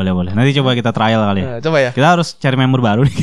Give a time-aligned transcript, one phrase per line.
[0.00, 0.32] Boleh boleh.
[0.32, 1.46] Nanti coba kita trial kali ya.
[1.46, 1.90] Nah, coba ya.
[1.92, 3.16] Kita harus cari member baru nih.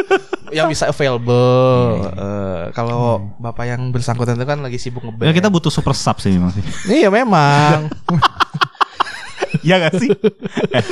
[0.56, 2.08] Yang bisa available.
[2.08, 5.26] Eh, kalau bapak yang bersangkutan itu kan lagi sibuk ngeband.
[5.26, 6.62] ya kita butuh super sub sih memang sih.
[6.96, 7.90] Iya memang.
[9.60, 10.10] Iya gak sih?
[10.70, 10.82] eh,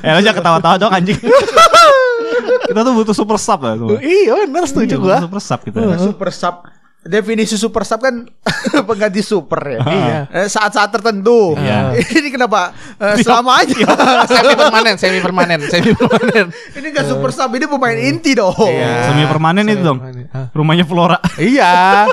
[0.00, 1.18] eh lo jangan ketawa-tawa dong anjing.
[2.64, 3.74] kita tuh butuh super sub ya.
[3.74, 3.98] semua.
[3.98, 5.16] iya benar setuju Iya, gua.
[5.16, 5.78] butuh Super sub kita.
[5.98, 6.54] super sub
[7.00, 8.28] definisi super sub kan
[8.88, 9.80] pengganti super ya.
[9.80, 10.18] Iya.
[10.28, 11.56] Eh, Saat-saat tertentu.
[11.56, 11.96] Iya.
[12.20, 13.72] Ini kenapa eh, selama aja?
[14.28, 16.46] semi permanen, semi permanen, semi permanen.
[16.76, 18.52] ini enggak super sub, ini pemain inti dong.
[18.68, 19.12] Iya.
[19.12, 19.98] Semi permanen itu dong.
[20.52, 21.16] Rumahnya Flora.
[21.40, 22.04] Iya.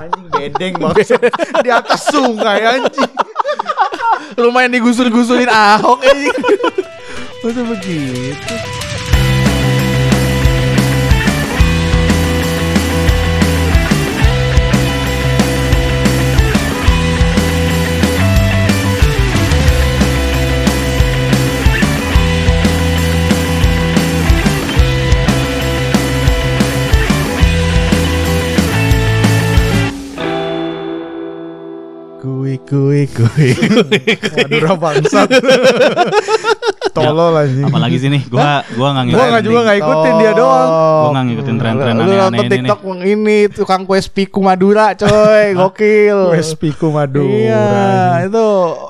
[0.00, 1.20] Anjing bedeng banget
[1.60, 3.12] di atas sungai anjing.
[4.38, 6.30] Rumah yang digusur-gusurin Ahok ini.
[7.44, 8.77] Masa begitu?
[32.48, 33.52] Kui kui kui.
[34.32, 35.28] Madura bangsat.
[36.96, 37.68] Tolol anjing.
[37.68, 40.68] Apalagi sih nih, gua gua enggak Gua enggak juga enggak ikutin dia doang.
[40.72, 42.56] Gua nggak ngikutin tren-tren Lu aneh-aneh nonton ini nih.
[42.64, 46.20] TikTok yang ini tukang kue spiku Madura coy, gokil.
[46.32, 47.28] Wes Piku Madura.
[47.28, 47.68] Iya,
[48.32, 48.46] itu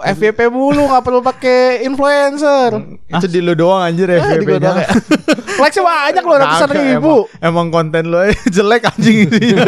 [0.06, 2.78] FYP mulu nggak perlu pakai influencer.
[3.10, 4.88] Itu di lu doang anjir ya Ah, di gua doang ya.
[5.58, 7.14] Like-nya banyak loh ratusan ribu.
[7.42, 9.58] Emang, konten lo jelek anjing ini.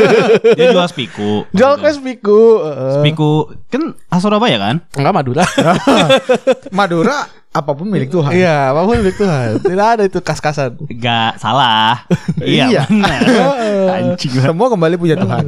[0.55, 1.51] Dia jual spiku.
[1.51, 2.41] Jual kue spiku.
[3.03, 3.31] Spiku
[3.67, 4.77] kan asal Surabaya kan?
[4.95, 5.45] Enggak Madura.
[6.79, 7.19] Madura
[7.51, 8.31] apa pun milik Tuhan.
[8.31, 9.59] Iya, apa pun milik Tuhan.
[9.59, 10.79] Tidak ada itu kas-kasan.
[10.99, 12.07] Gak salah.
[12.41, 12.67] Iya.
[12.73, 13.21] iya benar.
[13.99, 14.33] Anjing.
[14.39, 15.45] Semua kembali punya Tuhan.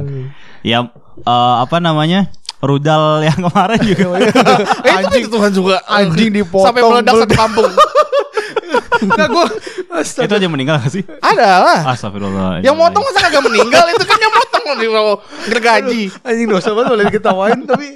[0.61, 0.83] Ya
[1.23, 2.27] eh, apa namanya?
[2.63, 4.07] Rudal yang kemarin juga.
[4.87, 5.75] Anjing itu Tuhan juga.
[5.87, 6.67] Anjing dipotong.
[6.71, 7.71] Sampai meledak satu kampung.
[9.03, 9.47] Enggak gua
[10.01, 11.03] itu aja meninggal gak sih?
[11.21, 11.79] ada lah.
[11.93, 12.65] Astagfirullah.
[12.65, 14.17] Yang motong masa kagak meninggal itu kan
[14.65, 14.87] loh di
[15.45, 16.01] gergaji.
[16.21, 17.87] anjing dosa banget boleh diketawain tapi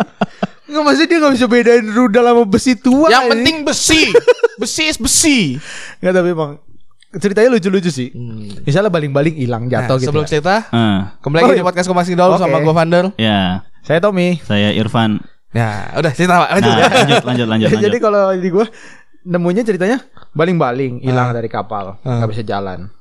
[0.67, 4.01] Enggak maksudnya dia gak bisa bedain rudal sama besi tua Yang penting besi.
[4.57, 5.55] Besi is besi.
[5.97, 6.51] Enggak tapi emang
[7.13, 8.11] ceritanya lucu-lucu sih.
[8.61, 10.11] Misalnya baling-baling hilang Nah, jatuh gitu.
[10.11, 10.29] sebelum ya.
[10.29, 11.61] cerita, Eh, kembali Oh, lagi iya.
[11.61, 12.19] di podcast Kompas Oke.
[12.37, 13.05] sama gue Vander.
[13.15, 14.43] ya, Saya Tommy.
[14.43, 15.23] saya Irfan.
[15.55, 16.49] Ya, udah cerita Pak.
[16.51, 16.67] Lanjut.
[16.69, 17.79] Nah, lanjut, lanjut, lanjut, lanjut.
[17.79, 18.65] Jadi kalau di gua
[19.23, 19.97] nemunya ceritanya
[20.33, 22.19] baling-baling hilang dari kapal, Ah.
[22.19, 22.91] nggak bisa jalan.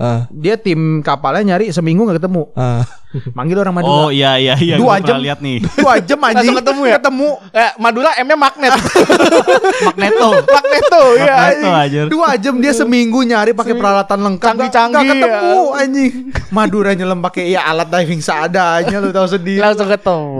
[0.00, 2.48] Ah, Dia tim kapalnya nyari seminggu nggak ketemu.
[2.54, 2.80] ah.
[3.36, 4.06] Manggil orang Madura.
[4.06, 4.78] Oh iya iya iya.
[4.78, 5.18] Dua jam.
[5.18, 5.58] lihat nih.
[5.82, 6.46] Dua jam anjing.
[6.46, 6.94] Langsung ketemu ya?
[6.96, 7.28] Ketemu.
[7.50, 8.70] Eh, Madura M-nya magnet.
[9.86, 10.28] Magneto.
[10.40, 11.34] Magneto ya.
[11.34, 12.00] Magneto aja.
[12.06, 14.46] Dua jam dia seminggu nyari pakai peralatan lengkap.
[14.46, 15.80] Canggih-canggih, nggak ketemu ya.
[15.82, 16.12] anjing.
[16.48, 19.58] Madura nyelam pakai ya alat diving seadanya lu tahu sendiri.
[19.58, 20.30] Langsung ketemu.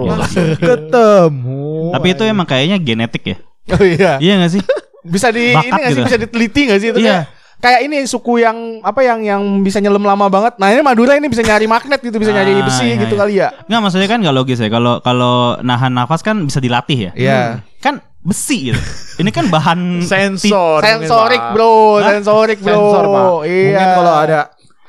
[0.56, 1.62] ketemu.
[1.91, 3.37] Tapi itu emang kayaknya genetik ya.
[3.71, 4.12] Oh iya.
[4.19, 4.62] Iya gak sih?
[5.00, 6.06] Bisa di Bakat ini nggak sih gitu.
[6.06, 7.19] bisa diteliti nggak sih itu Iya.
[7.60, 10.56] Kayak ini suku yang apa yang yang bisa nyelam lama banget.
[10.56, 13.21] Nah, ini Madura ini bisa nyari magnet gitu, bisa nyari Ah, besi iya, gitu iya.
[13.21, 13.48] kali ya.
[13.69, 14.69] Nggak maksudnya kan gak logis ya.
[14.72, 17.12] Kalau kalau nahan nafas kan bisa dilatih ya.
[17.12, 17.41] Iya.
[17.78, 18.81] Kan besi gitu.
[19.21, 20.81] Ini kan bahan sensor.
[20.81, 21.41] Sensorik.
[21.53, 22.00] Bro.
[22.00, 22.72] Sensorik, Bro.
[22.72, 23.28] Sensor, Pak.
[23.44, 23.69] Iya.
[23.77, 24.41] Mungkin kalau ada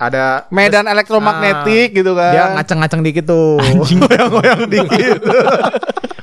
[0.02, 2.34] ada medan elektromagnetik gitu kan.
[2.34, 3.62] dia ngaceng-ngaceng dikit tuh.
[4.02, 5.22] Goyang-goyang dikit.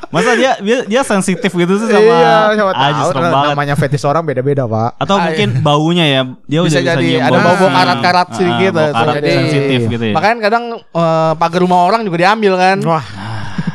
[0.09, 3.49] Masa dia dia, dia sensitif gitu sih sama iya, siapa Ah, tahu serem banget.
[3.51, 4.97] namanya fetis orang beda-beda, Pak.
[4.97, 6.21] Atau mungkin baunya ya.
[6.45, 7.77] Dia Bisa udah jadi, bisa nyium ada bau-bau besi.
[7.77, 9.31] karat-karat Ah, sedikit, bau bisa karat jadi.
[9.35, 10.15] sensitif gitu ya.
[10.15, 12.79] Makanya kadang eh, pagar rumah orang juga diambil kan.
[12.83, 13.05] Wah.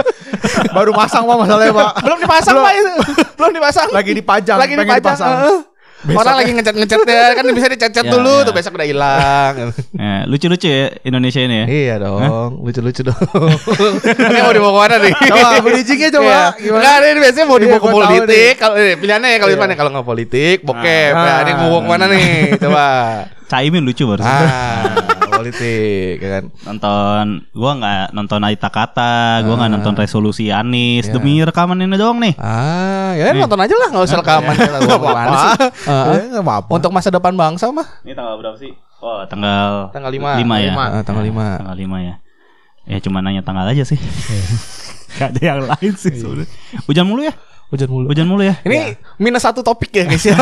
[0.72, 1.90] Baru masang Pak masalahnya, Pak.
[2.00, 2.92] Belum dipasang Pak itu.
[3.34, 3.88] Belum dipasang.
[3.90, 5.04] Lagi dipajang, Lagi pengen dipajang.
[5.04, 5.73] dipasang.
[6.04, 6.14] Heeh.
[6.14, 8.44] Orang lagi ngecat-ngecat ya kan bisa dicat-cat Ya, dulu ya.
[8.44, 9.52] tuh besok udah hilang.
[9.92, 11.66] Ya, lucu-lucu ya Indonesia ini ya.
[11.66, 13.16] Iya dong, lucu-lucu dong.
[14.24, 15.12] Ini mau dibawa ke mana nih?
[15.16, 16.28] Coba, bridgingnya coba.
[16.28, 16.42] Iya.
[16.58, 16.80] Gimana?
[16.80, 18.52] Nggak, ini biasanya mau Iya, dibawa ke politik.
[18.56, 21.12] Kalau eh, pilihannya ya kalau Irfan ya kalau nggak politik, bokep.
[21.12, 21.24] Ah.
[21.24, 22.30] Nah, ini mau bawa ke mana nih?
[22.58, 22.86] Coba.
[23.44, 24.88] Caimin lucu baru Ah,
[25.44, 26.44] politik ya kan.
[26.64, 29.74] nonton gua nggak nonton Aita Kata, gua nggak Ah.
[29.76, 31.12] nonton resolusi Anis Ya.
[31.12, 32.32] demi rekaman ini doang nih.
[32.40, 34.54] Ah, ya nonton aja lah, nggak usah rekaman.
[34.56, 35.22] Ya, apa-apa.
[35.60, 36.14] Heeh.
[36.16, 36.70] Ya, nggak apa-apa.
[36.72, 37.84] Untuk masa depan bangsa mah.
[38.00, 38.72] Ini tanggal berapa sih?
[39.04, 40.40] Oh, tanggal Tanggal 5.
[40.40, 40.72] 5 ya.
[40.72, 41.60] Ah, tanggal 5.
[41.60, 42.14] Tanggal 5 ya.
[42.84, 44.00] Ya cuma nanya tanggal aja sih.
[45.16, 46.48] Gak ada yang lain sih sebenarnya.
[46.84, 47.34] Hujan mulu ya?
[47.68, 48.06] Hujan mulu.
[48.08, 48.54] Hujan mulu ya?
[48.60, 50.36] Ini minus satu topik ya guys ya.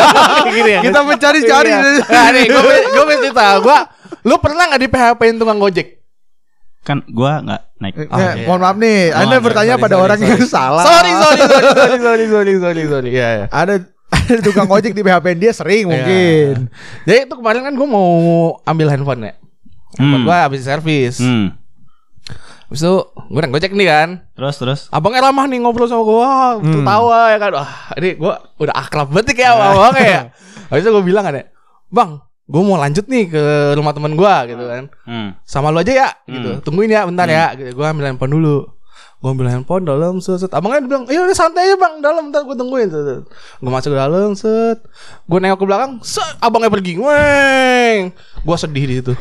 [0.46, 0.80] Gini ya.
[0.82, 1.70] Kita mencari-cari.
[1.70, 2.04] Iya.
[2.04, 3.46] Nah, nih gue gue mau cerita.
[3.60, 3.78] Gua
[4.26, 6.00] Lu pernah nggak di PHP-in tukang Gojek?
[6.80, 7.94] kan gua nggak naik.
[8.08, 8.32] Oh, ya.
[8.48, 10.30] Mohon maaf nih, oh, Anda bertanya sorry, pada sorry, orang sorry.
[10.32, 10.84] yang salah.
[10.84, 13.10] Sorry, sorry, sorry, sorry, sorry, sorry, sorry.
[13.12, 13.46] Ya, ya.
[13.52, 13.74] Ada
[14.32, 16.54] ada tukang gojek di PHP dia sering iya, mungkin.
[16.66, 17.04] Iya.
[17.04, 18.10] Jadi itu kemarin kan gua mau
[18.64, 19.34] ambil handphone ya.
[20.00, 20.24] Hmm.
[20.24, 21.20] gua habis servis.
[21.20, 21.52] Hmm.
[22.70, 24.08] Abis itu gue naik gojek nih kan
[24.38, 26.22] Terus terus Abangnya ramah nih ngobrol sama gue
[26.62, 26.70] hmm.
[26.70, 29.74] Tertawa ya kan Wah ini gue udah akrab banget kayak iya.
[29.74, 30.22] sama ya
[30.70, 31.50] Habis itu gue bilang kan ya
[31.90, 33.42] Bang gue mau lanjut nih ke
[33.78, 34.84] rumah temen gue gitu kan.
[35.06, 35.28] Hmm.
[35.46, 36.58] Sama lu aja ya, gitu.
[36.66, 37.54] Tungguin ya, bentar ya.
[37.54, 37.78] Gitu.
[37.78, 38.66] Gue ambil handphone dulu.
[39.20, 40.50] Gue ambil handphone dalam set, set.
[40.50, 42.88] Abangnya bilang, iya udah santai aja bang, dalam bentar gue tungguin.
[42.90, 44.82] Gue masuk ke dalam set.
[45.30, 46.40] Gue nengok ke belakang, set.
[46.42, 48.10] Abangnya pergi, weng.
[48.42, 49.12] Gue sedih di situ.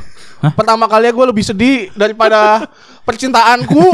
[0.56, 2.64] Pertama kali gue lebih sedih daripada
[3.08, 3.86] percintaanku.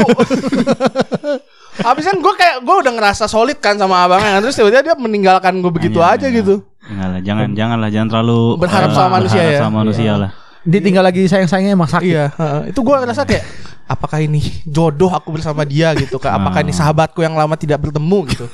[1.76, 4.40] Habis kan gue kayak gue udah ngerasa solid kan sama abangnya kan.
[4.48, 6.36] Terus tiba-tiba dia meninggalkan gue begitu Iya, aja iya.
[6.40, 6.64] gitu.
[6.86, 9.60] Enggak lah, jangan jangan lah, jangan terlalu Berharap eh, sama manusia berharap ya.
[9.60, 10.30] Sama manusia lah.
[10.66, 12.06] Ditinggal lagi sayang-sayangnya emang sakit.
[12.06, 12.60] Iya, heeh.
[12.74, 13.44] itu gue ngerasa kayak
[13.86, 16.42] apakah ini jodoh aku bersama dia gitu kan?
[16.42, 18.46] Apakah ini sahabatku yang lama tidak bertemu gitu?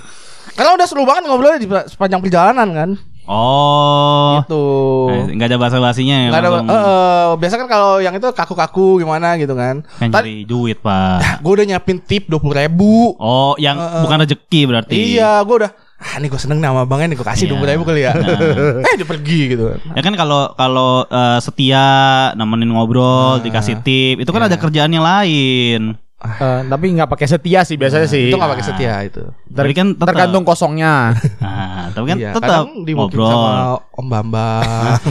[0.53, 2.91] Karena udah seru banget ngobrolnya di sepanjang perjalanan kan.
[3.25, 4.43] Oh.
[4.43, 4.65] Gitu.
[5.09, 6.29] Eh, Enggak ada bahasa-basinya ya.
[6.29, 9.81] Nggak ada, eh, eh, biasa kan kalau yang itu kaku-kaku gimana gitu kan.
[9.97, 11.41] kan cari duit, Pak.
[11.41, 13.15] Gue udah nyiapin tip dua puluh ribu.
[13.17, 15.17] Oh, yang bukan rezeki berarti.
[15.17, 15.73] Iya, gue udah.
[16.03, 17.51] Ah, nih gue seneng nih sama abangnya nih gue kasih Iya.
[17.51, 18.13] dua puluh ribu kali ya.
[18.13, 18.83] Nah.
[18.91, 19.79] eh dia pergi gitu kan.
[19.95, 21.87] Ya kan kalau kalau eh, setia
[22.35, 25.95] nemenin ngobrol, dikasih tip, itu kan ada kerjaan yang lain.
[26.23, 28.31] Eh, tapi nggak pakai setia sih biasanya sih.
[28.31, 29.27] Itu gak pakai setia itu.
[29.49, 30.07] Tapi kan tetap.
[30.09, 31.19] Tergantung kosongnya.
[31.39, 33.27] Nah, tapi kan Iya, tetap ngobrol.
[33.27, 33.55] sama
[33.91, 35.03] Om Bambang.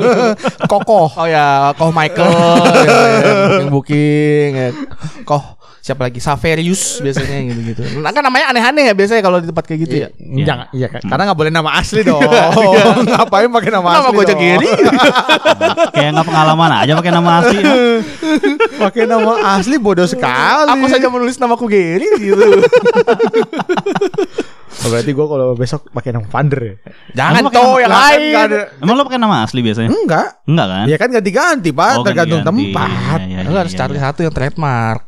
[0.72, 1.12] Kokoh.
[1.12, 2.32] Oh ya, Koh Michael
[2.84, 3.00] ya,
[3.60, 4.68] yang booking ya.
[5.24, 5.44] Koh
[5.86, 6.18] siapa lagi?
[6.18, 8.02] Saverius biasanya gitu-gitu.
[8.02, 10.08] Nah, kan namanya aneh-aneh ya biasanya kalau di tempat kayak gitu ya.
[10.18, 10.98] Jangan, iya kan.
[11.00, 12.18] Karena nggak boleh nama asli dong.
[13.06, 14.16] Ngapain pakai nama Nama asli?
[14.16, 14.34] gue dong?
[14.36, 14.68] gini.
[15.92, 17.60] Kayak nggak pengalaman aja pakai nama asli.
[18.76, 20.66] Pakai nama asli bodoh sekali.
[20.68, 22.42] Aku saja menulis namaku Gary gitu.
[24.76, 26.74] Oh, berarti gue kalau besok pakai nama Vander ya?
[27.16, 28.34] Jangan tuh nama- yang kan lain.
[28.36, 28.58] ada.
[28.76, 29.88] Emang lo pakai nama asli biasanya?
[29.88, 30.26] Enggak.
[30.44, 30.84] Enggak kan?
[30.84, 32.74] Ya kan ganti-ganti pak, Oh, tergantung ganti-ganti.
[32.74, 33.18] tempat.
[33.18, 34.02] Iya, iya, Enggak harus iya, cari iya.
[34.02, 35.00] satu yang trademark.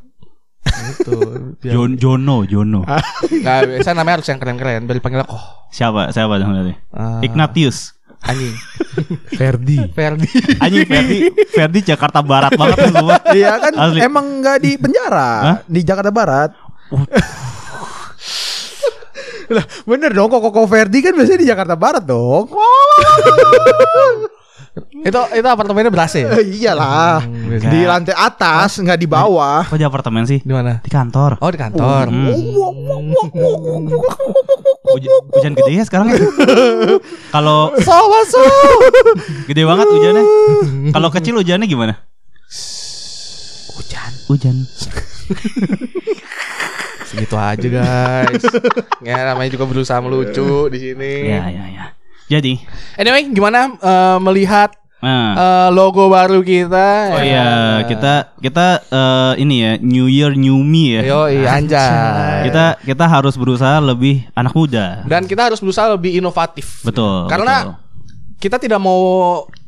[0.64, 1.16] Gitu.
[1.58, 2.81] Biar- Jon Jono, Jono.
[2.84, 4.84] Nggak, biasa namanya harus yang keren-keren.
[4.84, 5.43] Biar dipanggil Koh.
[5.69, 6.10] Siapa?
[6.10, 6.75] Siapa dong berarti?
[6.90, 7.99] Ah, Ignatius.
[8.19, 8.55] Anjing.
[9.38, 9.78] Ferdi.
[9.88, 10.26] Ferdi.
[10.58, 11.19] Anjing Ferdi,
[11.49, 13.14] Ferdi Jakarta Barat banget tuh semua.
[13.37, 14.00] Iya kan Asli.
[14.02, 15.56] emang nggak di penjara Hah?
[15.64, 16.50] di Jakarta Barat.
[19.49, 22.50] lah bener dong kok Koko Ferdi kan biasanya di Jakarta Barat dong.
[24.98, 26.28] itu itu apartemennya berasa ya?
[26.38, 27.69] Eh, Iyalah biasa.
[27.69, 29.66] di lantai atas nggak di bawah.
[29.66, 30.38] Kok di apartemen sih?
[30.40, 30.80] Di mana?
[30.80, 31.38] Di kantor.
[31.40, 32.04] Oh di kantor.
[32.08, 32.32] Hmm.
[34.88, 36.19] Huj- hujan gede ya sekarang ya.
[37.30, 37.72] Kalau
[39.44, 40.25] gede banget hujannya.
[40.90, 41.94] Kalau kecil hujannya gimana?
[43.76, 44.10] Hujan.
[44.28, 44.56] Hujan.
[47.04, 48.44] Segitu aja guys.
[49.00, 51.12] ya namanya juga berusaha melucu di sini.
[51.32, 51.84] Ya ya ya.
[52.28, 52.60] Jadi,
[52.94, 57.16] Anyway, gimana eh, melihat nah, eh, logo baru kita?
[57.16, 57.48] oh iya
[57.86, 61.02] kita kita eh, ini ya New Year New Me ya.
[61.08, 62.52] Yo, iya anjay.
[62.52, 65.08] Kita kita harus berusaha lebih anak muda.
[65.08, 66.84] Dan kita harus berusaha lebih inovatif.
[66.84, 67.32] Betul.
[67.32, 67.75] Karena betul.
[68.38, 69.00] kita tidak mau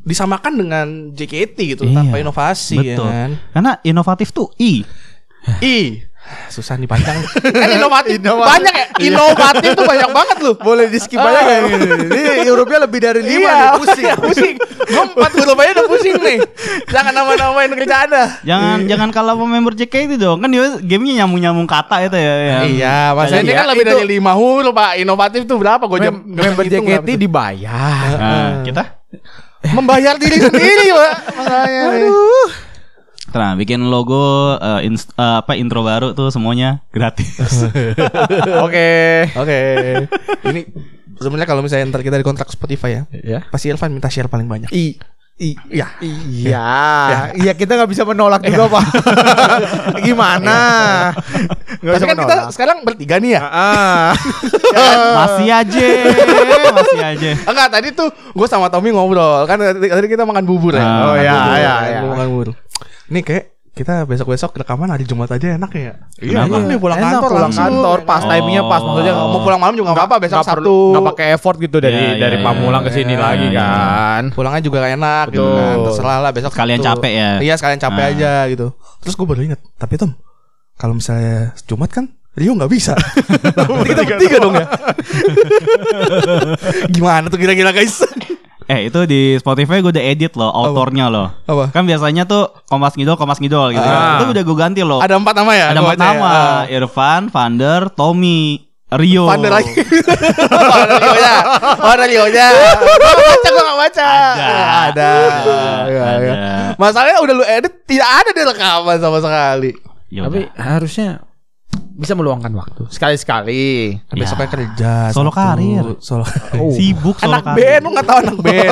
[0.01, 3.09] disamakan dengan JKT gitu Iya, tanpa inovasi betul.
[3.09, 3.29] ya kan.
[3.53, 4.85] Karena inovatif tuh I.
[5.61, 6.05] I
[6.47, 7.15] susah nih panjang.
[7.61, 8.17] kan inovatif.
[8.17, 8.49] Inovatif.
[8.49, 8.85] Banyak ya.
[9.01, 10.55] Inovatif tuh banyak banget loh.
[10.57, 11.85] Boleh di skip aja kayak gini.
[12.11, 14.05] Ini hurufnya lebih dari lima Iya, nih pusing.
[14.17, 14.55] pusing.
[14.83, 16.37] Gue empat huruf aja udah pusing nih.
[16.85, 18.23] Jangan nama-namain kerja ada.
[18.41, 20.37] Jangan jangan kalah sama member JKT dong.
[20.37, 22.33] Kan dia gamenya nyambung-nyambung kata itu ya.
[22.35, 22.57] ya.
[22.63, 24.91] Iya, maksudnya ini Iya, kan lebih itu- dari lima huruf, Pak.
[24.97, 25.83] Inovatif tuh berapa?
[25.83, 28.09] Gue jam Mem- member JKT dibayar.
[28.13, 28.83] Nah, kita
[29.67, 31.13] membayar diri sendiri, Pak.
[31.33, 31.81] Masalahnya.
[31.91, 32.11] nih.
[33.29, 34.17] Nah, bikin logo
[34.55, 37.69] eh, inst- eh, apa intro baru tuh semuanya gratis.
[38.65, 38.89] Oke.
[39.31, 39.57] Oke.
[40.43, 40.61] Ini
[41.15, 43.39] sebenarnya kalau misalnya ntar kita dikontrak Spotify ya, Ya.
[43.47, 44.67] pasti Irfan minta share paling banyak.
[44.69, 44.97] I
[45.37, 45.87] I Iya.
[45.97, 46.69] Iya,
[47.35, 48.85] iya kita nggak bisa menolak juga pak.
[50.05, 50.57] Gimana?
[51.77, 52.51] Nggak Tapi kan kita menolak.
[52.51, 53.41] sekarang bertiga nih ya.
[53.43, 54.11] Ah,
[55.17, 55.85] masih aja,
[56.71, 57.29] masih aja.
[57.43, 60.83] Enggak, tadi tuh gue sama Tommy ngobrol kan tadi, kita makan bubur ya.
[60.83, 61.99] Oh, Makan ya, bubur, ya, kan, ya.
[61.99, 62.47] gua Makan bubur.
[63.11, 65.93] Nih kayak kita besok-besok rekaman hari Jumat aja enak ya.
[66.17, 66.49] Iya, Kenapa?
[66.49, 67.65] enak nih pulang enak, kantor pulang langsung.
[67.65, 68.29] kantor pas Oh.
[68.29, 69.29] timingnya pas maksudnya Oh.
[69.29, 70.75] Mau pulang malam juga nggak apa-apa besok perlu- Sabtu.
[70.91, 72.43] nggak pakai effort gitu dari Iya, iya, dari iya.
[72.45, 73.61] Pamulang ke sini Iya, lagi iya.
[73.61, 74.21] kan.
[74.29, 75.57] Pulangnya juga gak enak gitu Betul.
[75.57, 75.75] kan.
[75.85, 76.89] Terserah lah besok Sekalian Sabtu.
[76.93, 77.29] capek ya.
[77.41, 78.09] Iya, sekalian capek Ah.
[78.09, 78.67] aja gitu.
[78.97, 80.11] Terus gue baru inget, tapi Tom,
[80.73, 82.93] kalau misalnya Jumat kan Rio nggak bisa.
[83.55, 84.65] Berarti kita bertiga dong ya.
[86.89, 88.01] Gimana tuh kira-kira guys?
[88.71, 91.27] Eh itu di Spotify gue udah edit loh, autornya loh.
[91.43, 91.75] Apa?
[91.75, 93.83] Kan biasanya tuh Kompas Ngidol, Kompas Ngidol gitu.
[93.83, 94.23] Ah.
[94.23, 95.03] Itu udah gue ganti loh.
[95.03, 95.65] Ada empat nama ya?
[95.75, 96.03] Ada empat ya.
[96.07, 96.61] nama, Ah.
[96.71, 99.27] Irfan, Vander, Tommy, Rio.
[99.27, 99.71] Pandai lagi.
[100.55, 101.35] oh, ada Rio nya.
[101.83, 102.47] Oh, ada Rio nya.
[103.11, 104.07] Baca, gua gak baca.
[104.07, 104.47] Ada.
[104.47, 104.51] Ada.
[104.87, 105.11] Ada.
[105.91, 106.33] Iya, iya.
[106.33, 106.35] Ada.
[106.79, 109.71] Masalahnya udah lu edit tidak ada di rekaman sama sekali.
[110.07, 111.23] Ya Tapi harusnya
[112.01, 113.93] bisa meluangkan waktu sekali-sekali.
[114.03, 114.93] Kan besoknya kerja.
[115.09, 115.37] Solo Sabtu.
[115.37, 115.85] karir.
[116.01, 116.25] Solo
[116.57, 116.73] Oh.
[116.75, 117.57] Sibuk solo anak karir.
[117.61, 118.69] band lu nggak tahu anak band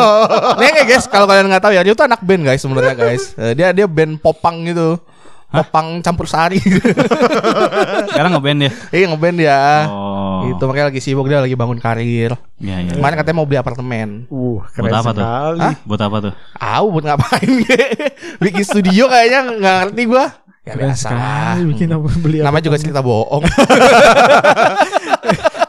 [0.58, 3.24] nih kayak guys kalau kalian nggak tahu ya dia tuh anak band guys sebenarnya guys
[3.40, 4.98] Eh, dia dia band popang gitu
[5.48, 6.58] popang campur sari
[8.10, 8.72] Sekarang ngeband ya.
[8.92, 9.60] iya ngeband dia
[9.90, 10.48] Oh.
[10.48, 12.92] itu makanya lagi sibuk dia lagi bangun karir Iya, iya.
[12.94, 15.26] kemarin katanya mau beli apartemen Uh, keren Buat apa tuh?
[15.58, 15.74] Hah?
[15.84, 16.34] Buat apa tuh?
[16.56, 17.52] Tahu buat ngapain
[18.40, 20.26] bikin studio kayaknya nggak ngerti gua
[20.70, 22.46] ya Keren biasa sekali bikin apa beli apa.
[22.46, 23.44] namanya juga cerita bohong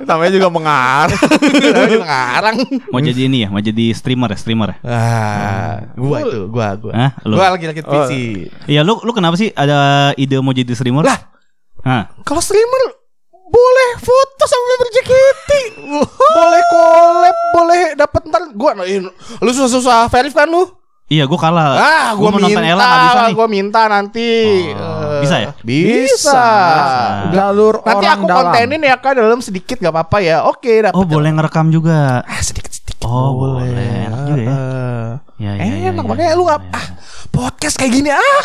[0.01, 1.23] namanya juga mengarang.
[1.55, 2.57] namanya juga ngarang
[2.91, 3.49] Mau jadi ini ya?
[3.49, 4.39] Mau jadi streamer ya?
[4.39, 4.77] Streamer ya?
[4.83, 7.11] ah gua itu gua gua Hah?
[7.23, 7.37] Lu?
[7.37, 8.11] gua lagi lagi PC
[8.67, 11.05] Iya, lu lu kenapa sih ada ide mau jadi streamer?
[11.05, 11.21] Lah.
[11.81, 12.11] Hah?
[12.23, 12.83] Kalau streamer
[13.51, 15.51] boleh foto sama member JKT.
[16.31, 20.67] boleh collab, boleh dapat ntar gua lu susah-susah verif kan lu?
[21.11, 21.67] Iya, gua kalah.
[21.75, 23.35] Ah, gua, mau minta, nonton Ella nggak bisa nih.
[23.35, 24.31] gua minta nanti.
[24.71, 25.51] Oh, Eh, bisa ya?
[25.61, 26.45] Bisa.
[27.29, 28.39] Jalur Nanti orang aku dalam.
[28.47, 30.47] kontenin ya kan dalam sedikit gak apa-apa ya.
[30.47, 30.95] Oke, dapat.
[30.95, 32.23] Oh, boleh ngerekam juga.
[32.23, 33.03] Ah, sedikit-sedikit.
[33.03, 34.07] Oh, boleh.
[34.07, 34.49] Enak juga ya.
[34.49, 36.77] Eh, Ya, ya, ya, Enak ya, makanya ya, lu ya, ngap ya.
[36.77, 36.87] ah
[37.31, 38.43] podcast kayak gini ah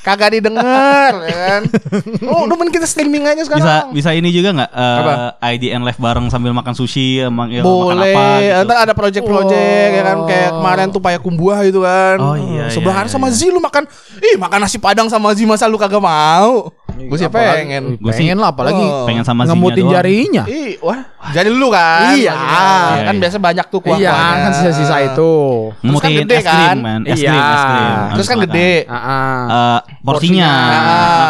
[0.00, 1.62] kagak didengar ya kan.
[2.30, 3.90] Oh, udah kita streaming aja Bisa sekarang.
[3.90, 4.70] bisa ini juga nggak?
[4.70, 5.12] eh, Apa?
[5.50, 8.64] IDN live bareng sambil makan sushi, emang ya, makan Boleh, apa gitu.
[8.64, 12.16] ntar ada project-project ya kan kayak kemarin tuh payakumbuh gitu kan.
[12.18, 13.34] Oh, iya, Sebelahan iya, sama iya.
[13.34, 13.84] Zi lu makan,
[14.20, 16.70] ih makan nasi padang sama Zi masa lu kagak mau?
[16.90, 17.82] Gue sih Apalagi- pengen.
[18.12, 19.08] Sih pengen lah apalagi Oh.
[19.08, 19.94] pengen sama Zinya ngemutin doang.
[19.96, 20.44] jarinya.
[20.44, 21.00] Ih, wah,
[21.32, 22.12] jadi lu kan.
[22.12, 22.34] Iya.
[22.34, 23.00] maksudnya.
[23.00, 25.32] kan Iya, biasa banyak tuh kuah Iya, kan sisa-sisa itu.
[25.80, 26.76] Ngemutin Terus kan gede es krim, kan?
[26.78, 27.00] man.
[27.02, 27.30] Es Iya.
[27.30, 27.88] krim, es krim.
[28.12, 28.70] Terus kan gede.
[28.84, 29.40] Ah, ah.
[29.48, 30.48] Eh, porsinya.
[30.48, 30.80] Porsinya.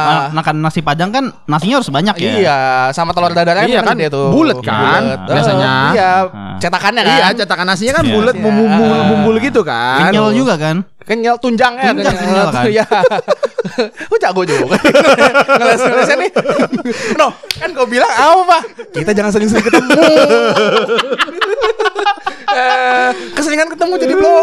[0.00, 2.30] Nah, makan nasi padang kan nasinya harus banyak ya.
[2.38, 2.58] Iya,
[2.90, 4.30] sama telur dadar Iya kan, gede tuh.
[4.30, 5.20] bulet kan, Bulet.
[5.28, 5.70] biasanya.
[5.70, 6.56] Eh, Iya, Ah.
[6.56, 7.12] cetakannya kan.
[7.12, 8.14] Iya, cetakan nasinya kan Iya.
[8.14, 8.42] bulat Iya.
[8.46, 10.08] bumbul-bumbul gitu kan.
[10.08, 10.76] Kenyal juga kan?
[11.00, 12.64] Kenyal tunjangnya Tunjang kenyal kan?
[12.66, 12.86] Iya.
[14.06, 14.78] Lu jago juga.
[15.58, 16.30] Ngeles-ngelesnya nih.
[17.14, 18.62] No, kan kau bilang apa, Pak?
[18.94, 19.90] Kita jangan sering-sering ketemu.
[22.50, 24.42] Eh, Keseringan ketemu jadi blow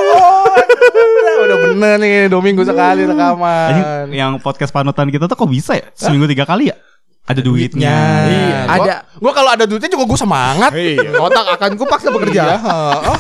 [1.38, 4.10] Udah bener nih dua minggu sekali rekaman.
[4.10, 5.88] yang podcast panutan kita tuh kok bisa ya?
[5.94, 6.76] Seminggu tiga kali ya?
[7.24, 7.96] Ada duitnya.
[8.24, 8.96] Iya, Gua- ada.
[9.14, 10.72] Gua kalau ada duitnya juga gue semangat.
[10.72, 12.44] Iya, otak akan kupaksa Iya, bekerja.
[12.56, 13.18] heeh.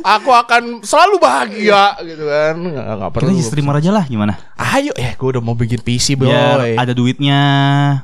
[0.00, 2.54] Aku akan selalu bahagia gitu kan.
[2.56, 3.28] Nggak, nggak Kita perlu.
[3.30, 4.32] jadi streamer aja lah gimana?
[4.56, 6.26] Ayo, eh gue udah mau bikin PC boy.
[6.26, 7.40] Biar ada duitnya.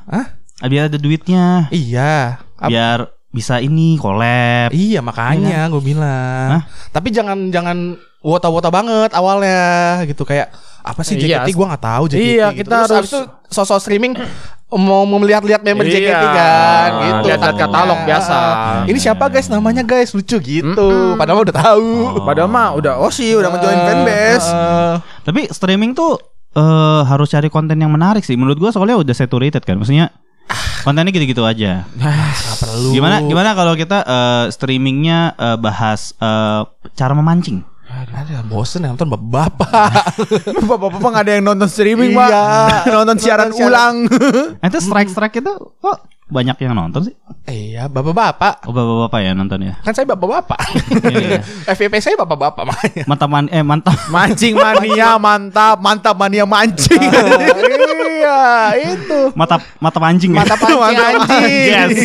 [0.05, 0.25] Hah?
[0.61, 1.65] Biar ada duitnya.
[1.67, 2.37] Iya.
[2.59, 4.73] Biar bisa ini collab.
[4.73, 6.47] Iya makanya gue bilang.
[6.57, 6.61] Hah?
[6.89, 9.61] Tapi jangan jangan wota-wota banget awalnya
[10.03, 10.49] gitu kayak
[10.81, 11.43] apa sih Iya.
[11.43, 12.17] JKT gue nggak tahu JKT.
[12.17, 12.57] Iya, gitu.
[12.59, 14.13] kita Terus harus- abis itu sosok streaming
[14.67, 15.93] mau mau melihat-lihat member Iya.
[15.93, 17.23] JKT kan gitu.
[17.27, 18.37] Lihat-lihat katalog biasa.
[18.83, 20.89] Ini siapa guys namanya guys lucu gitu.
[21.15, 21.89] Padahal udah tahu.
[22.23, 24.49] Padahal mah udah oh sih udah ngejoin fanbase.
[24.49, 24.93] Heeh.
[25.23, 26.17] Tapi streaming tuh
[26.51, 28.33] eh harus cari konten yang menarik sih.
[28.33, 29.77] Menurut gua soalnya udah saturated kan.
[29.77, 30.09] Maksudnya
[30.83, 31.83] kontennya gitu-gitu aja.
[32.57, 32.95] Perlu.
[32.95, 36.61] Gimana gimana kalau kita eh, streamingnya eh, bahas eh,
[36.95, 37.63] cara memancing?
[37.87, 39.49] Ada bosen ya nonton bapak.
[40.67, 42.29] Bapak-bapak nggak ada yang nonton streaming, Pak.
[42.29, 42.43] Iya.
[42.99, 43.71] nonton siaran Nonton siaran.
[43.73, 43.95] ulang.
[44.69, 47.15] Itu strike strike itu kok banyak yang nonton sih?
[47.47, 48.67] Iya bapak-bapak.
[48.67, 49.79] Oh bapak-bapak ya nonton ya.
[49.81, 50.59] Kan saya bapak-bapak.
[51.07, 51.39] Iya.
[51.71, 53.03] FVP saya bapak-bapak makanya.
[53.07, 53.97] Mantap man eh mantap.
[54.11, 56.99] Mancing mania mantap, mantap mania mancing.
[58.17, 58.41] Iya,
[58.89, 59.19] itu.
[59.33, 60.39] Mata mata mancing ya.
[60.39, 61.45] Mata pancing Mata anjing.
[61.63, 61.97] Yes.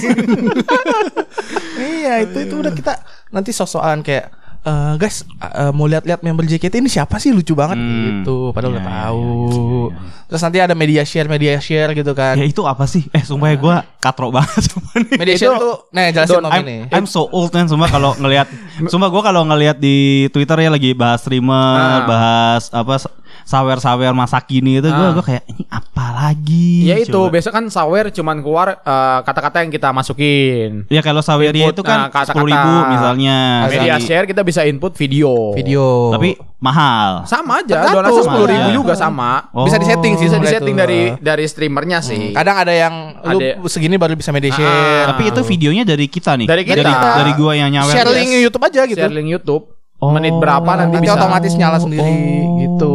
[1.96, 2.92] iya, itu itu udah kita
[3.28, 4.28] nanti sosokan kayak
[4.62, 8.22] eh guys eh, mau lihat-lihat member JKT ini siapa sih lucu banget Hmm.
[8.22, 9.90] gitu padahal Iya, udah iya, tahu iya, iya, iya.
[10.22, 13.10] terus nanti ada media share media share gitu kan Ya itu apa sih?
[13.10, 15.18] Eh sumpah ya gue katro banget sama nih.
[15.18, 18.46] media share Itu- tuh nih jelasin I'm, ini I'm so old kan Sumpah kalau ngelihat
[18.86, 19.96] Sumpah gue kalau ngelihat di
[20.30, 22.06] Twitter ya lagi bahas streamer Ah.
[22.06, 23.02] Bahas apa
[23.44, 25.12] Sawer-sawer masa kini itu Gue Ah.
[25.12, 27.30] gue kayak Ini apa lagi ya itu Coba.
[27.30, 30.84] biasa kan sawer cuman keluar eh, kata-kata yang kita masukin.
[30.86, 34.92] Ya kalau sawernya Input, itu kan nah, sepuluh ribu misalnya Media share kita bisa input
[34.92, 35.52] video.
[35.52, 39.30] video Tapi mahal sama aja, donasi sepuluh ribu Sama juga sama.
[39.50, 39.66] Oh.
[39.66, 42.30] bisa disetting sih Bisa disetting dari dari streamernya sih.
[42.32, 46.06] kadang ada yang lu Ada- segini baru bisa media Ah, share Tapi itu videonya dari
[46.06, 46.78] kita nih Dari kita.
[46.78, 49.64] Dari, dari gua yang nyawer share link YouTube aja gitu Share link YouTube.
[49.98, 50.10] Oh.
[50.10, 51.14] Menit berapa nanti, nanti bisa.
[51.14, 52.14] otomatis nyala sendiri
[52.60, 52.94] gitu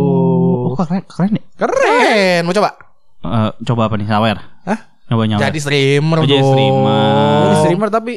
[0.78, 2.70] Oh keren, keren ya keren mau coba
[3.18, 4.80] Eh, Coba apa nih sawer Hah?
[5.10, 7.42] Coba nyawer jadi streamer Oh, jadi streamer.
[7.42, 8.14] Jadi streamer tapi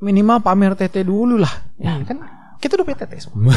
[0.00, 1.52] minimal pamer TT dulu lah.
[1.76, 2.18] Ya kan
[2.60, 3.56] kita udah PTT semua.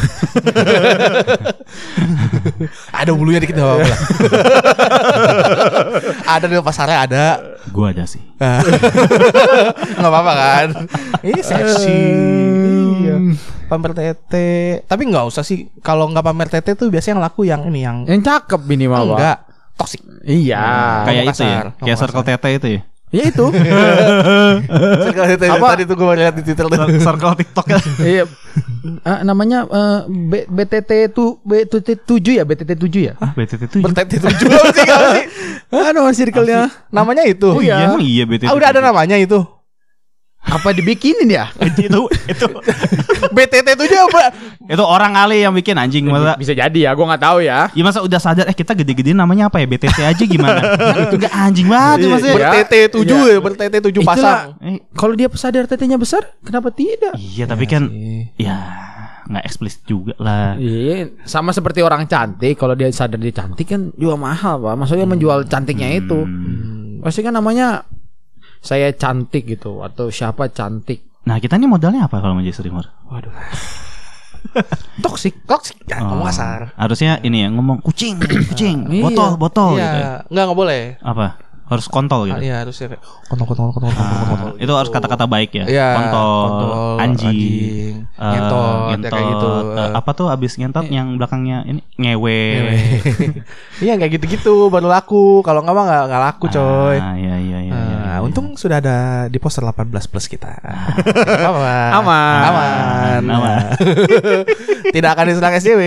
[3.04, 4.00] ada bulunya dikit gak apa-apa lah.
[6.24, 7.24] ada di pasarnya ada.
[7.68, 8.24] Gua ada sih
[10.00, 10.68] Gak apa-apa kan.
[11.20, 12.00] Ini seksi.
[13.04, 13.16] Iya.
[13.74, 14.34] Pamer TT.
[14.84, 15.66] Tapi nggak usah sih.
[15.80, 19.16] Kalau nggak pamer TT tuh biasanya yang laku yang ini yang Yang cakep minimal, Pak.
[19.16, 19.38] enggak.
[19.74, 20.00] toxic.
[20.22, 20.62] Iya.
[21.02, 21.60] Kayak ngomong itu ya.
[21.76, 22.80] Kayak circle tete itu ya.
[23.10, 23.46] Ya itu.
[25.04, 25.66] Circle itu Apa?
[25.70, 26.78] tadi tuh gue lihat di Twitter tuh.
[26.98, 27.78] circle TikTok ya.
[28.14, 28.24] Iya.
[29.00, 33.14] Ah, namanya eh, B- BTT tu BTT 7 ya, BTT 7 ya.
[33.16, 33.76] Ah, BTT itu.
[33.80, 35.24] Bertete tujuh sih sih?
[35.88, 36.68] Aduh, circle-nya.
[36.90, 37.48] Namanya itu.
[37.48, 38.46] Oh iya, emang iya BTT.
[38.46, 39.40] Ah, udah ada namanya itu.
[40.44, 41.48] Apa dibikinin ya?
[41.80, 42.46] itu itu
[43.30, 44.22] BTT 7 apa?
[44.64, 47.68] itu orang kali yang bikin anjing masa Bisa jadi ya, gua nggak tahu ya.
[47.72, 50.60] Ya masa udah sadar eh kita gede-gede namanya apa ya BTT aja gimana
[51.08, 54.04] Itu gak anjing banget ya maksudnya Bertete 7 ya, bertete 7 Itulah.
[54.04, 54.40] pasang.
[54.60, 57.16] Eh, Kalau dia sadar tetenya besar, kenapa tidak?
[57.16, 57.88] Iya tapi kan
[58.36, 58.56] Ya
[59.24, 62.60] nggak eksplisit juga lah Iya, sama seperti orang cantik.
[62.60, 64.74] Kalau dia sadar dia cantik kan juga mahal, pak.
[64.76, 66.28] Maksudnya menjual cantiknya itu.
[67.00, 67.88] Pasti kan namanya
[68.64, 71.04] saya cantik gitu atau siapa cantik.
[71.24, 72.88] Nah kita ini modalnya apa kalau mau jadi streamer?
[73.06, 73.28] Waduh.
[75.04, 75.34] Toxic.
[75.44, 75.76] Toxic.
[75.84, 76.60] Jangan ngomong Oh, kasar.
[76.74, 79.02] Harusnya ini ya ngomong kucing, kucing, Iya.
[79.02, 79.80] botol, botol gitu.
[79.80, 79.92] ya.
[79.92, 80.82] Iya, enggak enggak boleh.
[81.00, 81.26] Apa?
[81.74, 82.38] Harus kontol gitu.
[82.38, 84.26] Ah, Iya, harusnya kayak kontol kontol kontol kontol kontol.
[84.30, 84.50] kontol.
[84.50, 85.64] Ah, itu harus kata-kata baik ya.
[85.66, 89.48] Iya, kontol, kontol, anjing, anjing, eh, ngentot, ya kayak gitu.
[89.74, 92.40] eh, apa tuh abis ngentot yang belakangnya ini ngewe.
[93.84, 95.42] Iya kayak gitu-gitu baru laku.
[95.42, 96.96] Kalau enggak mah enggak enggak laku, coy.
[96.96, 97.74] Ah, iya iya iya.
[97.74, 98.22] iya, iya.
[98.22, 100.54] untung sudah ada di poster 18 plus kita.
[101.50, 101.90] Aman.
[101.92, 102.40] Aman.
[102.44, 103.22] Aman.
[103.26, 103.58] Aman.
[104.94, 105.82] Tidak akan diserang SJW.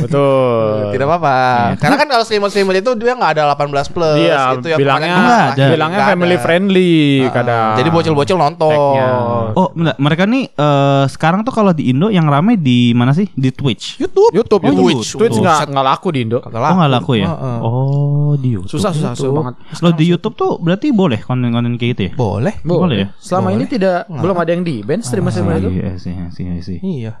[0.00, 0.94] Betul.
[0.94, 1.36] Tidak apa-apa.
[1.76, 4.16] Karena kan kalau streamer-streamer itu dia nggak ada 18 plus.
[4.18, 5.64] Iya, itu yang bilangnya kemarin nggak ada.
[5.66, 6.42] bilangnya Nggak family ada.
[6.42, 7.74] friendly Ah, kadang.
[7.76, 8.70] Jadi bocil-bocil nonton.
[8.70, 9.08] Tag-nya.
[9.52, 9.94] Oh, bentar.
[9.98, 13.26] mereka nih eh, sekarang tuh kalau di Indo yang rame di mana sih?
[13.30, 13.98] Di Twitch.
[13.98, 14.30] YouTube.
[14.30, 15.02] YouTube, Oh, YouTube.
[15.02, 15.20] YouTube.
[15.20, 16.38] Twitch nggak nggak laku di Indo.
[16.38, 17.26] Kagak Oh nggak laku ya?
[17.26, 17.56] Heeh.
[17.60, 18.70] Oh di YouTube.
[18.70, 19.54] Susah susah susah banget.
[19.78, 22.12] Lo di YouTube tuh berarti boleh konten-konten kayak gitu ya?
[22.14, 22.54] Boleh.
[22.62, 23.08] Boleh ya?
[23.18, 25.70] Selama ini tidak belum ada yang di band streamer-streamer itu.
[25.74, 26.78] Iya sih, iya sih, iya sih.
[26.78, 27.12] Iya.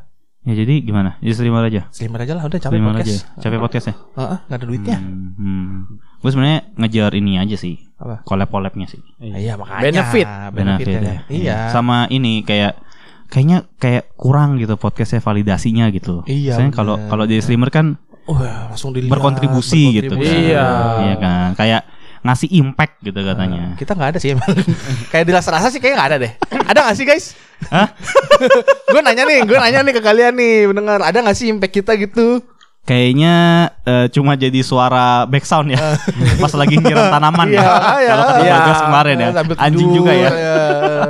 [0.44, 1.16] Ya jadi gimana?
[1.24, 1.88] Jadi streamer aja.
[1.88, 3.08] Streamer aja lah udah capek Streamer podcast.
[3.08, 3.40] aja.
[3.40, 3.94] Capek podcastnya.
[4.12, 4.96] Heeh, nggak ada duitnya.
[5.00, 5.76] Hmm, hmm.
[6.24, 7.84] Gue sebenarnya ngejar ini aja sih.
[8.00, 8.24] Apa?
[8.24, 9.04] Collab-collabnya sih.
[9.20, 9.84] Iya, makanya.
[9.84, 10.28] Benefit.
[10.56, 11.00] Benefitnya.
[11.04, 11.20] ya.
[11.28, 11.56] Iya.
[11.68, 12.80] Sama ini kayak
[13.28, 16.24] kayaknya kayak kurang gitu podcastnya validasinya gitu.
[16.24, 19.12] Iya, Misalnya kalau kalau jadi streamer kan Wah, langsung dilihat.
[19.12, 20.16] berkontribusi gitu.
[20.16, 20.24] kan.
[20.24, 20.48] berkontribusi.
[20.48, 20.66] Iya.
[21.04, 21.48] Iya kan.
[21.60, 21.82] Kayak
[22.24, 23.76] ngasih impact gitu katanya.
[23.76, 24.48] Kita nggak ada sih emang.
[25.12, 26.32] Kayak dirasa-rasa sih kayaknya nggak ada deh.
[26.72, 27.36] Ada nggak sih guys?
[27.68, 27.92] Hah?
[28.96, 31.92] gue nanya nih, gue nanya nih ke kalian nih, mendengar ada nggak sih impact kita
[32.00, 32.40] gitu?
[32.84, 33.34] Kayaknya
[33.82, 35.80] eh, cuma jadi suara background ya
[36.44, 38.10] Pas lagi nyiram tanaman Iya, ya iya.
[38.12, 38.54] Kalau kata Iya.
[38.54, 40.30] Bagas kemarin ya Sambil Anjing tidur, juga ya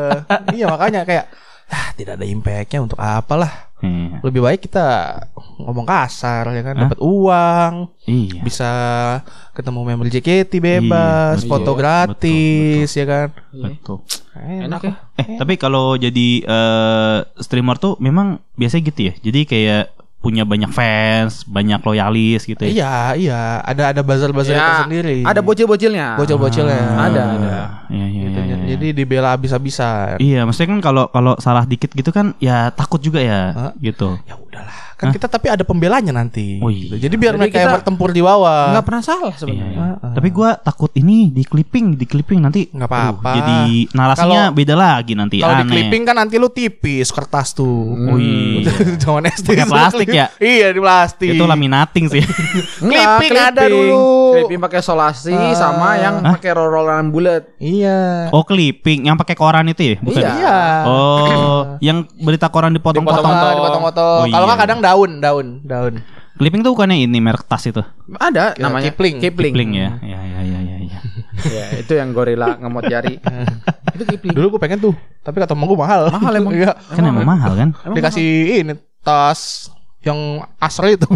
[0.56, 1.26] iya makanya kayak
[1.66, 3.74] ah, tidak ada impactnya untuk apalah.
[3.82, 4.22] Iya.
[4.22, 4.86] Lebih baik kita
[5.60, 7.72] ngomong kasar ya kan, dapat uang,
[8.06, 8.70] Iya bisa
[9.52, 13.28] ketemu member JKT bebas, Iya, foto betul, gratis ya kan.
[13.50, 13.98] Betul
[14.34, 14.94] Enak, ya.
[15.14, 19.84] Eh tapi kalau jadi eh, streamer tuh memang biasanya gitu ya Jadi kayak
[20.24, 25.20] punya banyak fans Banyak loyalis gitu ya Iya, iya, ada ada buzzer-buzzer Ya, tersendiri.
[25.20, 26.16] Ada bocil-bocilnya.
[26.16, 26.80] bocil-bocilnya.
[26.96, 27.56] Ada, ada.
[27.92, 28.66] Iya iya Gitu, iya iya.
[28.74, 30.16] Jadi dibela habis-habisan.
[30.16, 33.72] Iya maksudnya kan kalau kalau salah dikit gitu kan Ya takut juga ya Hah?
[33.76, 36.58] Gitu Ya udahlah, kan kita tapi ada pembelanya nanti.
[36.58, 36.94] Oh gitu.
[36.94, 37.02] iya.
[37.02, 38.70] Jadi biar Jadi mereka yang kita bertempur di bawah.
[38.70, 39.78] Nggak pernah salah Iya, sebenarnya.
[39.92, 40.08] iya.
[40.12, 43.26] Tapi gua takut ini di clipping, di clipping nanti Nggak apa-apa.
[43.26, 43.58] aduh, Jadi
[43.90, 47.92] narasinya Kalau- beda lagi nanti Kalau di clipping kan nanti lu tipis kertas tuh.
[47.92, 48.70] Oh iya.
[49.02, 50.26] Zaman SD Pakai plastik ya?
[50.36, 51.28] Iya di plastik.
[51.30, 52.22] Itu laminating sih.
[52.80, 54.34] Clipping ada dulu.
[54.34, 55.54] Clipping pakai solasi Ah.
[55.54, 56.34] sama yang Hah?
[56.34, 57.50] pakai roll-rollan bulat.
[57.58, 58.30] Iya.
[58.30, 59.96] Oh clipping yang pakai koran itu ya?
[59.98, 60.16] Bukan?
[60.16, 60.30] Iya.
[60.34, 60.58] Iya.
[60.84, 63.24] Oh, yang berita koran dipotong-potong.
[63.24, 64.20] Dipotong-potong.
[64.20, 64.48] Oh, Kalau iya.
[64.52, 65.94] nggak kadang daun, daun, daun.
[66.34, 67.78] Clipping tuh bukannya ini merek tas itu?
[68.18, 69.22] Ada Ya, namanya Kipling.
[69.22, 69.54] Kipling.
[69.54, 69.88] Kipling ya.
[70.02, 70.76] Ya ya ya ya.
[70.82, 71.00] ya.
[71.44, 73.22] Ya, itu yang gorila ngemot jari.
[73.94, 74.34] itu Kipling.
[74.34, 76.10] Dulu gue pengen tuh, tapi kata temen gue mahal.
[76.10, 76.52] Mahal emang.
[76.58, 76.74] Iya.
[76.74, 77.68] Kan emang mahal kan?
[77.86, 78.74] Emang Dikasih ini
[79.06, 79.70] tas
[80.02, 81.06] yang asri itu.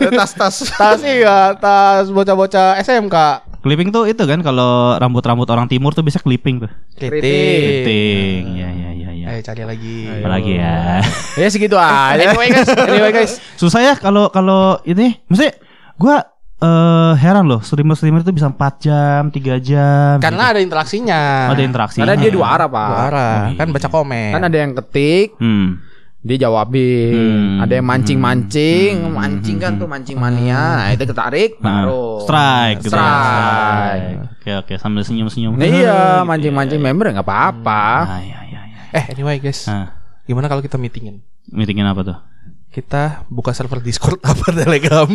[0.00, 0.72] tas-tas.
[0.72, 3.16] tas iya, tas bocah-bocah SMK.
[3.60, 6.70] Clipping tuh itu kan kalau rambut-rambut orang timur tuh bisa clipping tuh.
[6.96, 8.56] Clipping.
[8.56, 8.95] Ya ya ya.
[9.26, 9.98] Ayo cari lagi.
[10.08, 11.02] Apa lagi ya?
[11.34, 12.14] ya segitu aja.
[12.16, 13.32] Anyway guys, anyway guys.
[13.54, 15.58] Susah ya kalau kalau ini, maksudnya
[15.96, 16.16] gua
[16.56, 20.16] eh heran loh streamer-streamer itu bisa 4 jam, 3 jam.
[20.16, 21.20] Karena ada interaksinya.
[21.44, 21.52] gitu.
[21.52, 21.98] ada interaksi.
[21.98, 22.88] Karena dia dua arah, Pak.
[22.88, 23.36] Dua arah.
[23.36, 23.58] Oh, iya.
[23.58, 24.30] Kan baca komen.
[24.30, 25.84] Kan ada yang ketik, Hmm.
[26.18, 27.12] dia jawabin.
[27.12, 27.60] Hmm.
[27.60, 29.12] Ada yang mancing-mancing, Hmm.
[29.12, 30.56] mancing kan tuh mancing mania.
[30.80, 33.04] Nah, itu ketarik Nah, baru strike gitu ya.
[33.04, 34.16] Strike.
[34.36, 35.52] Oke oke sambil senyum-senyum.
[35.52, 37.84] Nah, iya, mancing-mancing member nggak apa-apa.
[38.08, 38.65] Ah, iya iya iya.
[38.96, 39.68] Eh, anyway guys.
[39.68, 39.92] Nah,
[40.24, 41.20] Gimana kalau kita meetingin?
[41.46, 42.18] meetingin apa tuh?
[42.66, 45.06] Kita buka server Discord apa Telegram.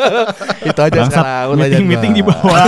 [0.68, 1.44] Itu aja Bangsat, sekarang.
[1.46, 2.64] udah meeting aja meeting di bawah.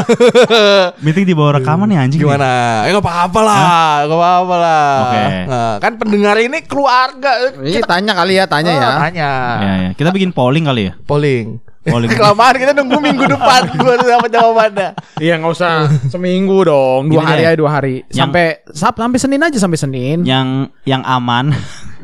[1.04, 2.20] meeting di bawah rekaman ya anjing.
[2.20, 2.84] Gimana?
[2.84, 3.58] Eh nggak apa-apa lah,
[4.04, 4.90] nggak apa-apa lah.
[5.00, 5.22] Oke.
[5.48, 7.30] Nah, kan pendengar ini keluarga.
[7.56, 8.90] Iya, tanya kali ya, tanya Oh, ya.
[9.00, 9.30] Tanya.
[9.58, 9.90] Ya, ya.
[9.96, 10.92] Kita bikin polling kali ya.
[11.02, 11.58] Polling.
[11.86, 14.88] Oh, Kelamaan kita nunggu minggu depan baru dapat jawabannya.
[15.18, 15.72] Iya nggak usah
[16.12, 17.48] seminggu dong, dua Gini hari deh.
[17.48, 17.94] aja dua hari.
[18.06, 20.18] Yang- Sampai sab sampai Senin aja sampai Senin.
[20.22, 21.54] yang yang aman.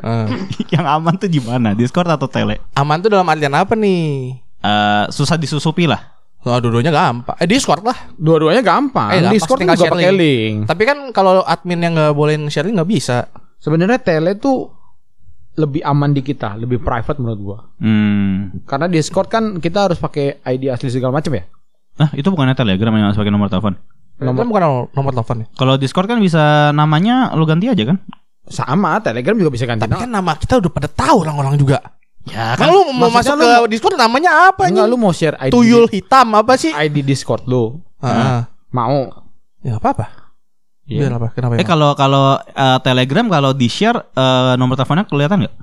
[0.00, 0.26] Eh,
[0.70, 1.72] yang aman tuh gimana?
[1.72, 2.60] Discord atau tele?
[2.74, 4.36] Aman tuh dalam artian apa nih?
[4.60, 6.12] Eh, susah disusupi lah.
[6.44, 7.36] Oh, dua-duanya gampang.
[7.40, 7.96] Eh, Discord lah.
[8.12, 9.08] Dua-duanya gampang.
[9.10, 10.68] Eh, gampang, Discord tinggal juga pakai link.
[10.68, 13.32] Tapi kan kalau admin yang nggak bolehin sharing nggak bisa.
[13.56, 14.68] Sebenarnya tele tuh
[15.54, 17.58] lebih aman di kita, lebih private menurut gua.
[17.78, 18.50] Hmm.
[18.66, 21.46] Karena Discord kan kita harus pakai ID asli segala macam ya.
[21.94, 23.78] Ah, itu bukannya Telegram yang harus pakai nomor telepon.
[24.18, 24.62] Nomor bukan
[24.94, 25.46] nomor, telepon ya.
[25.54, 27.98] Kalau Discord kan bisa namanya lu ganti aja kan?
[28.44, 31.78] Sama, Telegram juga bisa ganti Tapi kan nama kita udah pada tahu orang-orang juga.
[32.24, 34.90] Ya Kan lu mau masuk lu ke mau- Discord namanya apa Enggak nih?
[34.90, 36.72] lu mau share ID Tuyul hitam apa sih?
[36.72, 37.78] ID Discord lu.
[38.00, 38.48] Heeh.
[38.72, 39.12] Mau.
[39.60, 40.06] Ya apa apa?
[40.84, 41.08] Iya.
[41.08, 41.28] Biar apa?
[41.32, 41.52] Kenapa?
[41.56, 45.54] Eh kalau kalau eh, Telegram kalau di share eh, nomor teleponnya kelihatan nggak?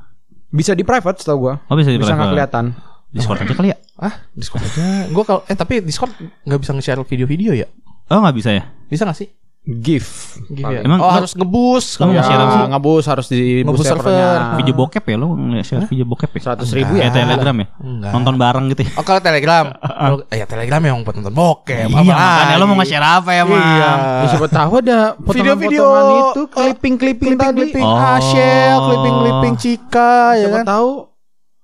[0.52, 1.54] Bisa di private setahu gua.
[1.70, 2.34] Oh bisa di Bisa nggak private.
[2.34, 2.66] kelihatan.
[3.12, 3.78] Discord aja kali ya?
[4.00, 5.06] ah Discord aja.
[5.12, 7.68] Gua kalau eh tapi Discord nggak bisa nge-share video-video ya?
[8.08, 8.64] Oh nggak bisa ya?
[8.88, 9.28] Bisa nggak sih?
[9.62, 10.42] GIF.
[10.50, 10.82] Gitu ya?
[10.82, 12.02] Emang oh harus ngebus.
[12.02, 12.62] mau Ya, share apa sih?
[12.66, 14.10] ngebus harus di Ngebus server.
[14.10, 14.58] servernya.
[14.58, 15.28] Video bokep ya lo
[15.62, 16.40] share video bokep ya?
[16.42, 17.14] Seratus ribu ya.
[17.14, 17.68] Telegram ya?
[17.78, 18.10] Enggak.
[18.10, 18.92] Nonton bareng gitu ya?
[18.98, 21.88] Oh kalau Telegram, Kalau- eh, ya Telegram yang buat nonton bokep.
[21.88, 23.62] Iya makanya lo mau nge-share apa ya mah?
[23.62, 23.92] Iya.
[24.18, 25.86] Ya, siapa tahu ada Video-video
[26.34, 27.58] itu clipping-clipping tadi.
[27.70, 28.02] clipping Oh.
[28.18, 30.66] Ashel, clipping clipping Cika ya Siapa kan.
[30.68, 30.92] tahu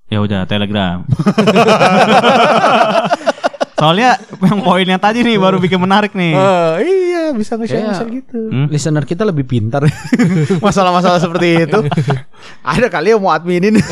[0.07, 1.01] Ya udah Telegram.
[3.77, 6.33] Soalnya yang poinnya tadi nih baru bikin menarik nih.
[6.33, 8.39] Eh, iya bisa nge-share nge-share gitu.
[8.49, 8.67] Hmm?
[8.67, 9.85] listener kita lebih pintar
[10.65, 11.79] masalah-masalah seperti itu.
[12.65, 13.77] ada kali yang mau adminin.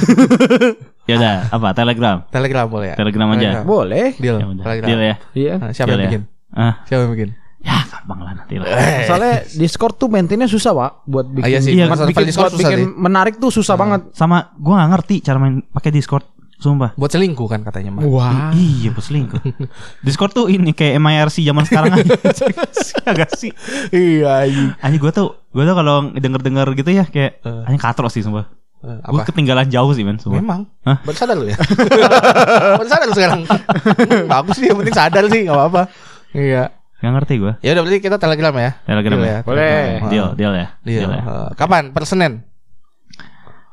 [1.06, 2.26] Ya udah apa Telegram?
[2.34, 2.96] Telegram boleh ya?
[2.98, 3.62] Telegram aja.
[3.62, 4.18] Boleh.
[4.18, 4.42] Deal.
[4.42, 4.46] Ya.
[4.58, 4.88] Telegram.
[4.90, 5.16] Deal ya.
[5.38, 5.54] Iya.
[5.62, 6.10] Nah, siapa Deal yang ya.
[6.10, 6.22] bikin?
[6.50, 7.30] Ah, Siapa yang bikin?
[7.62, 8.70] ya gampang lah nanti lah.
[9.06, 11.46] Soalnya Discord tuh maintainnya susah, Pak, buat bikin.
[11.46, 11.78] Ah, iya sih.
[11.78, 12.90] Iya, bikin, Discord buat susah bikin sih.
[12.90, 14.02] menarik tuh susah banget.
[14.14, 16.26] Sama gua nggak ngerti cara main pakai Discord.
[16.56, 16.96] Sumpah.
[16.96, 18.02] Buat selingkuh kan katanya mah.
[18.08, 18.50] Wah.
[18.52, 19.38] I- iya bos selingkuh.
[20.02, 22.16] Discord tuh ini kayak MIRC zaman sekarang aja.
[23.12, 23.52] Agak sih.
[23.92, 24.66] Iya, iya.
[24.80, 28.48] Anjing gue tuh gue tuh kalau denger-denger gitu ya kayak anjing katro sih sumpah.
[28.86, 30.38] Eh, Gue ketinggalan jauh sih men sumpah.
[30.38, 30.62] Memang.
[30.86, 31.02] Hah?
[31.02, 31.58] Baru sadar lu ya?
[32.80, 33.42] Baru sadar lu sekarang.
[33.44, 35.82] Hmm, Bagus sih, yang penting sadar sih, enggak apa-apa.
[36.32, 36.64] Iya.
[36.96, 37.54] Gak ngerti gue.
[37.60, 38.72] Ya udah berarti kita Telegram ya.
[38.86, 39.40] Telegram Deal ya.
[39.42, 39.66] Boleh.
[39.66, 40.10] Telegram.
[40.10, 40.68] Deal, deal ya.
[40.82, 41.10] Deal.
[41.10, 41.22] ya.
[41.22, 41.92] Eh, Kapan?
[41.92, 42.46] Per Senin.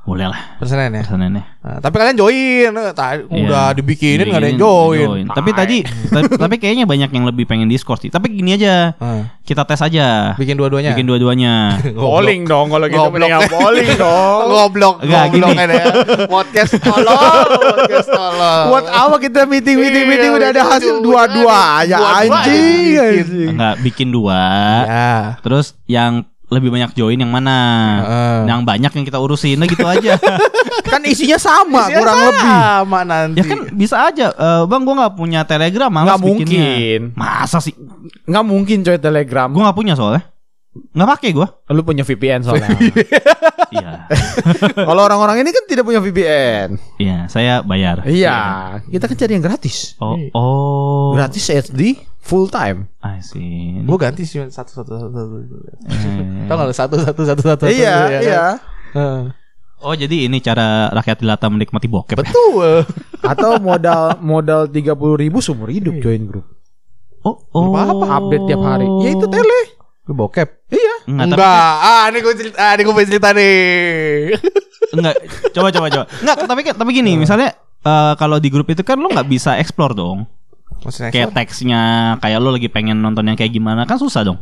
[0.03, 0.59] Boleh lah.
[0.59, 1.07] Per Senin ya.
[1.07, 1.47] Pesannya.
[1.62, 3.79] Nah, tapi kalian join, Eh, ta- udah Iya.
[3.79, 5.25] dibikinin nggak ada yang Dibikinin, join.
[5.31, 5.79] Tapi tadi
[6.11, 8.11] tapi, tapi kayaknya banyak yang lebih pengen Discord sih.
[8.11, 10.35] Tapi gini aja, Ah, kita tes aja.
[10.35, 10.91] bikin dua-duanya.
[10.91, 11.79] Bikin dua-duanya.
[11.95, 13.15] Bowling dong kalau gitu Goblok.
[13.15, 14.43] mendingan bowling dong.
[14.45, 15.53] Goblok, Enggak, gini.
[15.55, 15.85] kan ya.
[16.27, 18.65] Podcast tolong, podcast tolong.
[18.69, 21.05] Buat apa kita meeting meeting Iya, meeting udah ada hasil udah.
[21.07, 22.91] dua-dua aja Dua-dua anjing.
[22.91, 23.49] aja anjing.
[23.55, 24.43] Enggak bikin dua.
[24.83, 25.15] Ya.
[25.38, 27.57] Terus yang lebih banyak join yang mana?
[27.99, 28.38] Heeh.
[28.53, 30.21] Yang banyak yang kita urusin nah gitu aja.
[30.93, 32.45] Kan isinya sama Isinya kurang lebih.
[32.45, 33.38] sama nanti.
[33.41, 34.27] ya kan bisa aja.
[34.29, 36.37] Eh, bang gua nggak punya Telegram, Nggak bikinnya.
[36.37, 37.01] mungkin.
[37.17, 37.73] Masa sih?
[38.29, 39.49] Nggak mungkin coy Telegram.
[39.49, 40.29] Gua nggak punya soalnya.
[40.93, 41.49] Nggak pakai gua.
[41.69, 42.69] Lu punya VPN soalnya.
[43.73, 44.05] Iya.
[44.85, 46.77] Kalau orang-orang ini kan tidak punya VPN.
[47.01, 48.05] Iya, saya bayar.
[48.05, 48.37] iya,
[48.85, 49.97] kita kan cari yang gratis.
[49.97, 51.17] Oh, oh.
[51.17, 52.87] Gratis SD full time.
[53.03, 53.83] I see.
[53.83, 55.11] Gue ganti sih satu satu satu.
[55.11, 55.37] satu.
[55.91, 56.47] Eh.
[56.47, 57.65] Tau nggak satu satu satu satu.
[57.67, 58.23] Iya, satu, ya kan?
[58.23, 58.45] iya.
[58.95, 59.23] Heeh.
[59.83, 62.15] Oh, jadi ini cara rakyat jelata menikmati bokep.
[62.15, 62.23] ya?
[62.23, 62.87] Betul.
[63.19, 66.47] Atau modal modal tiga puluh ribu seumur hidup join grup.
[67.27, 67.75] Oh, oh.
[67.75, 68.87] Apa-apa, update tiap hari.
[69.03, 69.61] Ya itu tele.
[70.07, 70.49] Gue bokep.
[70.71, 70.95] Iya.
[71.11, 71.75] Enggak, tapi- Enggak.
[71.83, 73.55] Ah, ini gue cerita, ah, ini gue cerita nih.
[74.95, 75.15] enggak.
[75.51, 76.05] Coba coba coba.
[76.23, 77.51] Enggak, tapi tapi gini, misalnya
[77.83, 80.27] eh, kalau di grup itu kan lo nggak bisa explore dong.
[80.83, 81.83] Maksudnya Kayak teksnya,
[82.18, 84.38] kayak lo lagi pengen nonton yang kayak gimana kan susah dong.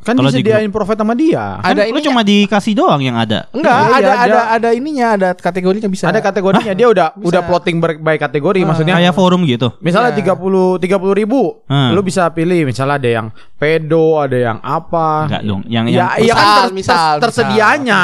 [0.00, 1.60] Kan Kalau di disediain profit sama dia.
[1.60, 2.06] Kan Ada lo ininya.
[2.08, 3.52] cuma dikasih doang yang ada.
[3.52, 4.16] Enggak, Iya, ada, ada.
[4.16, 6.08] ada ada ininya, ada kategorinya bisa.
[6.08, 8.96] Ada kategorinya dia udah udah plotting by kategori maksudnya.
[8.96, 9.76] Kayak forum gitu.
[9.84, 10.24] Misalnya Iya.
[10.24, 11.92] tiga puluh tiga puluh ribu, Hmm.
[11.92, 13.26] lu bisa pilih misalnya ada yang
[13.60, 15.28] pedo, ada yang apa.
[15.28, 15.62] Enggak dong.
[15.68, 18.02] Yang Ya, yang iya kan Misal, ter- misal, ter- tersedianya.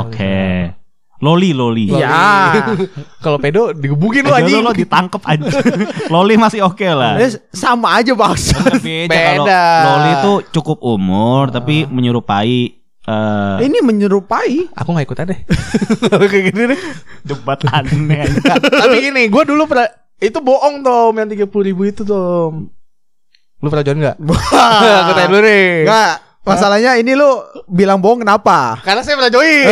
[0.00, 0.36] Oke.
[0.40, 0.83] Loli,
[1.24, 1.56] loli.
[1.56, 1.88] Loli.
[1.88, 2.52] Ya.
[3.24, 4.60] Kalau pedo digebukin lu Lo, anjing.
[4.60, 5.48] lo ditangkep aja.
[6.12, 7.16] loli masih oke lah.
[7.16, 8.60] Eh, sama aja bangsa.
[8.84, 14.72] Beda loli itu cukup umur tapi menyerupai eh Ini menyerupai.
[14.76, 15.40] Aku gak ikut deh.
[16.08, 16.80] Kayak gini deh.
[17.24, 18.28] debat aneh.
[18.28, 22.68] Nggak, tapi gini, gue dulu pernah itu bohong Tom yang tiga puluh ribu itu Tom.
[23.60, 24.16] Lu pernah join nggak?
[24.20, 25.68] Aku tanya dulu nih.
[25.88, 28.78] Enggak, masalahnya ini lu bilang bohong kenapa?
[28.80, 29.64] Karena saya pernah join.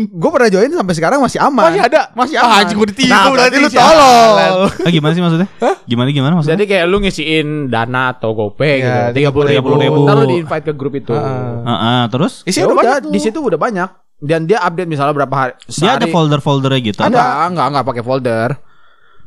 [0.00, 1.66] Gue pernah join sampai sekarang masih aman.
[1.68, 2.02] Masih ada.
[2.14, 2.56] Masih Ah, aman.
[2.62, 4.32] anjing gue ditipu Nah, berarti lu tolol.
[4.64, 5.48] Ah, gimana sih maksudnya?
[5.84, 6.54] Gimana gimana maksudnya?
[6.56, 9.18] Jadi kayak lu ngisiin dana atau GoPay Iya, gitu.
[9.18, 9.68] Tiga puluh ribu.
[9.76, 10.06] 30.000.
[10.06, 11.12] Ntar lu di invite ke grup itu.
[11.12, 11.66] Heeh.
[11.66, 13.90] Heeh, terus Isi Ya udah di situ udah banyak.
[14.20, 15.52] Dan dia update misalnya berapa hari.
[15.64, 16.12] dia ada sehari.
[16.12, 17.00] folder-foldernya gitu.
[17.00, 18.48] Ada, enggak enggak pakai folder.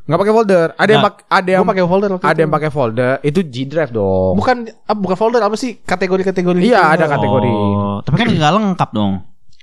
[0.04, 0.68] Nggak pakai folder.
[0.76, 1.16] Ada yang Nggak.
[1.16, 2.40] pak ada yang pakai folder ada itu.
[2.40, 3.12] yang pakai folder.
[3.22, 4.34] Itu G Drive dong.
[4.36, 6.94] Bukan ah, bukan folder apa sih kategori-kategori Iya, gitu.
[7.00, 7.50] ada kategori.
[7.50, 9.14] Oh, tapi kan nggak lengkap dong.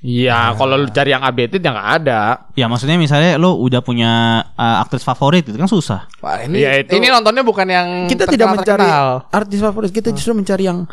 [0.01, 2.21] Iya, kalau lu cari yang updated ya nggak ada.
[2.57, 4.13] Ya maksudnya misalnya lo udah punya
[4.51, 6.09] uh, aktris favorit itu kan susah.
[6.19, 9.29] Wah, ini Iya, itu- ini nontonnya bukan yang Kita tidak mencari terkenal.
[9.29, 10.89] artis favorit, kita justru mencari yang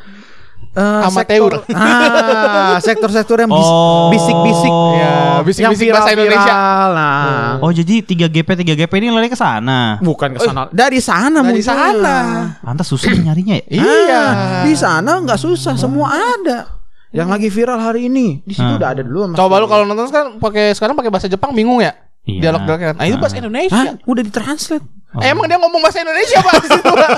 [0.69, 1.51] eh, Amateur.
[1.57, 4.09] sektor- Ah, sektor-sektor yang bis- Oh.
[4.09, 4.73] bisik-bisik.
[4.95, 6.55] Ya, bisik-bisik bahasa Indonesia.
[6.91, 9.97] Nah, Oh jadi 3GP 3GP ini lari ke sana.
[9.99, 10.69] bukan ke sana.
[10.69, 11.73] Dari sana Dari munculnya.
[11.91, 12.15] sana.
[12.61, 13.65] Pantas susah nyarinya ya.
[13.67, 14.23] Iya,
[14.63, 16.77] di sana nggak susah, semua ada.
[17.09, 18.77] Yang lagi viral hari ini, di situ Hmm.
[18.77, 19.31] udah ada dulu.
[19.31, 21.95] Coba lu kalau nonton sekarang pakai sekarang pakai bahasa Jepang bingung ya?
[22.27, 22.41] Iya.
[22.43, 22.89] Dialog-dialognya.
[22.93, 23.73] Nah, itu bahasa Indonesia.
[23.73, 23.95] Hah?
[24.03, 24.85] Udah ditranslate.
[25.17, 26.53] Eh, emang dia ngomong bahasa Indonesia, Pak?
[26.59, 27.09] di situ, Pak?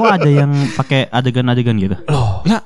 [0.00, 1.96] Oh ada yang pakai adegan-adegan gitu.
[2.42, 2.64] Ya,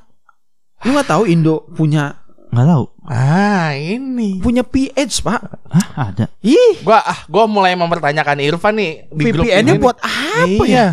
[0.81, 2.85] lu nggak tahu Indo punya Nggak tahu.
[3.05, 4.39] ah, ini.
[4.39, 5.41] punya PH pak?
[5.67, 6.31] Hah ada.
[6.41, 10.65] Ih, Gua ah, gua mulai mempertanyakan Irfan nih di grup VPN-nya ini buat apa Iya.
[10.65, 10.87] ya?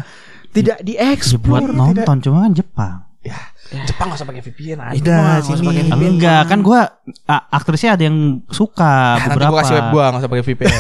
[0.50, 1.62] Tidak Ya diekspor.
[1.62, 2.96] buat nonton cuma kan Jepang.
[3.22, 3.38] Ya,
[3.76, 4.96] Jepang gak usah pakai VPN aja.
[4.96, 5.66] Udah, sini.
[5.66, 6.12] pakai VPN.
[6.12, 6.80] Enggak kan gua
[7.26, 9.50] a- aktrisnya ada yang suka Nanti beberapa.
[9.50, 10.74] gua kasih web gua gak usah pakai VPN.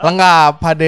[0.00, 0.82] Lengkap HD.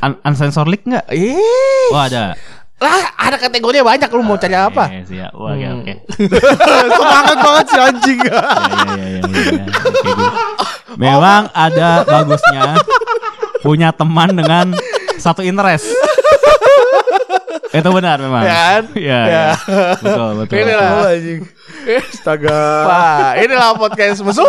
[0.00, 1.04] Un- Unsensor leak enggak?
[1.10, 2.36] Ih, Oh ada.
[2.76, 4.84] lah ada kategorinya banyak lu mau cari apa?
[5.00, 5.32] Siap.
[5.32, 5.78] Wah, Oke Hmm.
[5.80, 5.92] oke.
[6.92, 8.18] Semangat banget si anjing.
[8.20, 8.48] Ya, ya, ya, ya,
[9.08, 9.20] ya.
[9.24, 9.56] Oke, gitu.
[10.94, 12.78] Memang ada bagusnya
[13.58, 14.70] punya teman dengan
[15.16, 15.88] satu interest.
[17.74, 18.42] Itu benar memang.
[18.46, 18.82] Ya kan?
[18.94, 19.20] Iya.
[19.24, 19.26] Ya.
[19.26, 19.46] iya.
[19.98, 20.54] Betul, betul.
[20.62, 20.90] Inilah.
[20.94, 21.40] Oh, anjing.
[21.84, 22.60] Astaga.
[22.86, 24.46] Wah, inilah podcast musuh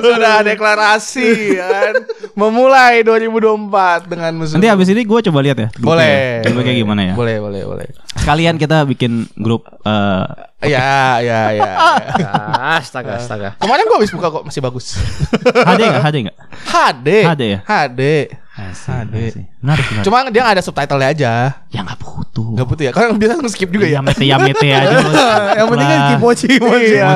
[0.00, 1.94] sudah deklarasi ya kan.
[2.32, 4.54] Memulai 2024 dengan musuh.
[4.56, 5.68] Nanti habis ini gue coba lihat ya.
[5.76, 6.40] boleh.
[6.40, 6.48] ya.
[6.48, 7.14] Grupnya kayak gimana ya?
[7.18, 7.86] Boleh, boleh, boleh.
[8.16, 10.24] Sekalian kita bikin grup eh
[10.64, 11.70] Ya, ya, ya.
[12.16, 12.30] ya.
[12.80, 13.52] Astaga, astaga.
[13.60, 14.96] Kemarin gua habis buka kok masih bagus.
[15.44, 16.02] HD enggak?
[16.02, 16.36] HD enggak?
[16.64, 17.08] HD.
[17.28, 17.58] HD ya?
[17.68, 18.02] HD.
[18.54, 19.14] Asik, HD.
[19.34, 19.44] asik.
[19.58, 20.04] Menarik, menarik.
[20.06, 21.32] Cuma dia ada subtitle-nya aja.
[21.68, 22.54] ya enggak butuh.
[22.54, 22.92] Enggak butuh ya.
[22.94, 23.98] Kan biasa skip juga ya.
[23.98, 24.94] Ya mete ya mete aja.
[25.58, 26.08] Yang penting kan Lah.
[26.14, 26.94] kimochi kimochi.
[26.94, 27.08] Iya,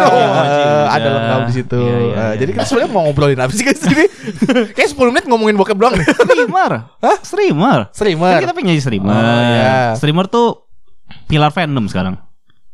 [0.90, 1.78] ada lengkap di situ.
[1.78, 2.56] Iya, iya, Eh, iya, jadi iya.
[2.58, 4.06] kita sebenarnya mau ngobrolin apa sih guys ini?
[4.74, 6.06] Kayak 10 menit ngomongin bokep doang nih.
[6.10, 6.72] Streamer.
[6.98, 7.16] Hah?
[7.22, 7.78] Streamer.
[7.94, 8.32] Streamer.
[8.34, 9.14] Kan kita pengen jadi streamer.
[9.14, 9.78] Oh, iya.
[9.94, 10.66] Streamer tuh
[11.30, 12.18] pilar fandom sekarang.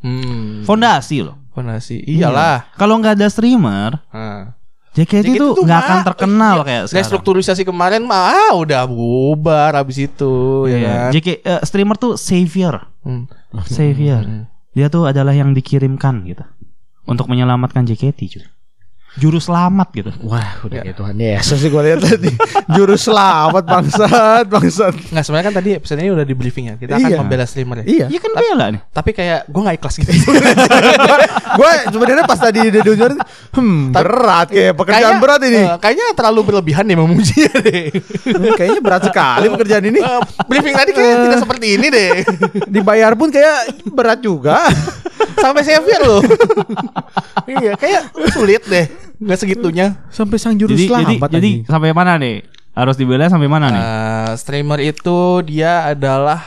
[0.01, 0.65] Hmm.
[0.65, 1.37] Fondasi loh.
[1.53, 2.01] Fondasi.
[2.01, 2.73] Iyalah.
[2.75, 4.57] Kalau nggak ada streamer, Nah.
[4.95, 6.65] JKT, JKT itu tuh nggak akan terkenal iya.
[6.65, 7.03] kayak sekarang.
[7.03, 10.35] Restrukturisasi kemarin mah ah, udah bubar habis itu
[10.71, 10.87] ya Iya.
[10.87, 11.11] kan.
[11.11, 12.87] JK eh, streamer tuh savior.
[13.03, 13.27] Hmm.
[13.67, 14.23] Savior.
[14.75, 16.47] Dia tuh adalah yang dikirimkan gitu
[17.11, 18.47] untuk menyelamatkan JKT cuy.
[19.15, 20.11] Juru selamat gitu.
[20.23, 22.35] Wah, udah kayak Tuhan Yesus sih gue lihat tadi.
[22.75, 24.91] Juru selamat bangsat, bangsat.
[25.09, 26.75] Nggak sebenarnya kan tadi episode ini udah di briefing ya.
[26.75, 27.19] Kita akan Iya.
[27.19, 27.85] membela streamer ya.
[27.87, 28.07] Iya.
[28.11, 28.81] Iya kan bela nih.
[28.91, 30.11] Tapi kayak gue nggak ikhlas gitu.
[31.59, 33.11] gue sebenarnya pas tadi di dengar
[33.55, 35.61] hmm berat kayak pekerjaan Kayaknya, berat ini.
[35.63, 37.83] eh, kayaknya terlalu berlebihan nih memuji deh.
[38.53, 40.01] Kayaknya berat sekali pekerjaan ini.
[40.01, 42.13] Eh, briefing tadi kayaknya tidak seperti ini deh.
[42.67, 44.59] Dibayar pun kayak berat juga.
[45.37, 46.23] Sampai savior loh.
[47.53, 48.87] iya, kayak sulit deh.
[49.17, 49.87] Nggak segitunya.
[50.09, 51.59] Sampai sang juru Jadi jadi jadi anjing.
[51.65, 52.43] sampai mana nih?
[52.71, 53.81] Harus dibela sampai mana nih?
[53.81, 56.43] Eh, streamer itu dia adalah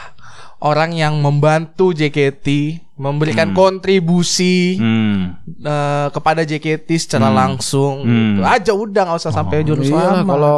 [0.59, 2.47] orang yang membantu JKT
[2.95, 5.37] memberikan kontribusi Hmm.
[5.55, 8.17] eh, kepada JKT secara langsung Hmm.
[8.33, 8.41] gitu.
[8.43, 10.25] aja udah nggak usah sampai juru Iya, selamat.
[10.25, 10.57] kalau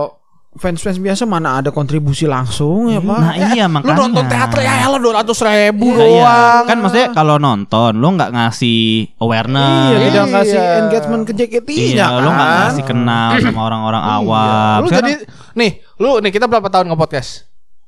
[0.60, 3.17] fans-fans biasa mana ada kontribusi langsung ya, Pak?
[3.17, 3.95] Nah iya lu makanya.
[3.98, 6.04] nonton teater ya elah dua ratus ribu Nah, iya.
[6.04, 8.82] doang Kan maksudnya kalau nonton lo nggak ngasih
[9.17, 9.88] awareness.
[9.89, 10.24] Iya, tidak Iya.
[10.30, 12.60] ngasih engagement ke JKT-nya Iya, lo nggak kan.
[12.62, 14.78] ngasih kenal sama orang-orang awam.
[14.78, 15.13] lu Sekarang, jadi
[15.56, 17.30] nih lu nih kita berapa tahun nge-podcast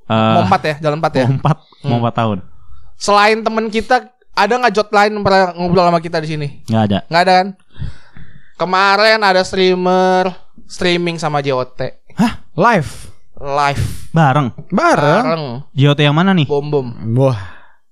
[0.06, 2.38] eh, mau empat ya jalan empat ya mau empat, mau empat tahun.
[2.96, 3.96] selain temen kita
[4.32, 7.00] ada nggak jot lain pernah ngobrol sama kita di sini Nggak ada.
[7.06, 7.48] nggak ada kan
[8.56, 10.32] kemarin ada streamer
[10.66, 12.01] streaming sama JOT?
[12.54, 13.08] Live.
[13.38, 14.54] live Bareng.
[14.70, 15.24] Bareng.
[15.24, 16.46] bareng JOT yang mana nih?
[16.46, 16.88] bom bom
[17.18, 17.40] Wah.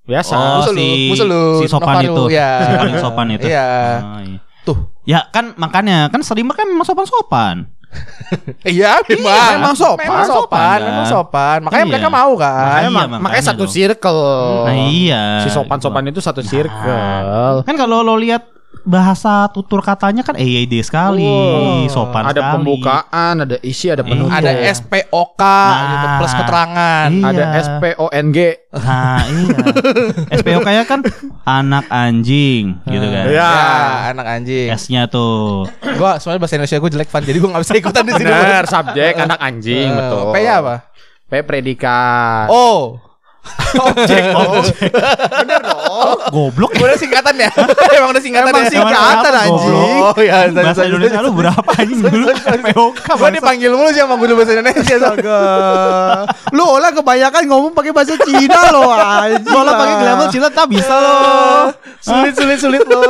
[0.03, 0.33] Biasa.
[0.33, 2.23] Oh, Musuh lu, si musuh lu, si sopan Novaru, itu.
[2.33, 2.49] ya.
[2.59, 3.45] Si paling sopan itu.
[3.45, 3.69] Iya.
[3.99, 4.39] Oh, iya.
[4.59, 7.69] tuh Ya kan makanya kan streamer kan memang sopan-sopan.
[8.67, 10.05] iya memang memang sopan.
[10.05, 11.09] memang sopan Sopan, memang kan?
[11.09, 11.89] sopan makanya Iya.
[11.89, 13.71] mereka mau kan Makanya, Makanya, mak- makanya makanya satu dong.
[13.71, 14.21] circle.
[14.65, 15.23] Nah iya.
[15.39, 17.53] Si sopan-sopan itu satu circle.
[17.63, 18.45] Kan kalau lo lihat
[18.81, 21.87] bahasa tutur katanya kan EYD sekali, Wow.
[21.87, 22.51] sopan ada sekali.
[22.53, 24.31] pembukaan, ada isi, ada penutup.
[24.31, 25.41] ada SPOK
[25.85, 27.25] gitu, plus Nah, keterangan iya.
[27.25, 28.37] ada SPONG.
[28.69, 29.57] Nah iya.
[30.37, 30.99] SPO kayak kan
[31.43, 33.25] anak anjing gitu kan.
[33.25, 33.49] Iya.
[33.49, 33.51] ya
[34.09, 35.65] anak anjing S-nya tuh.
[35.95, 38.63] gua soalnya bahasa Indonesia gue jelek fan jadi gue nggak bisa ikutan di sini Benar,
[38.65, 40.21] subjek anak anjing, Eh, betul.
[40.29, 40.75] P nya apa
[41.25, 42.45] P predikat.
[42.47, 43.01] oh
[43.81, 44.91] objek, objek.
[45.41, 45.78] Bener dong.
[46.29, 46.69] Goblok.
[46.75, 47.49] Udah singkatan ya?
[47.97, 48.71] Emang udah singkatan Emang ya?
[48.71, 49.73] singkatan, Emang anjing.
[49.99, 52.27] Oh iya, Bahasa Indonesia lu berapa anjing dulu?
[52.29, 53.07] POK.
[53.15, 54.95] Gue dipanggil mulu sih sama guru bahasa Indonesia.
[54.99, 55.41] Astaga.
[56.57, 59.45] Lu orang kebanyakan ngomong pakai bahasa Cina lo anjing.
[59.45, 61.71] Kalau pakai glamour Cina tak bisa loh.
[62.05, 63.01] Sulit sulit sulit lo.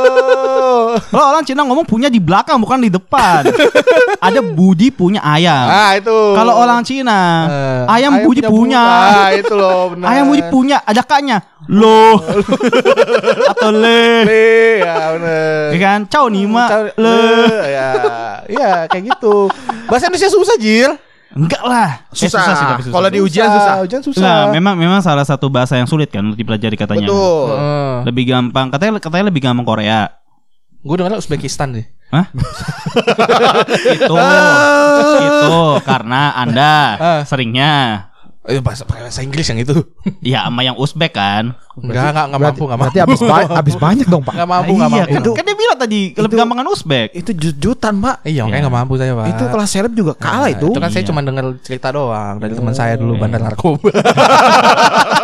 [0.98, 3.46] Kalau orang Cina ngomong punya di belakang bukan di depan.
[4.18, 5.66] Ada Budi punya ayam.
[5.66, 6.12] Ah itu.
[6.34, 8.82] Kalau orang Cina, Eh, ayam, Budi punya.
[8.82, 10.06] Ah itu loh benar.
[10.12, 11.42] Ayam Budi punya, ada kaknya.
[11.70, 12.18] Lo.
[13.48, 14.24] Atau le.
[14.24, 14.48] Le,
[14.80, 15.62] ya benar.
[15.70, 16.00] Ya kan?
[16.06, 16.64] Ciao Nima.
[16.66, 17.18] Cari- Le.
[17.68, 17.88] ya,
[18.46, 19.50] ya kayak gitu.
[19.86, 20.90] Bahasa Indonesia susah jir.
[21.30, 22.02] Enggak lah.
[22.10, 22.42] Eh, Susah.
[22.42, 22.94] sih, tapi susah.
[22.96, 23.74] Kalau di ujian susah.
[23.80, 24.18] Ujian susah.
[24.20, 27.06] Nah, memang memang salah satu bahasa yang sulit kan untuk dipelajari katanya.
[27.06, 27.54] Betul.
[27.54, 27.94] Heeh.
[28.10, 30.10] Lebih gampang, katanya katanya lebih gampang Korea.
[30.80, 31.86] Gue dengar Uzbekistan deh.
[32.10, 32.26] Hah?
[33.94, 34.14] itu
[35.22, 35.54] itu
[35.86, 37.20] karena Anda Ah.
[37.22, 38.09] seringnya
[38.40, 39.76] Eh, bahasa pakai bahasa Inggris yang itu.
[40.32, 41.52] ya sama yang Uzbek kan.
[41.76, 42.88] Enggak, enggak, enggak mampu, enggak mampu.
[42.88, 44.32] Berarti habis ba- habis banyak dong, Pak.
[44.32, 45.12] Enggak mampu, enggak iya, mampu.
[45.12, 47.08] kan, kan dia bilang tadi lebih gampangan Uzbek.
[47.12, 48.16] Itu jutan, Pak.
[48.24, 49.26] Iya, makanya enggak mampu saya, Pak.
[49.28, 50.66] Itu kelas seleb juga kalah Nah, itu.
[50.72, 51.08] Itu kan saya Iya.
[51.12, 53.20] cuma dengar cerita doang dari teman saya dulu iya.
[53.20, 53.90] bandar narkoba.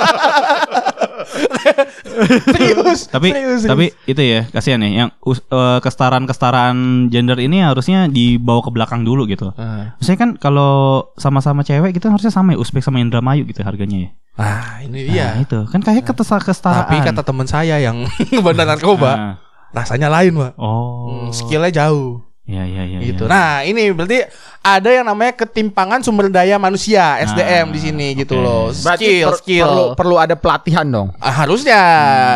[2.55, 3.00] serius.
[3.07, 3.70] Tapi serius, serius.
[3.70, 6.76] tapi itu ya kasihan ya yang us- eh, kesetaraan-kesetaraan
[7.09, 9.52] gender ini harusnya dibawa ke belakang dulu gitu.
[9.55, 9.94] Ah.
[9.96, 10.72] Misalnya kan kalau
[11.14, 14.11] sama-sama cewek gitu harusnya sama ya Uzbek sama Indramayu gitu harganya ya.
[14.37, 15.29] Ah, ini Nah, dia.
[15.40, 16.85] itu kan kayak ketesa kesetaraan.
[16.85, 18.05] Tapi kata teman saya yang
[18.44, 19.35] bandar narkoba, Nah.
[19.72, 20.52] rasanya lain, Pak.
[20.57, 21.09] Oh.
[21.09, 22.25] Hmm, skillnya jauh.
[22.46, 22.98] Ya ya ya.
[23.02, 23.26] gitu.
[23.26, 23.28] ya.
[23.28, 24.22] Nah, ini berarti
[24.62, 28.44] ada yang namanya ketimpangan sumber daya manusia SDM Nah, di sini gitu oke.
[28.46, 28.64] loh.
[28.70, 29.66] Berarti Skill, per- skill.
[29.66, 31.09] perlu perlu ada pelatihan dong.
[31.18, 31.82] Ah, harusnya.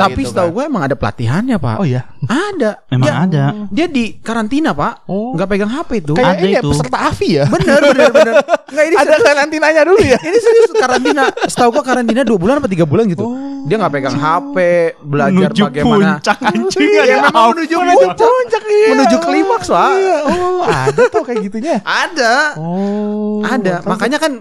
[0.02, 0.54] Tapi gitu, setahu Pak.
[0.58, 1.76] gue emang ada pelatihannya, Pak.
[1.78, 2.09] Oh iya.
[2.28, 2.70] Ada.
[2.92, 3.44] Memang dia, ada.
[3.72, 5.08] Dia di karantina, Pak.
[5.08, 5.32] Oh.
[5.32, 6.12] Nggak pegang HP itu.
[6.12, 6.70] Kayak Ada ini ya, itu.
[6.74, 7.44] peserta AFI ya.
[7.48, 8.34] Bener, bener, bener.
[8.70, 10.18] Nggak ini ada karantinanya dulu ya.
[10.20, 11.22] ini serius karantina.
[11.48, 13.24] Setahu gua karantina dua bulan apa tiga bulan gitu.
[13.68, 14.56] Dia nggak pegang HP,
[15.04, 16.16] belajar Menuju bagaimana.
[16.16, 16.80] puncak anjing.
[16.90, 17.50] Iya, ada memang apa.
[17.52, 17.74] menuju
[18.16, 18.62] puncak.
[18.68, 19.90] Menuju klimaks, Pak.
[20.00, 21.74] Iya, oh, ada tuh kayak gitunya.
[21.84, 22.34] Ada.
[22.56, 23.40] Oh.
[23.44, 23.84] Ada.
[23.84, 24.32] Makanya kan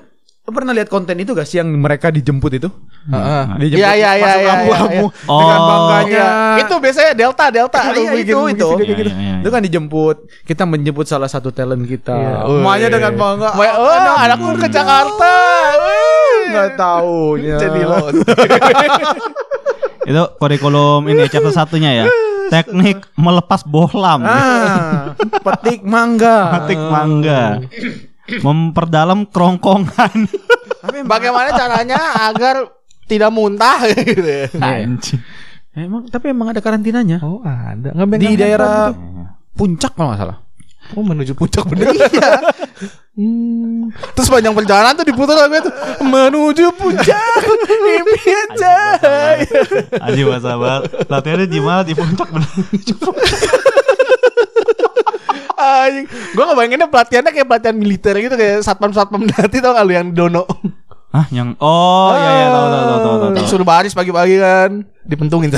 [0.50, 2.74] lu pernah lihat konten itu gak sih yang mereka dijemput itu?
[3.06, 3.44] Heeh.
[3.62, 5.30] Dijemput Iya, iya, iya, iya, lampu-lampu iya.
[5.46, 6.26] dengan bangganya.
[6.66, 7.80] Itu biasanya Delta, Delta.
[7.94, 8.38] Lu iya, itu, itu.
[8.58, 8.70] gitu.
[8.82, 9.36] Iya, iya, iya.
[9.46, 12.18] Itu kan dijemput, kita menjemput salah satu talent kita.
[12.18, 12.50] Iya.
[12.50, 13.50] Emaknya dengan bangga.
[13.54, 15.34] Wah, oh, anakku ke Jakarta.
[15.86, 16.42] Wih.
[16.50, 17.38] Nggak tahu.
[17.62, 17.98] Jadi lo.
[20.10, 22.06] Itu kurikulum ini chapter satunya ya.
[22.50, 24.26] Teknik melepas bohlam.
[24.26, 25.14] Ah,
[25.46, 26.58] petik mangga.
[26.58, 27.62] Petik mangga.
[28.38, 30.30] Memperdalam kerongkongan.
[30.80, 32.70] Tapi Bagaimana caranya agar
[33.10, 34.46] tidak muntah gitu ya.
[34.62, 35.20] Anjing.
[35.74, 37.18] emang tapi emang ada karantinanya.
[37.26, 37.90] Oh, ada.
[37.98, 39.26] Nggak Di daerah gitu.
[39.58, 40.38] puncak kalau nggak salah.
[40.98, 42.42] Oh menuju puncak bener Iya
[43.14, 43.94] hmm.
[44.18, 45.70] Terus panjang perjalanan tuh diputar lagu itu
[46.02, 47.44] Menuju puncak
[48.00, 49.62] Impian cahaya
[50.02, 50.82] Anjing masa banget.
[51.06, 52.50] Latihannya di mana di puncak bener.
[55.90, 60.10] Anjing Gue ngebayanginnya pelatihannya kayak pelatihan militer gitu Kayak satpam-satpam dati tau gak lu yang
[60.10, 60.46] dono
[61.10, 63.30] Hah, yang oh iya iya tahu tahu tahu tahu tahu.
[63.34, 63.46] tahu.
[63.50, 65.50] Suruh baris pagi-pagi kan Dipentungin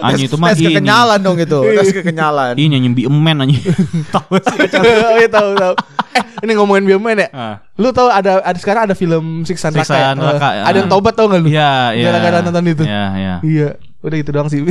[0.00, 0.72] Anjing itu mah tes ini.
[0.72, 1.60] kekenyalan dong itu.
[1.76, 2.56] Tes kekenyalan.
[2.56, 3.60] Ini nyembi emen anjing.
[4.14, 4.58] Tahu sih.
[4.80, 5.74] Oh iya tahu tahu.
[6.10, 7.54] Eh ini ngomongin biomen ya Ah.
[7.76, 10.08] Lu tau ada, ada sekarang ada film Siksa Neraka Siksa ya?
[10.14, 10.62] Neraka, Eh, ya.
[10.64, 11.48] Ada yang tobat tau gak lu?
[11.48, 12.04] Iya, iya.
[12.08, 12.82] Gara-gara nonton itu.
[12.82, 13.34] Iya, iya.
[13.42, 14.64] Iya Udah itu doang sih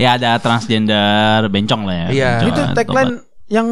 [0.00, 2.06] Ya ada transgender bencong lah ya.
[2.08, 2.30] Iya.
[2.40, 3.12] Bencong, Itu tagline
[3.52, 3.66] yang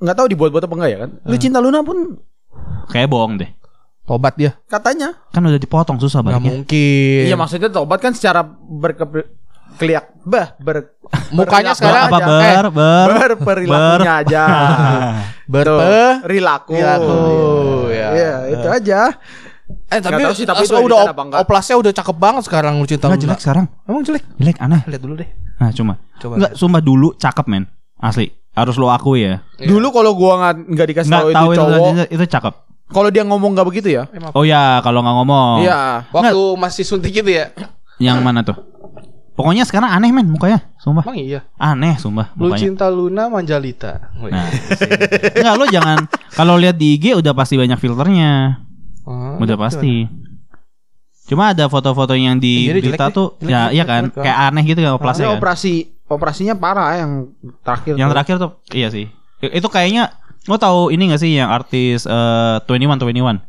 [0.00, 1.10] nggak tahu dibuat-buat apa enggak ya kan?
[1.28, 2.88] Lu cinta Luna pun tobat.
[2.88, 3.50] Kayak bohong deh.
[4.04, 5.12] Tobat dia katanya.
[5.32, 6.64] Kan udah dipotong susah Gak baliknya.
[6.64, 9.04] mungkin Iya maksudnya tobat kan secara berke
[9.74, 10.94] keliak bah ber
[11.36, 12.28] Mukanya berperilaku sekarang apa aja.
[12.28, 14.44] ber Eh, ber berperilakunya aja.
[15.44, 16.72] Berpe Perilaku.
[16.72, 17.20] Perilaku,
[17.92, 18.08] ya.
[18.16, 19.00] Iya, itu aja.
[19.64, 22.84] Eh tapi, Nggak tahu sih, tapi itu udah op- oplasnya udah cakep banget sekarang lu
[22.84, 23.24] cinta Enggak Luna.
[23.24, 23.64] jelek sekarang.
[23.84, 24.22] Emang jelek?
[24.36, 24.80] Jelek aneh.
[24.84, 25.28] Lihat dulu deh.
[25.56, 25.94] Nah, cuma.
[26.20, 26.32] Coba.
[26.36, 27.64] Enggak, sumpah dulu cakep men.
[27.96, 28.28] Asli.
[28.52, 29.40] Harus lo akui ya.
[29.58, 32.54] Dulu kalau gua nggak nggak dikasih tahu itu cowok, itu, itu cakep.
[32.86, 34.06] kalau dia ngomong nggak begitu ya?
[34.30, 35.54] Oh ya, kalau nggak ngomong.
[35.64, 36.06] Iya.
[36.12, 37.50] Waktu masih suntik itu ya.
[37.98, 38.54] Yang mana tuh?
[39.34, 41.02] Pokoknya sekarang aneh men mukanya, sumpah.
[41.02, 41.42] Emang iya.
[41.58, 42.60] Aneh sumpah Lu mukanya.
[42.62, 44.14] cinta Luna Manjalita.
[44.22, 44.46] Nah.
[45.34, 45.98] Enggak lo jangan
[46.30, 48.62] kalau lihat di IG udah pasti banyak filternya.
[49.04, 50.08] Oh, Udah pasti.
[51.24, 53.28] Cuma ada foto-foto yang di dia berita jelek tuh.
[53.40, 54.24] Jelek, ya jelek, iya kan jelek.
[54.24, 55.38] kayak aneh gitu kan oplasnya Ini kan.
[55.40, 55.72] operasi
[56.04, 57.12] operasinya parah yang
[57.64, 57.94] terakhir.
[57.96, 58.12] Yang tuh.
[58.12, 59.06] terakhir tuh iya sih.
[59.40, 60.12] Itu kayaknya
[60.44, 63.40] lo tahu ini gak sih yang artis eh 21 21?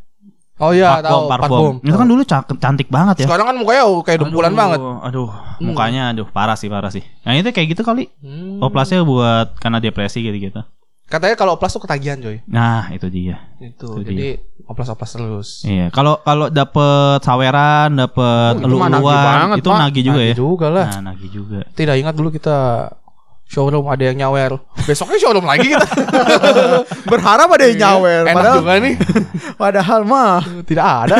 [0.56, 1.84] Oh iya, tahu Parfum.
[1.84, 2.24] Itu kan dulu
[2.56, 3.26] cantik banget ya.
[3.28, 4.80] Sekarang kan mukanya kayak dempulan banget.
[4.80, 5.28] Aduh,
[5.60, 7.04] mukanya aduh parah sih, parah sih.
[7.28, 8.08] Nah, itu kayak gitu kali.
[8.24, 8.64] Hmm.
[8.64, 10.64] Oplasnya buat karena depresi gitu-gitu.
[11.06, 12.42] Katanya kalau oplas tuh ketagihan coy.
[12.50, 13.38] Nah, itu dia.
[13.62, 14.02] Itu.
[14.02, 15.48] Itu jadi oplas-oplas terus.
[15.62, 19.78] Iya, kalau kalau dapet saweran, dapet Oh, itu nagih elu-eluan, banget, itu Pak.
[19.78, 20.34] nagih juga Nagih ya.
[20.34, 20.86] juga lah.
[20.90, 21.58] Nah, nagih juga.
[21.70, 22.56] Tidak ingat dulu kita
[23.46, 24.58] showroom ada yang nyawer.
[24.82, 25.86] Besoknya showroom lagi kita.
[27.14, 28.22] Berharap ada yang nyawer.
[28.26, 28.94] Enak Padahal, juga nih.
[29.62, 30.42] padahal mah.
[30.66, 31.16] Tidak ada.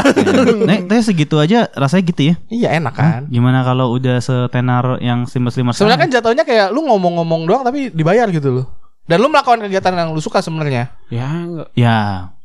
[0.67, 2.35] Nek, tapi segitu aja rasanya gitu ya.
[2.51, 3.21] iya enak kan.
[3.31, 8.27] Gimana kalau udah setenar yang streamer-streamer Sebenarnya kan jatuhnya kayak lu ngomong-ngomong doang tapi dibayar
[8.35, 8.67] gitu loh.
[9.07, 10.91] Dan lu melakukan kegiatan yang lu suka sebenarnya.
[11.15, 11.69] Ya enggak.
[11.79, 11.99] Ya,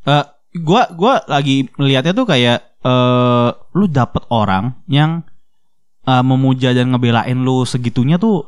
[0.06, 0.26] eh
[0.62, 5.26] gua gua lagi melihatnya tuh kayak eh lu dapet orang yang
[6.06, 8.46] eh, memuja dan ngebelain lu segitunya tuh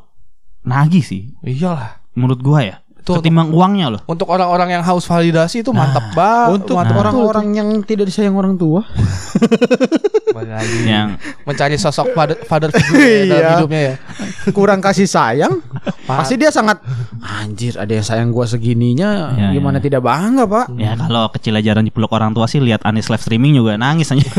[0.64, 2.05] nagih sih Iyalah.
[2.14, 2.76] menurut gua ya.
[3.03, 4.01] Itu Ketimbang uangnya loh.
[4.07, 6.55] untuk orang-orang yang haus validasi itu mantap banget.
[6.55, 8.87] Untuk Mantap orang-orang yang tidak disayang orang tua.
[10.83, 13.51] Yang mencari sosok father, father figure ya dalam Iya.
[13.53, 13.95] hidupnya ya.
[14.49, 15.59] Kurang kasih sayang.
[16.03, 16.79] Pasti dia sangat
[17.21, 19.83] anjir ada yang sayang gua segininya Ya, gimana ya.
[19.83, 20.65] tidak bangga, Pak.
[20.73, 24.23] ya kalau kecil ajaran dipeluk orang tua sih lihat Anis live streaming juga nangis aja.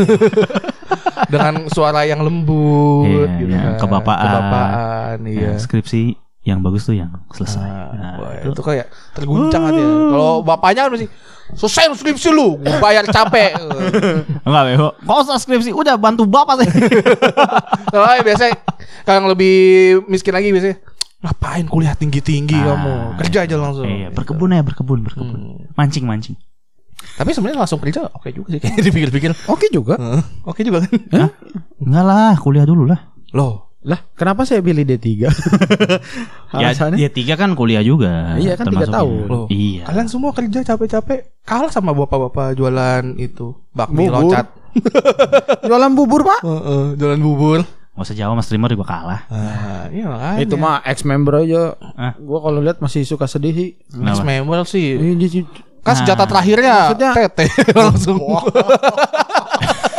[1.24, 3.72] Dengan suara yang lembut Iya, gitu iya, kan.
[3.78, 4.24] kebapaan.
[4.24, 5.40] Kebapaan, iya.
[5.46, 7.60] Ya, skripsi yang bagus tuh yang selesai.
[7.60, 8.52] Nah, Nah, wah, itu.
[8.52, 9.88] itu kayak terguncang hati ya.
[9.88, 11.08] Kalau bapaknya kan masih
[11.56, 13.56] selesai skripsi lu, gue bayar capek.
[14.46, 14.88] Enggak, Bego.
[14.98, 15.72] Kok usah skripsi?
[15.72, 16.68] Udah bantu bapak sih.
[17.88, 18.52] Kalau ya biasanya
[19.02, 19.54] kalau yang lebih
[20.04, 20.76] miskin lagi biasanya
[21.20, 22.92] ngapain kuliah tinggi-tinggi Ah, kamu?
[23.24, 23.88] Kerja aja langsung.
[23.88, 25.40] Iya, berkebun ya, berkebun, berkebun.
[25.40, 25.72] Hmm.
[25.72, 26.36] Mancing, mancing.
[27.16, 29.30] Tapi sebenarnya langsung kerja oke juga sih kayaknya dipikir-pikir.
[29.48, 29.96] Oke juga.
[29.96, 30.92] Heeh, Oke juga kan?
[31.80, 33.00] Enggak lah, kuliah dulu lah.
[33.32, 35.06] Loh, Lah, kenapa saya pilih D3?
[36.54, 36.96] Ya, Alasannya?
[36.96, 38.38] ya tiga kan kuliah juga.
[38.38, 39.26] Iya, kan tiga tahun.
[39.26, 39.46] loh.
[39.48, 39.84] Iya.
[39.84, 44.30] Kalian semua kerja capek-capek kalah sama bapak-bapak jualan itu bakmi Bubur.
[44.30, 44.46] loncat.
[45.66, 46.40] Jualan bubur, Pak.
[46.42, 47.60] Heeh, jualan bubur.
[47.94, 49.20] Gak usah jawab mas streamer juga kalah.
[49.28, 50.38] Ah, iya makanya.
[50.40, 51.74] Itu mah ex member aja.
[51.94, 52.14] Ah.
[52.16, 53.70] Gua kalau lihat masih suka sedih sih.
[53.88, 54.22] Kenapa?
[54.22, 54.94] member sih.
[55.82, 57.46] Kan senjata terakhirnya Maksudnya- tete
[57.78, 58.18] langsung.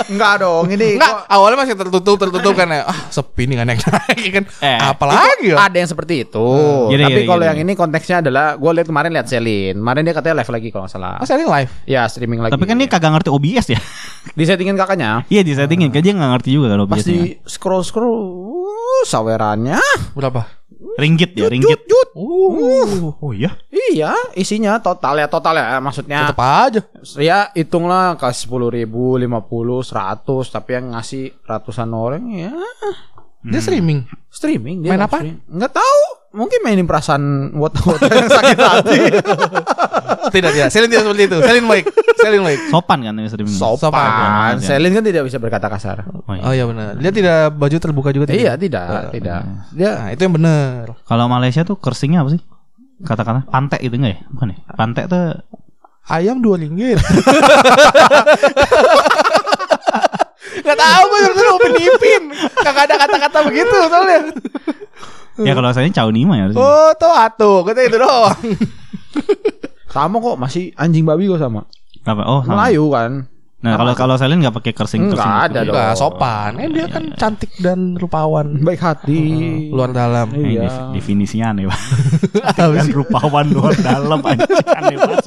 [0.06, 2.86] Enggak dong, ini Enggak, awalnya masih tertutup tertutup kan ya.
[2.86, 4.44] Ah, sepi nih nggak naik naik kan.
[4.62, 5.58] Eh, Apalagi ya?
[5.66, 6.48] Ada yang seperti itu.
[6.94, 9.76] Gini, Tapi kalau yang ini konteksnya adalah gue lihat kemarin lihat Selin.
[9.82, 11.16] Kemarin dia katanya live lagi kalau nggak salah.
[11.18, 11.72] Ah, selling live.
[11.90, 12.54] Ya streaming lagi.
[12.54, 13.80] Tapi kan dia kagak ngerti OBS ya.
[14.38, 15.26] disettingin kakaknya.
[15.30, 17.06] iya disettingin, kan dia nggak ngerti juga kalau Pas OBS.
[17.06, 17.14] -nya.
[17.14, 18.14] di scroll scroll,
[18.62, 19.80] uh, sawerannya.
[20.14, 20.66] Berapa?
[20.96, 21.80] Ringgit ya, ringgit.
[22.16, 23.52] Uh, Oh iya.
[23.68, 26.32] Iya, isinya total ya total ya maksudnya.
[26.32, 26.82] tetap aja.
[27.20, 32.56] Ya hitunglah ke sepuluh ribu, lima puluh, seratus, tapi yang ngasih ratusan orang ya
[33.46, 34.00] Dia streaming.
[34.34, 34.82] streaming.
[34.82, 35.18] Main live apa?
[35.22, 35.36] stream.
[35.48, 36.02] Nggak tahu.
[36.36, 39.00] Mungkin mainin perasaan wota-wota yang sakit hati.
[40.36, 40.70] tidak tidak.
[40.74, 41.38] Selling tidak seperti itu.
[41.40, 41.86] Selling baik.
[42.20, 42.60] Selling baik.
[42.68, 43.56] Sopan kan ya streaming.
[43.56, 43.80] Sopan.
[43.80, 44.54] Sopan.
[44.60, 46.04] Selin kan tidak bisa berkata kasar.
[46.04, 46.44] Oh, iya.
[46.44, 47.00] Oh iya benar.
[47.00, 48.42] Dia tidak baju terbuka juga tidak.
[48.42, 49.42] Iya, tidak, tidak.
[49.72, 50.84] Dia Nah, itu yang benar.
[51.08, 52.42] Kalau Malaysia tuh kersingnya apa sih?
[53.06, 54.22] Kata-kata pantek itu enggak ya?
[54.32, 54.58] Bukan ya?
[54.76, 55.40] Pantek tuh
[56.06, 57.02] Ayam dua ringgit.
[60.64, 62.24] Gak tahu gue dulu Upin Ipin.
[62.64, 64.20] Kagak ada kata-kata begitu soalnya.
[65.44, 66.44] ya kalau saya Chow Nima ya.
[66.48, 66.64] harusnya.
[66.64, 67.58] Oh, tuh atuh.
[67.68, 68.40] Kata itu doang.
[69.92, 71.68] sama kok, masih anjing babi kok sama.
[72.06, 72.24] Apa?
[72.24, 72.68] Oh, sama.
[72.68, 73.12] Melayu kan.
[73.66, 75.34] Nah, kalau kalau Selin nggak pakai kersing Enggak kersing.
[75.42, 75.66] ada gitu.
[75.66, 75.76] dong.
[75.76, 76.52] Enggak sopan.
[76.56, 78.48] Eh dia kan cantik dan rupawan.
[78.58, 79.22] Baik hati.
[79.68, 80.30] Luar dalam.
[80.32, 80.62] Iya.
[80.64, 81.80] def- definisinya aneh Pak.
[82.78, 85.26] Dan rupawan luar dalam anjing aneh banget.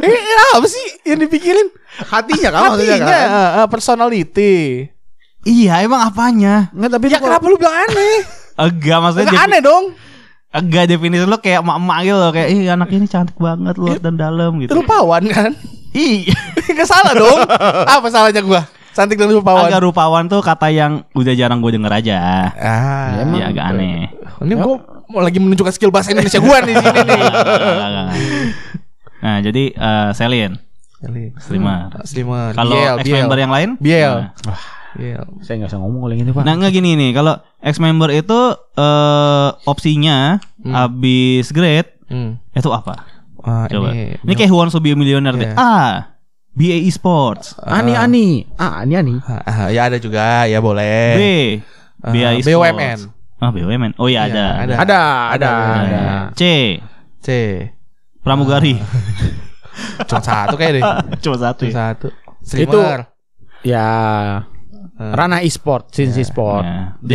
[0.00, 0.16] Eh,
[0.50, 1.68] apa sih yang dipikirin?
[2.00, 3.28] Hatinya kan maksudnya Hatinya, kan.
[3.28, 4.54] eh, eh, personality.
[5.44, 6.72] Iya, emang apanya?
[6.72, 8.16] Enggak tapi Ya kenapa lu bilang aneh?
[8.64, 9.84] Enggak maksudnya Enggak aneh dong.
[10.48, 14.16] Enggak definisi lo kayak emak-emak gitu loh kayak ih anak ini cantik banget luar dan
[14.16, 14.72] dalam gitu.
[14.74, 15.52] Rupawan kan?
[15.90, 16.32] Iya.
[16.72, 17.38] Enggak salah dong.
[17.84, 18.62] Apa salahnya gua?
[18.90, 19.66] Cantik dan rupawan.
[19.66, 22.16] Agak rupawan tuh kata yang udah jarang gue denger aja.
[22.52, 24.10] Ah, Iya agak aneh.
[24.38, 24.74] Ini gua
[25.06, 27.20] mau lagi menunjukkan skill bahasa Indonesia gua nih di sini nih.
[29.18, 30.52] Nah, jadi eh, Selin,
[31.38, 31.90] streamer.
[32.04, 32.54] Slimmer.
[32.54, 33.68] Kalau Biel, ex member yang lain?
[33.78, 34.14] Biel.
[34.46, 34.58] Nah.
[34.94, 35.22] Biel.
[35.42, 36.42] saya enggak usah ngomong kalau yang itu, Pak.
[36.42, 38.38] Nah, enggak gini nih, kalau ex member itu
[38.74, 42.40] eh opsinya habis grade Hmm.
[42.50, 43.04] itu apa?
[43.44, 43.92] Ah, Coba.
[43.92, 45.52] ini, Ini, kayak Who Wants to be a Millionaire deh.
[45.52, 46.17] Iya.
[46.48, 47.54] Ah, BA Esports.
[47.62, 48.26] Ani Ani.
[48.58, 49.14] Ah, Ani Ani.
[49.22, 50.64] Ah, ah, ya ada juga, ya B.
[50.64, 51.62] boleh.
[52.02, 52.46] BA Ah, Esports.
[52.50, 52.98] BUMN.
[53.38, 53.92] Ah, BUMN.
[54.02, 54.44] Oh iya Iya, ada.
[54.58, 54.74] ada.
[54.74, 55.50] Ada, ada, Ada.
[55.78, 56.02] ada.
[56.34, 56.42] C.
[57.22, 57.28] C.
[58.22, 58.74] Pramugari.
[60.10, 60.82] Cuma satu kayak deh.
[61.22, 61.62] Cuma satu.
[61.62, 61.78] Cuma ya?
[61.94, 62.06] satu.
[62.42, 62.98] Streamer.
[63.62, 63.86] Ya.
[64.98, 65.14] Ah.
[65.14, 66.66] Ranah e-sport, e-sport.
[66.66, 66.98] Ya.
[66.98, 67.06] D.
[67.06, 67.14] D.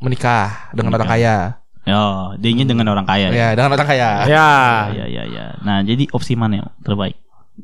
[0.00, 1.04] Menikah dengan Menikah.
[1.04, 1.36] orang kaya.
[1.88, 3.32] Oh, D-nya dengan orang kaya.
[3.32, 4.28] Ya, dengan orang kaya.
[4.28, 4.48] Ya.
[4.92, 5.44] Ya, ya, ya.
[5.64, 7.16] Nah, jadi opsi mana yang terbaik?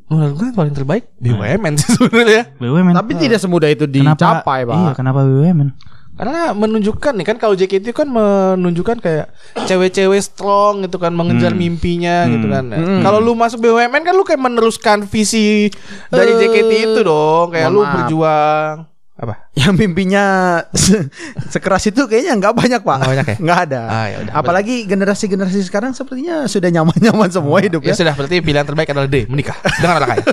[0.05, 2.43] Menurut gue yang paling terbaik BUMN sih sebenarnya.
[2.55, 2.93] BUMN.
[2.93, 4.13] Tapi tidak semudah itu kenapa?
[4.13, 4.75] dicapai, Pak.
[4.75, 5.69] Iya, kenapa BUMN?
[6.15, 11.59] Karena menunjukkan nih kan kalau JKT kan menunjukkan kayak cewek-cewek strong gitu kan mengejar Hmm.
[11.59, 12.71] mimpinya gitu kan.
[12.71, 13.03] Hmm.
[13.03, 15.67] Kalau lu masuk BUMN kan lu kayak meneruskan visi
[16.07, 17.93] dari Eh, JKT itu dong, kayak mohon lu maaf.
[17.97, 18.75] berjuang
[19.15, 19.47] apa?
[19.59, 20.23] Yang mimpinya
[20.71, 21.07] se-
[21.47, 22.97] sekeras itu kayaknya nggak banyak pak.
[22.97, 23.37] Nggak banyak ya?
[23.39, 23.81] Nggak ada.
[23.85, 24.33] Ah, ya udah.
[24.35, 27.95] Apalagi generasi-generasi sekarang sepertinya sudah nyaman-nyaman semua hidup Ya ya.
[27.95, 30.23] sudah berarti pilihan terbaik adalah D, menikah dengan anak kaya.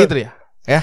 [0.00, 0.30] gitu ya.
[0.62, 0.78] Ya.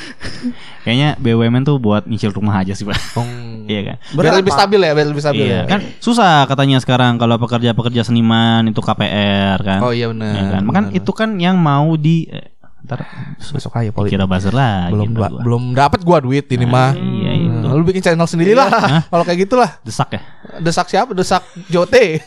[0.82, 2.96] Kayaknya BUMN tuh buat nyicil rumah aja sih pak.
[3.70, 3.98] Iya kan.
[4.18, 5.70] Biar lebih stabil ya, biar lebih stabil Iya ya.
[5.70, 9.80] kan susah katanya sekarang kalau pekerja-pekerja seniman itu KPR kan.
[9.80, 10.34] Oh iya benar.
[10.34, 10.62] Ya kan?
[10.66, 12.50] Makan itu kan yang mau di eh,
[12.82, 13.06] ntar
[13.38, 14.10] masuk aja poli.
[14.10, 14.90] kira buzzer lagi.
[14.90, 16.98] belum belum dapat gua duit ini mah.
[16.98, 17.29] Iya.
[17.76, 18.70] Lu bikin channel sendiri lah.
[19.08, 19.70] Kalau kayak gitulah.
[19.86, 20.22] Desak ya.
[20.58, 21.12] Desak siapa?
[21.14, 22.24] Desak Jote.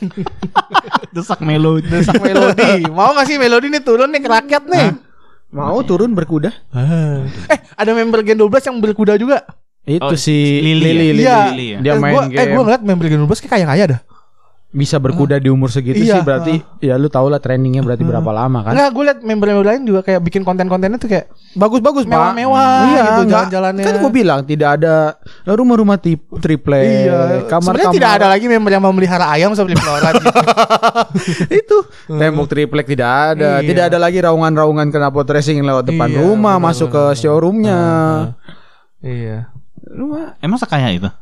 [1.16, 1.88] Desak melodi.
[1.90, 2.86] Desak Melodi.
[2.88, 4.88] Mau gak sih Melodi nih turun nih ke rakyat nih?
[5.52, 6.48] Mau turun berkuda?
[6.72, 9.44] Eh, ada member Gen 12 yang berkuda juga.
[9.82, 10.32] Itu Oh, si
[10.62, 10.96] Lili Lili, ya?
[10.96, 11.22] Lili.
[11.22, 11.38] Iya.
[11.50, 11.78] Lili ya?
[11.82, 12.38] Dia eh, main gua, game.
[12.40, 14.00] Eh, gua ngeliat member Gen 12 kayak kaya-kaya dah.
[14.72, 16.16] Bisa berkuda di umur segitu Iya.
[16.16, 18.72] sih berarti ya lu tau lah trainingnya berarti berapa lama kan?
[18.72, 22.08] Enggak, gue liat member-member lain juga kayak bikin konten-kontennya tuh kayak Bagus-bagus.
[22.08, 23.84] Mewah-mewah Iya, gitu jalan-jalannya.
[23.84, 26.80] Kan gue bilang tidak ada rumah-rumah tip triple.
[26.80, 30.16] Iya, kamar sebenarnya tidak ada lagi member yang memelihara ayam seperti Florat.
[31.60, 31.76] itu
[32.08, 33.68] tembok triplek tidak ada Iya.
[33.68, 37.80] tidak ada lagi raungan-raungan knalpot racing yang lewat depan Iya, rumah benar, masuk ke showroomnya
[39.00, 39.52] iya.
[39.84, 41.12] Rumah- Emang sekaya itu?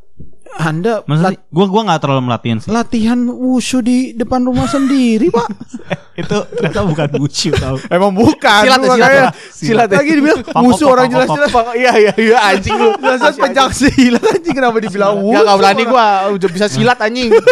[0.52, 2.68] Anda Maksudnya lat- gua gua nggak terlalu melatihan sih.
[2.68, 5.46] latihan wushu di depan rumah sendiri pak
[6.20, 7.78] itu ternyata bukan wushu tau.
[7.86, 9.28] emang bukan Silat ya, silat ya.
[9.48, 9.96] Silat ya.
[9.96, 12.90] lagi dibilang pop, orang jelas-jelas Iya iya iya anjing lu.
[13.00, 17.30] jelas-jelas pencak silat anjing kenapa dibilang wushu gak berani gua udah bisa silat anjing.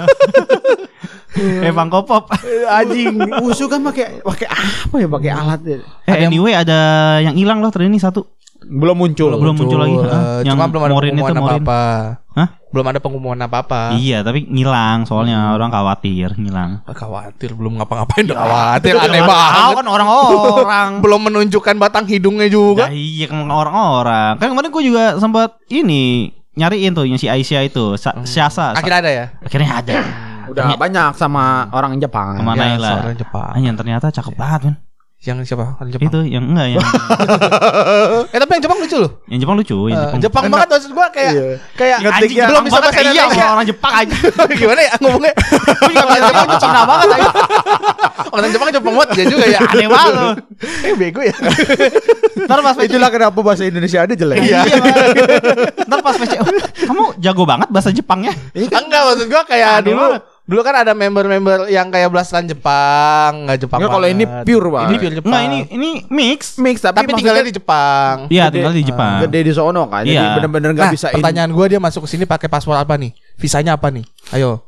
[1.38, 2.26] Eh Bang Kopop.
[2.66, 3.14] anjing.
[3.38, 6.78] wushu kan pakai pakai apa ya pakai alat ya Eh anyway ada
[7.20, 8.26] yang hilang loh ini satu.
[8.58, 9.94] belum muncul Belum muncul lagi.
[9.94, 10.42] Eh, Hah?
[10.42, 11.38] cuma Yang belum ada Morin itu, Morin.
[11.38, 11.82] apa-apa.
[12.38, 12.48] Hah?
[12.70, 13.92] Belum ada pengumuman apa-apa.
[13.92, 16.86] Iya tapi ngilang soalnya orang khawatir ngilang.
[16.86, 19.74] Khawatir belum ngapa-ngapain udah khawatir aneh banget.
[19.74, 20.88] kan orang-orang.
[21.02, 22.86] Belum menunjukkan batang hidungnya juga.
[22.86, 24.38] Nah, iya kan orang-orang.
[24.38, 28.70] Kan kemarin gue juga sempat ini nyariin tuh yang si Aisyah itu, Sa Syasa.
[28.70, 29.26] Sa- Akhirnya ada ya.
[29.40, 29.94] akhirnya ada.
[30.48, 32.88] udah banyak sama orang Jepang Sama Ya, Naila.
[32.94, 33.50] seorang Jepang.
[33.52, 34.74] Anjir ternyata cakep banget kan.
[35.18, 35.74] Yang siapa?
[35.76, 36.14] Orang Jepang.
[36.14, 36.78] Itu yang enggak yang
[38.32, 39.10] Eh tapi yang Jepang lucu loh.
[39.26, 40.20] yang Jepang lucu, yang Eh, Jepang.
[40.22, 41.46] Jepang banget maksud gua kayak Iya.
[41.74, 43.46] kayak Anjing, anjing belum bisa bahasa iya, Indonesia.
[43.50, 44.14] orang Jepang aja.
[44.62, 45.32] Gimana ya ngomongnya?
[45.34, 47.30] Gue juga bahasa Jepang Cina banget aja.
[48.38, 49.58] Orang Jepang Jepang banget dia juga ya.
[49.64, 50.30] Aneh banget lu.
[50.84, 51.34] Eh bego ya.
[52.38, 54.60] Ntar pas itulah kenapa bahasa Indonesia ada jelek Iya.
[55.82, 56.14] Ntar pas
[56.78, 58.30] kamu jago banget bahasa Jepangnya.
[58.54, 60.14] Enggak maksud gua kayak dulu.
[60.48, 63.78] Dulu kan ada member-member yang kayak belasan Jepang, enggak Jepang.
[63.78, 64.44] Enggak, kalau ini banget.
[64.48, 64.82] pure, Pak.
[64.82, 65.28] Ini pure Jepang.
[65.28, 66.40] Enggak ini ini mix.
[66.56, 68.16] mix tapi, tapi tinggalnya di Jepang.
[68.26, 69.20] Iya, tinggal di Jepang.
[69.22, 70.34] gede di sono kan jadi Iya.
[70.34, 73.12] bener-bener nggak Nah, bisa pertanyaan gua dia masuk ke sini pakai paspor apa nih?
[73.36, 74.08] Visanya apa nih?
[74.32, 74.64] Ayo.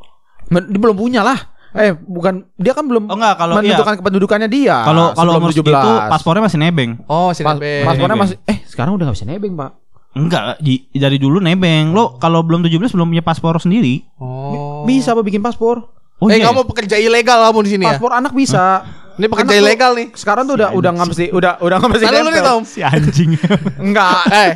[0.47, 4.51] Men- dia belum punya lah eh bukan dia kan belum Oh, enggak, kalau menentukan kependudukannya
[4.51, 5.71] dia Kalau kalau umur segitu
[6.11, 6.99] paspornya masih nebeng.
[7.07, 7.87] Oh, si Pas- Nebeng.
[7.87, 8.23] paspornya Nebeng.
[8.27, 9.71] masih eh sekarang udah nggak bisa nebeng pak
[10.13, 11.91] Enggak, di, dari dulu nebeng.
[11.91, 14.03] Lo kalau belum 17 belum punya paspor sendiri.
[14.17, 14.83] Oh.
[14.83, 15.85] bisa apa bikin paspor
[16.17, 16.47] Oh eh, iya.
[16.47, 17.95] kamu pekerja ilegal kamu di sini ya?
[17.95, 18.81] paspor anak bisa
[19.13, 20.07] Ini pekerja Anak tuh- ilegal nih.
[20.15, 22.43] sekarang tuh udah udah nggak mesti udah udah nggak mesti Lalu lu nih.
[22.43, 22.63] Tom.
[22.63, 23.31] si anjing.
[23.85, 24.51] enggak eh,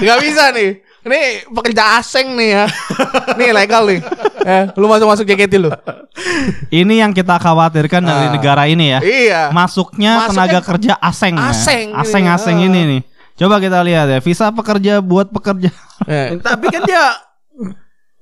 [0.00, 0.70] nggak bisa nih.
[1.04, 2.64] Ini pekerja asing nih ya.
[3.34, 4.00] Nih legal nih.
[4.40, 5.68] Eh, lu masuk-masuk JKT lu.
[6.70, 8.32] ini yang kita khawatirkan dari Ah.
[8.32, 8.98] negara ini ya.
[9.00, 9.42] Iya.
[9.50, 11.34] Masuknya Masuknya tenaga kerja asing.
[11.34, 11.44] ya.
[11.46, 11.98] asing ini.
[11.98, 12.66] Asing-asing Ah.
[12.66, 13.00] ini nih.
[13.34, 15.74] Coba kita lihat ya, visa pekerja buat pekerja.
[16.06, 17.18] Eh, tapi kan dia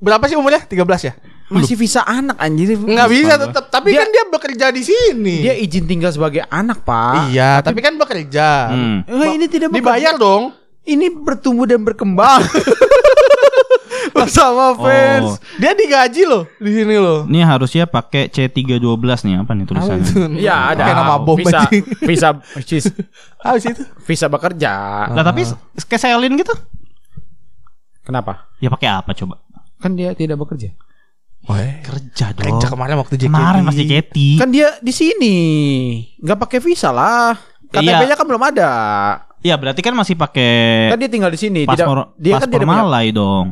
[0.00, 0.64] berapa sih umurnya?
[0.64, 1.14] 13 ya?
[1.52, 3.68] masih visa anak anjir Nggak bisa tetap.
[3.68, 5.44] Tapi Dia- kan dia bekerja di sini.
[5.44, 8.72] dia izin tinggal sebagai anak pak iya, tapi kan bekerja.
[8.72, 8.98] Hmm.
[9.04, 9.84] Eh, ini tidak bekerja.
[9.84, 10.56] Dibayar dong.
[10.82, 12.42] ini bertumbuh dan berkembang
[14.12, 17.24] bersama fans Oh, Dia digaji loh di sini loh.
[17.24, 18.78] ini harusnya pakai C312
[19.22, 20.38] nih apa nih tulisannya?
[20.38, 21.84] Iya ada Kayak nama bom visa anjing.
[22.00, 22.90] visa visa
[23.38, 23.82] Ah, situ.
[24.02, 24.72] visa bekerja.
[25.08, 25.42] Lah tapi
[25.82, 26.54] kayak Selin gitu.
[28.02, 28.50] Kenapa?
[28.58, 29.38] Ya pakai apa coba?
[29.76, 30.70] Kan dia tidak bekerja.
[31.42, 32.44] Kerja dong.
[32.54, 33.26] Kerja kemarin waktu JKT.
[33.28, 34.16] Kemarin masih JKT.
[34.38, 35.36] Kan dia di sini
[36.16, 37.34] nggak pakai visa lah.
[37.66, 38.70] KTP-nya kan belum ada.
[39.40, 41.60] Iya berarti kan masih pakai Kan dia tinggal di sini.
[41.64, 43.46] paspor tidak, dia kan paspor tidak punya Malai dong.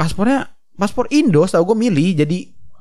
[0.00, 1.44] Paspornya paspor Indo.
[1.44, 2.16] Tahu gue milih.
[2.16, 2.38] Jadi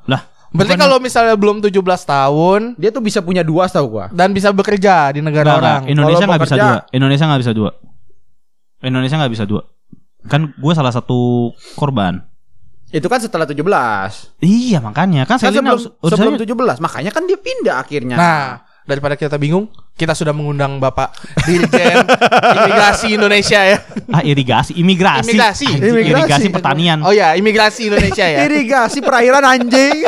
[0.07, 1.69] Lah, Berarti bukan- kalau misalnya belum 17
[2.01, 4.05] tahun dia tuh bisa punya dua tahu gua.
[4.09, 5.81] dan bisa bekerja di negara orang.
[5.85, 6.77] Indonesia nggak bisa dua.
[6.89, 7.69] Indonesia nggak bisa dua.
[8.79, 9.61] Indonesia nggak bisa dua.
[10.25, 12.23] Kan gue salah satu korban.
[12.89, 14.33] Itu kan setelah 17.
[14.41, 16.81] Iya makanya kan Kan sebelum, harus sebelum harusnya- 17.
[16.81, 18.15] Makanya kan dia pindah akhirnya.
[18.17, 18.47] Nah,
[18.83, 21.11] daripada kita bingung, kita sudah mengundang Bapak
[21.43, 22.07] Dirjen
[22.55, 23.77] Imigrasi Indonesia ya.
[24.07, 25.35] Ah irigasi, imigrasi.
[25.35, 25.65] Imigrasi.
[25.67, 26.23] Anjing, Imigrasi.
[26.23, 26.97] irigasi pertanian.
[27.03, 28.39] Oh ya, Imigrasi Indonesia ya.
[28.47, 30.07] Irigasi perairan anjing.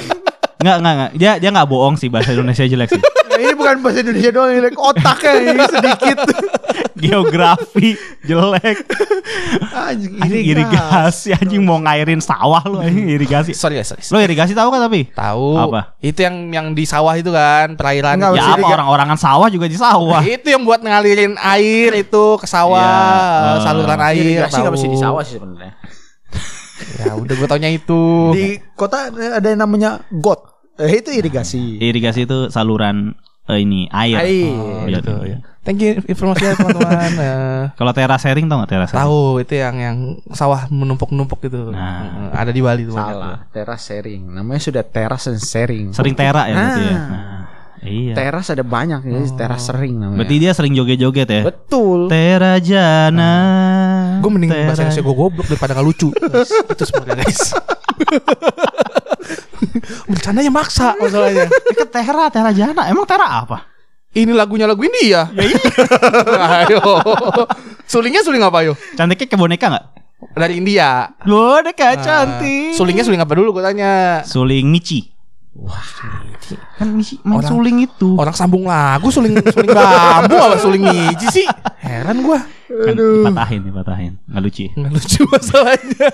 [0.63, 1.11] Enggak, enggak, enggak.
[1.19, 3.03] Dia dia enggak bohong sih bahasa Indonesia jelek sih.
[3.41, 6.17] Ini bukan bahasa Indonesia doang, ini otaknya ini sedikit.
[6.95, 7.89] Geografi
[8.21, 8.77] jelek.
[9.73, 13.57] Anjing Anjing irigasi anjing mau ngairin sawah lu anjing irigasi.
[13.57, 14.01] Sorry ya, sorry.
[14.05, 15.09] Lo irigasi tahu kan tapi?
[15.09, 15.47] Tahu.
[15.57, 15.97] Apa?
[15.97, 18.21] Itu yang yang di sawah itu kan, perairan.
[18.21, 20.21] Enggak, Ya apa orang-orangan sawah juga di sawah.
[20.21, 23.65] Itu yang buat ngalirin air itu ke sawah, Iya.
[23.65, 24.21] saluran air.
[24.21, 24.75] Irigasi nggak tahu.
[24.77, 25.73] mesti di sawah sih sebenarnya.
[27.01, 28.01] Ya udah gue taunya itu.
[28.33, 30.41] Di kota ada yang namanya got.
[30.81, 31.77] Eh, itu irigasi.
[31.77, 33.13] Irigasi itu saluran
[33.51, 34.17] eh, ini air.
[34.17, 34.49] Air.
[34.49, 35.29] Oh, Iya, gitu iya.
[35.29, 35.37] ya.
[35.61, 37.11] Thank you informasinya teman-teman.
[37.21, 38.97] Eh, Kalau terasering tau gak terasering?
[38.97, 39.97] tahu itu yang yang
[40.31, 41.69] sawah menumpuk-numpuk gitu.
[41.69, 42.33] Nah.
[42.33, 43.13] Eh, ada di Bali tuh banyak.
[43.13, 44.25] Salah, teras sharing.
[44.25, 45.93] Namanya sudah teras and sharing.
[45.93, 46.95] Sering tera ya berarti ya.
[46.95, 47.05] Ah.
[47.05, 47.45] Nah,
[47.83, 48.13] iya.
[48.13, 50.17] Teras ada banyak ya, teras sering namanya.
[50.17, 51.41] Berarti dia sering joget-joget ya.
[51.45, 52.09] Betul.
[52.09, 53.33] Tera jana.
[54.17, 56.09] Gue mending Tera- bahasa Indonesia gue goblok daripada nggak lucu.
[56.73, 57.41] Itu sebenarnya guys.
[60.07, 61.47] Bercandanya maksa masalahnya.
[61.49, 62.88] Kan Tera, Tera Jana.
[62.88, 63.67] Emang Tera apa?
[64.11, 65.32] Ini lagunya lagu India.
[65.32, 65.59] Ya iya.
[66.67, 66.84] ayo.
[67.88, 68.76] Sulingnya suling apa yo?
[68.93, 69.86] Cantiknya ke boneka gak?
[70.36, 71.15] Dari India.
[71.24, 72.76] Boneka Nah, cantik.
[72.76, 74.19] Sulingnya suling apa dulu gue tanya.
[74.28, 75.07] Suling Michi.
[75.51, 75.84] Wah,
[76.80, 78.15] kan Michi main Orang- suling itu.
[78.15, 81.45] Orang sambung lagu suling suling bambu apa suling hiji sih?
[81.84, 82.39] Heran gua.
[82.67, 84.13] Kan dipatahin, dipatahin.
[84.32, 84.61] Nggak lucu.
[84.63, 84.72] ya?
[84.80, 86.07] Nggak lucu masalahnya.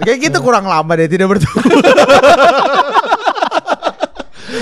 [0.00, 1.56] Kayak gitu kurang lama deh tidak bertemu.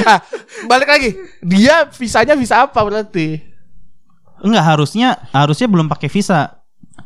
[0.05, 0.19] ah,
[0.65, 1.11] balik lagi.
[1.41, 3.41] Dia visanya visa apa berarti?
[4.41, 6.59] Enggak, harusnya harusnya belum pakai visa.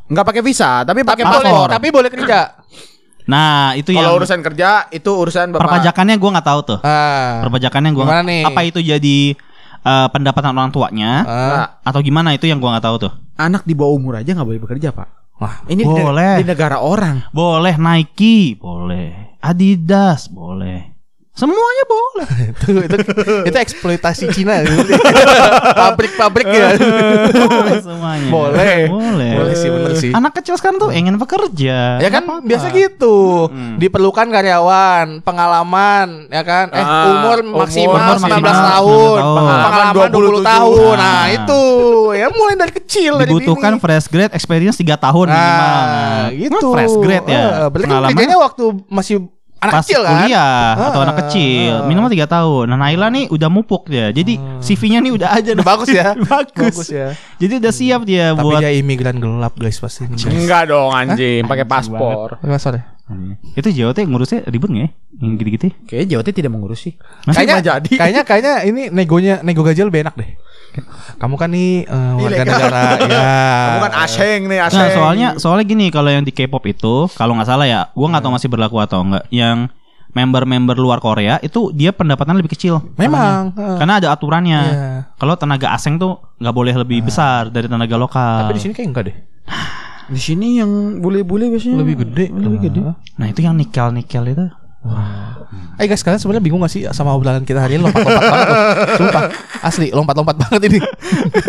[0.06, 1.68] Nggak pakai visa, tapi Tapi pakai boleh, paspor.
[1.68, 2.40] tapi boleh kerja.
[3.26, 5.66] Nah, itu yang Kalau urusan kerja itu urusan bapak.
[5.66, 6.78] perpajakannya gua nggak tahu tuh.
[6.80, 7.42] Ah.
[7.42, 8.42] Perpajakannya gua Gimana nggak- nih?
[8.46, 9.18] apa itu jadi
[9.82, 11.66] eh, pendapatan orang tuanya Ah.
[11.82, 13.12] atau gimana itu yang gua nggak tahu tuh.
[13.36, 15.10] Anak di bawah umur aja nggak boleh bekerja pak.
[15.36, 16.40] Wah, Ini di, Boleh.
[16.40, 17.28] di negara orang.
[17.28, 19.36] Boleh Nike, boleh.
[19.44, 20.95] Adidas, boleh.
[21.36, 22.28] Semuanya boleh.
[22.50, 22.96] itu itu
[23.44, 24.64] itu eksploitasi Cina.
[25.84, 26.72] Pabrik-pabrik ya.
[27.44, 28.28] boleh semuanya.
[28.28, 28.78] Boleh.
[28.88, 29.32] Boleh.
[29.36, 30.10] Boleh sih bener sih.
[30.10, 32.00] Anak kecil sekarang tuh ingin bekerja.
[32.00, 32.40] Ya kan apa-apa.
[32.40, 33.48] biasa gitu.
[33.48, 33.76] Hmm.
[33.76, 36.72] Diperlukan karyawan, pengalaman, ya kan?
[36.72, 39.56] Eh Ah, umur umur maksimal 19 maksimal tahun, 19 tahun.
[39.60, 40.46] pengalaman 20 27.
[40.46, 40.94] tahun.
[40.96, 41.24] Nah, Nah.
[41.28, 41.60] itu
[42.12, 43.82] ya mulai dari kecil dari Dibutuhkan dini.
[43.82, 45.76] fresh grade experience 3 tahun minimal.
[45.76, 46.56] Nah, gitu.
[46.56, 47.36] Nah, fresh grade ya.
[47.36, 49.16] Eh, berarti kan Pengalaman kerjanya waktu masih
[49.66, 50.10] anak pas kecil kan?
[50.14, 51.84] kuliah atau Ah, anak kecil ah.
[51.84, 52.64] minimal 3 tahun.
[52.66, 54.08] Nah, Naila nih udah mupuk dia.
[54.08, 56.14] Jadi CV-nya nih udah aja Udah bagus ya.
[56.32, 56.74] bagus.
[56.76, 57.08] Bagus ya.
[57.36, 60.06] Jadi udah siap dia Tapi buat dia imigran gelap guys pasti.
[60.06, 60.24] guys.
[60.24, 62.38] Enggak dong anjing, pakai paspor.
[62.40, 62.80] Enggak sorry.
[63.54, 64.90] itu JOT ngurusnya ribet nggak ya?
[65.16, 65.64] Yang gitu-gitu.
[65.64, 65.72] ya?
[65.86, 66.98] Kayaknya Jawa tidak mengurus sih.
[67.22, 67.92] Masih Kayaknya jadi.
[67.94, 70.30] kayaknya kayaknya ini negonya nego gaji lebih enak deh.
[71.16, 72.46] Kamu kan nih eh, warga Ilegal.
[72.46, 73.32] negara ya.
[73.64, 74.80] Kamu kan aseng nih, aseng.
[74.80, 78.22] Nah, soalnya soalnya gini kalau yang di K-pop itu kalau nggak salah ya, gua nggak
[78.22, 79.24] tahu masih berlaku atau enggak.
[79.30, 79.72] Yang
[80.12, 82.80] member-member luar Korea itu dia pendapatan lebih kecil.
[82.96, 83.52] Memang.
[83.52, 83.76] eh.
[83.76, 84.60] Karena ada aturannya.
[84.62, 84.88] Iya.
[85.16, 88.48] Kalau tenaga asing tuh nggak boleh lebih besar dari tenaga lokal.
[88.48, 89.16] Tapi di sini kayak enggak deh.
[90.06, 92.30] Di sini yang bule-bule biasanya Lebih gede.
[92.30, 92.80] Lebih gede.
[93.18, 94.46] Nah itu yang nikel-nikel itu.
[95.76, 98.64] Eh guys, kalian sebenarnya bingung gak sih sama obrolan kita hari ini lompat-lompat banget loh.
[98.96, 99.22] Sumpah.
[99.60, 100.78] Asli lompat-lompat banget ini.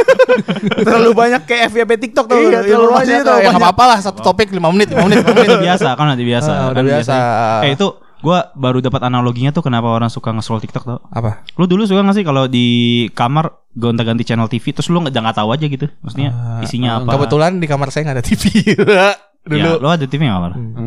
[0.83, 2.35] terlalu banyak kayak FYP TikTok tuh.
[2.37, 3.23] Iya, terlalu banyak.
[3.23, 3.37] tuh.
[3.39, 5.49] Ya enggak apa-apa lah satu topik 5 menit, 5 menit, 5 menit.
[5.63, 6.51] Biasa kan udah biasa.
[6.51, 7.13] Ah, udah Kan biasa.
[7.15, 10.99] biasanya- Eh itu gua baru dapat analoginya tuh kenapa orang suka nge-scroll TikTok tau.
[11.07, 11.47] Apa?
[11.55, 12.65] Lu dulu suka gak sih kalau di
[13.13, 15.87] kamar gonta-ganti channel TV terus lu nggak nggak tahu aja gitu.
[16.01, 16.29] Maksudnya
[16.59, 17.15] isinya apa?
[17.15, 18.43] Kebetulan di kamar saya nggak ada TV.
[19.47, 19.63] Dulu.
[19.63, 20.51] Ya, lu ada TV nggak kamar?
[20.59, 20.83] Enggak.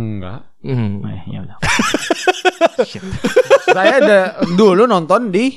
[0.61, 1.01] Hmm.
[1.03, 1.57] Eh, ya udah.
[3.67, 4.19] Saya ada
[4.51, 5.57] dulu nonton di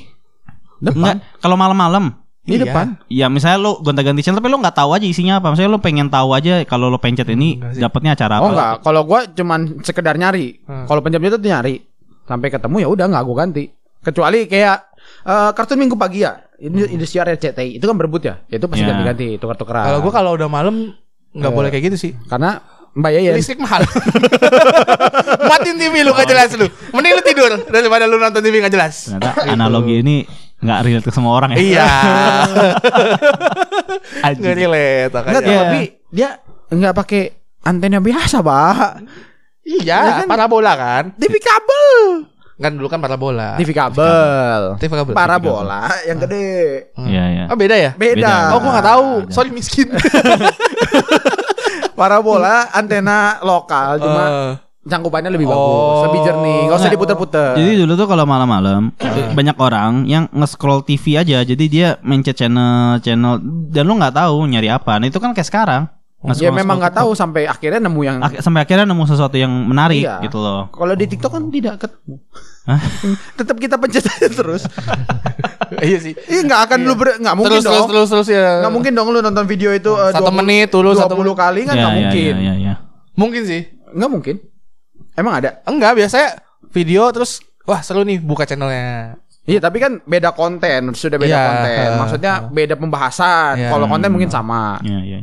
[0.80, 2.68] Enggak, kalau malam-malam di Iya.
[2.68, 2.86] depan.
[3.08, 5.48] Ya misalnya lu gonta-ganti channel tapi lu nggak tahu aja isinya apa.
[5.50, 8.44] Misalnya lu pengen tahu aja kalau lu pencet ini dapatnya acara apa.
[8.44, 10.60] Oh enggak, kalau gua cuman sekedar nyari.
[10.62, 10.84] Hmm.
[10.84, 11.80] Kalau penjam itu nyari.
[12.24, 13.64] Sampai ketemu ya udah enggak gua ganti.
[14.00, 14.78] Kecuali kayak
[15.24, 16.36] eh, kartun minggu pagi ya.
[16.60, 18.44] Ini Indosiar RCTI itu kan berebut ya.
[18.46, 18.92] Itu pasti Ya.
[18.92, 19.84] ganti-ganti tukar-tukaran.
[19.86, 20.92] Kalau gua kalau udah malam
[21.32, 21.56] nggak Eh.
[21.56, 22.12] boleh kayak gitu sih.
[22.28, 22.60] karena
[22.94, 23.82] Mbak Yayan Listrik mahal.
[25.50, 26.70] Matiin TV lu gak jelas lu.
[26.94, 29.10] Mending lu tidur daripada lu nonton TV gak jelas.
[29.10, 30.22] Ternyata analogi ini
[30.64, 31.60] nggak relate ke semua orang ya.
[31.60, 31.90] Iya.
[34.40, 35.12] Nggak relate.
[35.12, 35.32] makanya.
[35.34, 35.60] enggak Iya.
[35.60, 36.30] tapi dia
[36.72, 37.22] enggak pakai
[37.66, 38.78] antena biasa, Pak.
[39.64, 40.28] Iya, Ya kan?
[40.30, 41.04] parabola kan?
[41.18, 42.28] TV kabel.
[42.56, 43.58] Kan dulu kan parabola.
[43.58, 44.78] TV kabel.
[44.78, 45.12] TV kabel.
[45.12, 46.94] Parabola yang gede.
[46.96, 47.44] Iya, iya.
[47.52, 47.92] Oh beda ya?
[47.98, 48.16] Beda.
[48.24, 48.36] Beda.
[48.56, 49.08] Oh gua gak tahu.
[49.34, 49.90] Sorry miskin.
[52.04, 54.52] Parabola antena lokal cuma Eh,
[54.84, 55.52] cangkupannya lebih Oh.
[55.54, 57.56] bagus, lebih jernih, nggak usah diputer-puter.
[57.56, 58.92] Jadi dulu tuh kalau malam-malam
[59.32, 61.40] banyak orang yang nge-scroll TV aja.
[61.42, 63.40] Jadi dia mencet channel-channel
[63.70, 64.98] dan lu nggak tahu nyari apa.
[64.98, 65.84] Nah, itu kan kayak sekarang.
[66.20, 69.52] ya Nge-scroll- memang nggak tahu sampai akhirnya nemu yang Ak- sampai akhirnya nemu sesuatu yang
[69.52, 70.20] menarik Iya.
[70.22, 70.68] gitu loh.
[70.70, 72.16] kalau di TikTok kan tidak ketemu.
[73.40, 74.64] Tetap kita pencet aja terus.
[75.74, 76.14] Iya sih.
[76.30, 77.74] Iya nggak akan lu ber- nggak mungkin Terus dong.
[77.74, 78.62] terus terus terus ya.
[78.62, 81.62] Nggak mungkin dong lu nonton video itu eh, Satu 20 menit dulu, satu 20 kali
[81.66, 82.34] kan Ya, nggak ya, mungkin.
[82.34, 82.74] ya, ya, ya.
[83.14, 83.62] Mungkin sih.
[83.90, 84.36] Nggak mungkin.
[85.14, 85.60] Emang ada?
[85.66, 86.38] Enggak, biasanya
[86.70, 89.18] video terus wah seru nih buka channelnya.
[89.44, 91.88] Iya tapi kan beda konten sudah beda Iya, konten.
[92.00, 93.54] Maksudnya beda pembahasan.
[93.58, 93.70] Iya.
[93.74, 94.78] Kalau konten mungkin sama.
[94.82, 95.20] Ya, ya.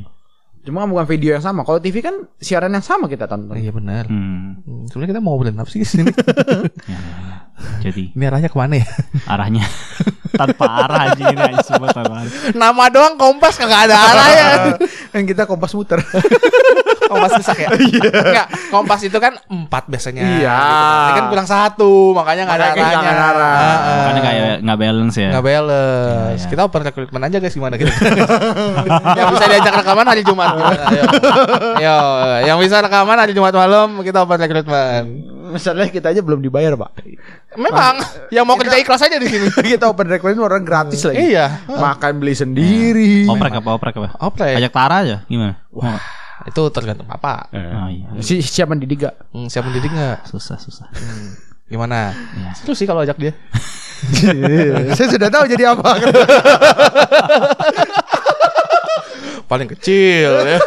[0.60, 1.64] Cuma kan bukan video yang sama.
[1.64, 3.56] Kalau TV kan siaran yang sama kita tonton.
[3.56, 4.04] Iya benar.
[4.06, 4.60] Hmm.
[4.60, 6.12] Hmm, Sebenarnya kita mau ngobrolin apa sih di sini?
[6.12, 6.12] Ya,
[6.92, 7.36] ya, ya.
[7.80, 8.88] Jadi Ini arahnya ke mana ya?
[9.28, 9.64] arahnya
[10.32, 12.32] tanpa arah aja ini aja semua tanpa arah.
[12.56, 14.46] Nama doang kompas kagak ada arahnya.
[15.16, 16.00] Yang kita kompas muter.
[17.10, 17.68] kompas rusak ya?
[18.30, 20.22] Enggak, kompas itu kan empat biasanya.
[20.22, 20.54] Iya.
[20.54, 21.02] Gitu.
[21.02, 22.94] Ini kan kurang satu, makanya nggak ada Makanya arahnya.
[23.02, 23.58] kehilangan arah.
[23.58, 23.98] Heeh.
[23.98, 25.28] Makanya kayak nggak balance ya.
[25.30, 26.30] Nggak balance.
[26.30, 26.50] Iya, iya.
[26.50, 27.90] Kita open recruitment aja guys gimana gitu.
[29.18, 30.48] yang bisa diajak rekaman hari Jumat.
[30.60, 31.02] Ayo.
[31.76, 31.98] Ayo,
[32.46, 35.06] yang bisa rekaman hari Jumat malam kita open recruitment.
[35.50, 37.02] Misalnya kita aja belum dibayar pak.
[37.58, 37.98] Memang
[38.30, 39.50] yang mau kerja ikhlas aja di sini.
[39.50, 41.34] kita open request orang gratis lagi.
[41.34, 41.66] Iya.
[41.66, 43.26] Makan beli sendiri.
[43.26, 44.08] Oprek apa oprek apa?
[44.22, 44.54] Oprek.
[44.62, 45.58] Ajak Tara aja gimana?
[45.74, 45.98] Wah.
[46.50, 47.46] Itu tergantung apa.
[47.54, 48.10] Oh, iya.
[48.18, 49.14] Si siapa mendidik gak?
[49.30, 50.26] Hmm, siap mendidik nggak?
[50.30, 50.90] Susah susah.
[51.70, 52.10] Gimana?
[52.10, 52.50] Iya.
[52.58, 53.30] Seru sih kalau ajak dia.
[54.98, 55.94] Saya sudah tahu jadi apa.
[59.50, 60.58] Paling kecil ya.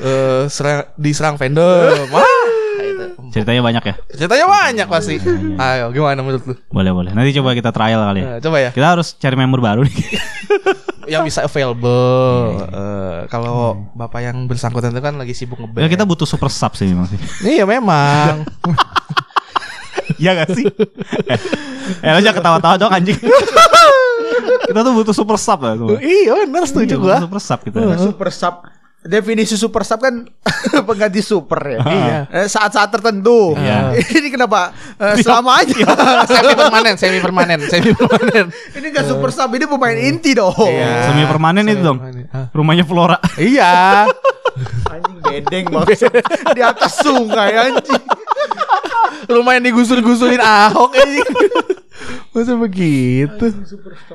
[0.00, 2.08] Eh, serang, diserang fandom.
[2.08, 2.24] Wah.
[2.80, 3.04] itu.
[3.36, 3.94] Ceritanya banyak ya?
[4.16, 5.20] Ceritanya banyak pasti.
[5.60, 6.54] Ayo, gimana menurut lu?
[6.72, 7.10] Boleh boleh.
[7.12, 8.28] Nanti coba kita trial kali ya.
[8.36, 8.70] Eh, coba ya.
[8.72, 9.96] Kita harus cari member baru nih.
[11.04, 12.62] Yang bisa available.
[12.64, 13.58] Eh, kalau
[13.92, 15.90] bapak yang bersangkutan itu kan lagi sibuk Ya ngeband.
[15.90, 17.18] kita butuh super sub sih memang sih.
[17.44, 18.42] Iya memang.
[20.12, 20.66] Iya gak sih?
[21.26, 21.38] eh,
[21.98, 23.16] eh lo jangan ketawa-tawa dong anjing.
[24.68, 27.16] kita tuh butuh super sub lah iya benar setuju Iya, gua.
[27.16, 27.78] butuh Super sub kita.
[27.98, 28.54] super sub.
[29.02, 30.30] Definisi super sub kan
[30.86, 31.80] pengganti super ya.
[31.82, 32.18] Iya.
[32.30, 33.58] Eh, Saat-saat tertentu.
[33.58, 33.98] Iya.
[34.22, 35.74] Ini kenapa eh, selama aja?
[36.30, 38.46] semi permanen, semi permanen, semi permanen.
[38.78, 40.54] ini gak super sub, ini pemain inti dong.
[40.54, 41.10] Iya.
[41.10, 41.98] Semi permanen itu dong.
[42.30, 42.46] Hah?
[42.54, 43.18] Rumahnya Flora.
[43.42, 44.06] Iya.
[44.86, 46.06] Anjing bedeng banget
[46.54, 48.04] di atas sungai anjing.
[49.26, 51.18] Rumah yang digusur-gusurin Ahok ini.
[52.30, 53.44] Masa begitu?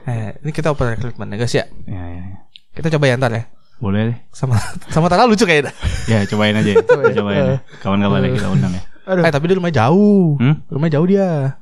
[0.07, 1.65] Eh, ini kita open recruitment ya guys ya.
[1.83, 2.37] Ya, ya, ya.
[2.71, 3.43] Kita coba ya ntar ya.
[3.77, 4.17] Boleh deh.
[4.31, 4.57] Sama
[4.89, 5.71] sama Tara lucu kayaknya.
[6.11, 6.71] Ya cobain aja.
[6.71, 6.81] ya.
[7.13, 7.35] Cobain.
[7.35, 7.57] ya.
[7.79, 8.81] Kawan-kawan kita undang ya.
[9.07, 10.35] Eh tapi dia rumah jauh.
[10.35, 10.55] Hmm?
[10.65, 11.59] Rumah jauh dia.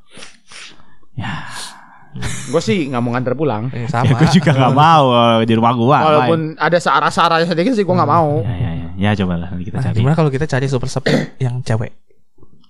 [1.13, 1.45] Ya.
[2.47, 3.67] Gue sih nggak mau nganter pulang.
[3.69, 4.15] Eh, Ya sama.
[4.15, 5.97] gue juga gak mau kalau di rumah gua.
[6.01, 8.39] Walaupun ada searah-searah sedikit sih gue nggak mau.
[8.39, 8.87] Ya, ya, ya.
[8.95, 9.95] Ya cobalah nanti kita Nah, cari.
[9.99, 11.03] gimana kalau kita cari super sub
[11.43, 11.91] yang cewek?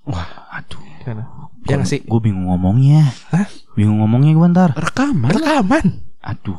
[0.09, 0.81] Wah, aduh.
[0.99, 1.23] Gimana?
[1.69, 2.01] Ya nggak sih?
[2.01, 3.05] Gue bingung ngomongnya.
[3.29, 3.45] Hah?
[3.77, 4.69] Bingung ngomongnya gue ntar.
[4.73, 5.29] Rekaman.
[5.29, 5.85] Rekaman.
[6.25, 6.57] Aduh.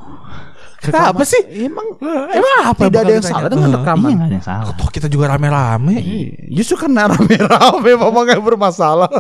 [0.87, 1.43] Kenapa sih?
[1.63, 1.87] Emang
[2.29, 2.83] Emang apa?
[2.87, 3.35] tidak ada bakal yang ditanya?
[3.35, 4.09] salah dengan Eh, rekaman.
[4.09, 4.73] Iya ada yang salah.
[4.73, 5.95] Toh kita juga rame-rame.
[6.49, 9.11] Justru karena rame-rame memang gak bermasalah.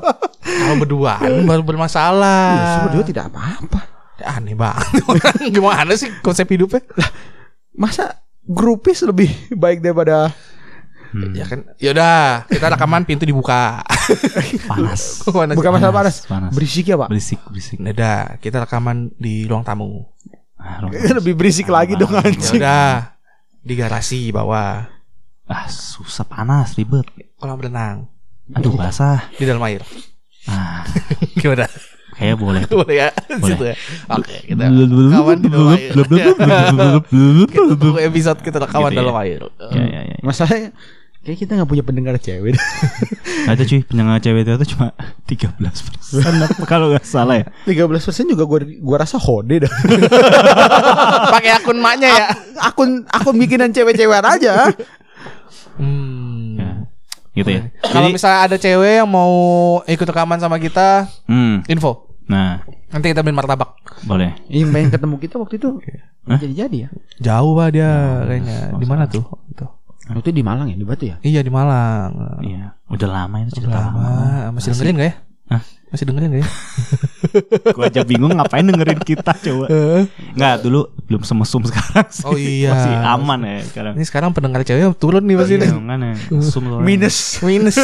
[0.40, 2.42] Kalau berduaan baru bermasalah.
[2.54, 3.80] Justru berdua tidak apa-apa.
[4.16, 4.86] Ya, aneh banget.
[5.54, 6.80] Gimana sih konsep hidupnya?
[7.72, 9.28] Masa grupis lebih
[9.62, 10.32] baik daripada
[11.06, 11.32] Hmm.
[11.32, 11.62] Ya kan.
[11.78, 13.78] Yaudah, kita rekaman pintu dibuka.
[14.66, 15.22] Panas.
[15.24, 16.26] Bukan masalah panas.
[16.26, 16.50] panas.
[16.50, 17.08] Berisik ya, Pak.
[17.08, 17.78] Berisik, berisik.
[17.78, 20.02] Udah, kita rekaman di ruang tamu.
[20.66, 20.82] Ah,
[21.14, 22.58] lebih berisik lagi dong Ya anjing.
[22.58, 23.14] udah,
[23.60, 24.90] di garasi bawah.
[25.46, 27.06] Ah, susah panas, ribet.
[27.36, 28.10] Kolam renang
[28.50, 29.30] Aduh, basah.
[29.32, 29.86] di dalam air.
[30.44, 30.82] Ah,
[31.38, 31.70] Gimana?
[32.12, 32.64] kayak boleh.
[32.66, 33.08] Boleh ya?
[33.36, 33.72] Boleh.
[33.72, 33.76] Ya.
[34.10, 35.92] Oke, kita rekaman di dalam air.
[35.92, 39.00] Satu episode kita rekaman Gitu ya.
[39.00, 39.40] dalam air.
[39.70, 40.16] Ya, ya, ya.
[40.20, 40.72] Masalahnya
[41.26, 42.54] kayak kita nggak punya pendengar cewek.
[43.50, 44.94] Ada cuy, pendengar cewek itu cuma
[45.26, 46.22] 13 persen
[46.70, 47.46] kalau nggak salah ya.
[47.66, 49.72] 13% juga gua gua rasa hode dah.
[51.34, 52.26] Pakai akun maknya ya.
[52.62, 54.70] akun akun bikinan cewek-cewek aja.
[55.74, 56.54] Hmm.
[56.56, 56.70] ya.
[57.34, 57.62] Gitu ya.
[57.82, 59.34] Kalau Jadi, misalnya ada cewek yang mau
[59.84, 62.08] ikut rekaman sama kita, hmm, info.
[62.24, 63.76] nah, Nanti kita beliin martabak.
[64.06, 64.32] boleh.
[64.48, 65.68] Yang pengen ketemu kita waktu itu
[66.24, 66.38] Hah?
[66.40, 66.88] jadi-jadi ya.
[67.20, 67.90] Jauh pak dia
[68.24, 68.58] kayaknya.
[68.78, 69.26] Di mana tuh?
[70.06, 70.18] Itu.
[70.20, 71.16] Itu di Malang ya, di Batu ya?
[71.20, 72.10] Iya di Malang.
[72.40, 74.54] Iya, udah lama itu cerita Lama.
[74.54, 75.14] Masih dengerin gak ya?
[75.46, 75.62] Hah?
[75.86, 76.48] Masih dengerin gak ya?
[77.76, 79.66] Gue aja bingung ngapain dengerin kita coba.
[80.38, 82.22] Nggak dulu belum semesum sekarang sih.
[82.22, 82.70] Oh iya.
[82.72, 83.92] Masih aman ya sekarang.
[83.94, 85.70] Ini sekarang pendengar cewek turun nih pasti nih.
[85.70, 86.78] Iya, mesum loh.
[86.80, 87.16] Minus.
[87.46, 87.76] Minus.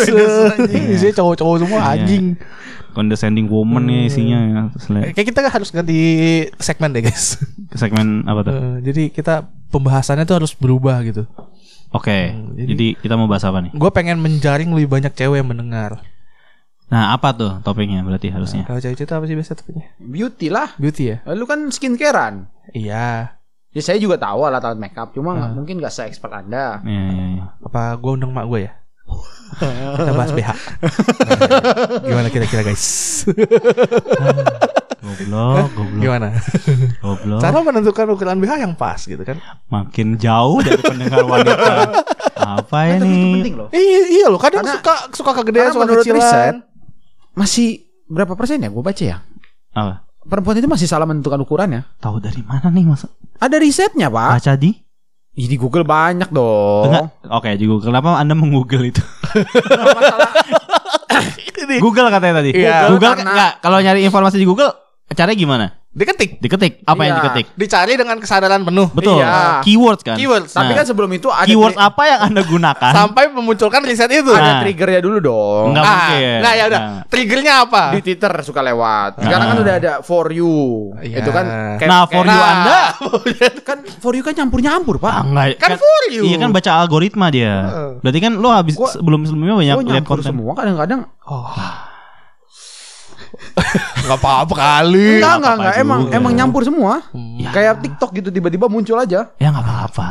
[0.70, 1.90] Isinya cowok-cowok semua Iya.
[1.98, 2.24] anjing.
[2.92, 4.38] Condescending woman nih isinya.
[4.38, 4.62] ya.
[4.78, 5.98] Selain- Kayak kita harus ganti
[6.60, 7.40] segmen deh guys.
[7.72, 8.52] Segmen apa tuh?
[8.52, 9.34] Eh, jadi kita
[9.72, 11.24] pembahasannya tuh harus berubah gitu.
[11.92, 12.32] Oke.
[12.32, 13.72] Hmm, jadi, kita mau bahas apa nih?
[13.72, 16.00] Gue pengen menjaring lebih banyak cewek yang mendengar.
[16.88, 18.64] Nah, apa tuh topiknya berarti harusnya?
[18.64, 19.92] Kalau cewek itu apa sih biasa topiknya?
[19.96, 20.72] Beauty lah.
[20.76, 21.16] Beauty ya?
[21.32, 22.48] Lu kan skincarean.
[22.72, 23.36] Iya.
[23.72, 26.84] Ya saya juga tahu alat alat makeup, cuma nggak- mungkin nggak se expert anda.
[26.84, 27.44] Iya, iya, iya.
[27.64, 28.72] Apa gue undang mak gue ya?
[29.96, 30.50] Kita bahas BH.
[31.92, 33.24] Nah, gimana kira-kira guys?
[35.02, 36.28] Goblok, goblok, Gimana?
[37.02, 37.40] goblok.
[37.42, 39.34] Cara menentukan ukuran BH yang pas gitu kan?
[39.66, 41.90] Makin jauh dari pendengar wanita.
[42.38, 43.18] Apa Itu ini?
[43.36, 43.68] penting loh.
[43.74, 44.38] Iya, iya loh.
[44.38, 46.22] Kadang Karena- suka suka kegedean, suka menurut kecilan.
[46.22, 46.54] riset
[47.34, 47.68] masih
[48.06, 48.70] berapa persen ya?
[48.70, 49.18] Gue baca ya.
[49.74, 50.06] Apa?
[50.22, 51.82] Perempuan itu masih salah menentukan ukurannya.
[51.98, 53.02] Tahu dari mana nih mas?
[53.42, 54.38] Ada risetnya pak.
[54.38, 54.70] Baca di?
[55.32, 56.92] Ih, di Google banyak dong.
[56.92, 57.08] Enggak.
[57.26, 57.90] Oke, di Google.
[57.90, 59.02] Kenapa Anda meng-Google itu?
[61.80, 62.50] Google katanya tadi.
[62.52, 62.92] Iya.
[62.92, 64.70] Google Karena- enggak kalau nyari informasi di Google
[65.12, 65.66] caranya gimana?
[65.92, 66.40] Diketik.
[66.40, 66.80] Diketik.
[66.82, 67.20] Apa yang Iya.
[67.20, 67.46] diketik?
[67.52, 68.88] Dicari dengan kesadaran penuh.
[68.88, 69.20] Betul.
[69.20, 69.60] Iya.
[69.60, 70.16] Keywords kan.
[70.16, 70.48] Keywords.
[70.50, 72.92] Tapi Nah, kan sebelum itu ada keyword tri- apa yang Anda gunakan?
[72.96, 74.24] Sampai memunculkan riset itu.
[74.26, 74.40] Nah.
[74.40, 75.64] ada triggernya dulu dong.
[75.68, 76.38] Enggak ah, mungkin.
[76.40, 76.80] Nah, ya udah.
[76.80, 77.00] Nah.
[77.04, 77.82] Triggernya apa?
[77.92, 79.20] Di Twitter suka lewat.
[79.20, 79.62] Sekarang kan Ah.
[79.62, 80.52] udah ada for you.
[80.96, 81.20] Iya.
[81.20, 81.44] Itu kan
[81.76, 82.80] kayak- Nah, for kayak- you Anda
[83.60, 85.12] kan for you kan nyampur-nyampur, Pak.
[85.12, 86.24] Ah, enggak, Kan for you.
[86.24, 87.68] Iya kan baca algoritma dia.
[88.00, 90.32] Berarti kan lo habis Gua- sebelum sebelumnya banyak Oh, lihat nyampur konten.
[90.32, 91.04] semua kadang-kadang.
[94.02, 95.18] Enggak apa-apa kali.
[95.18, 95.74] Enggak, enggak, enggak.
[95.78, 97.06] Emang emang nyampur semua.
[97.36, 97.50] Ya.
[97.50, 99.30] Kayak TikTok gitu tiba-tiba muncul aja.
[99.34, 100.08] Ya nggak apa-apa.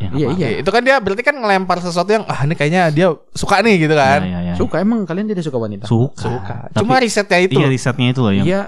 [0.00, 0.48] Ya, Iya, iya.
[0.58, 3.92] Itu kan dia berarti kan ngelempar sesuatu yang ah ini kayaknya dia suka nih gitu
[3.92, 4.20] kan.
[4.22, 4.54] Ya, ya, ya.
[4.56, 5.84] Suka emang kalian tidak suka wanita?
[5.84, 6.24] Suka.
[6.24, 6.54] Suka.
[6.68, 7.52] Tapi- Cuma risetnya itu.
[7.54, 8.62] Iya risetnya itu loh yang Iya,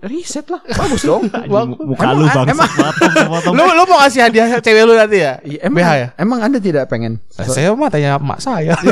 [0.00, 0.64] riset lah.
[0.64, 1.28] Bagus dong.
[1.28, 1.44] Muka
[2.06, 2.72] Emang- lu bang emang-
[3.52, 5.36] Lu lu mau kasih hadiah cewek lu nanti ya?
[5.42, 6.08] Iya, emang, BH ya?
[6.16, 7.20] emang Anda tidak pengen?
[7.28, 8.72] Saya mah tanya emak saya.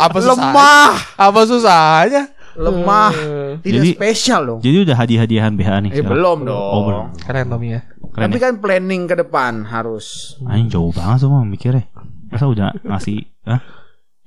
[0.00, 0.32] Apa susah?
[0.32, 0.90] Lemah.
[1.14, 2.22] Apa susahnya?
[2.56, 3.12] Lemah.
[3.60, 4.60] Tidak Jadi- spesial dong.
[4.60, 5.90] Jadi udah hadiah-hadiahan BH nih.
[5.94, 6.56] Eh belum dong.
[6.56, 7.04] Oh belum.
[7.20, 7.80] Keren Tommy ya.
[8.10, 8.42] Keren Tapi ya?
[8.42, 10.34] kan planning ke depan harus.
[10.42, 11.86] Anjing jauh banget semua mikirnya.
[12.26, 13.60] Masa udah ngasih Hah?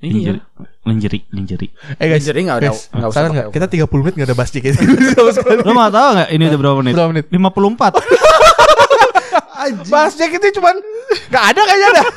[0.04, 0.36] Linjeri,
[0.84, 1.68] linjeri, linjeri.
[1.96, 3.46] Eh guys, Jadi nggak ada- guys, nggak usah nggak?
[3.56, 4.76] Kita 30 menit nggak ada bahas dikit.
[5.64, 6.92] Lo mau tahu nggak ini udah berapa menit?
[6.92, 7.26] Berapa menit?
[7.32, 8.04] 54.
[9.86, 10.74] bahas dikit itu cuman
[11.28, 12.06] nggak ada kayaknya dah.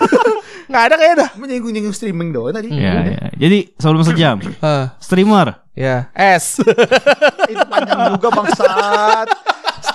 [0.67, 1.29] Nggak ada kayaknya dah.
[1.39, 2.67] Menyinggung-nyinggung streaming doang tadi.
[2.67, 3.31] ya, ya.
[3.33, 5.63] Jadi sebelum sejam, Eh, streamer.
[5.71, 6.11] ya.
[6.11, 6.59] S.
[7.51, 9.27] Itu panjang juga bangsat.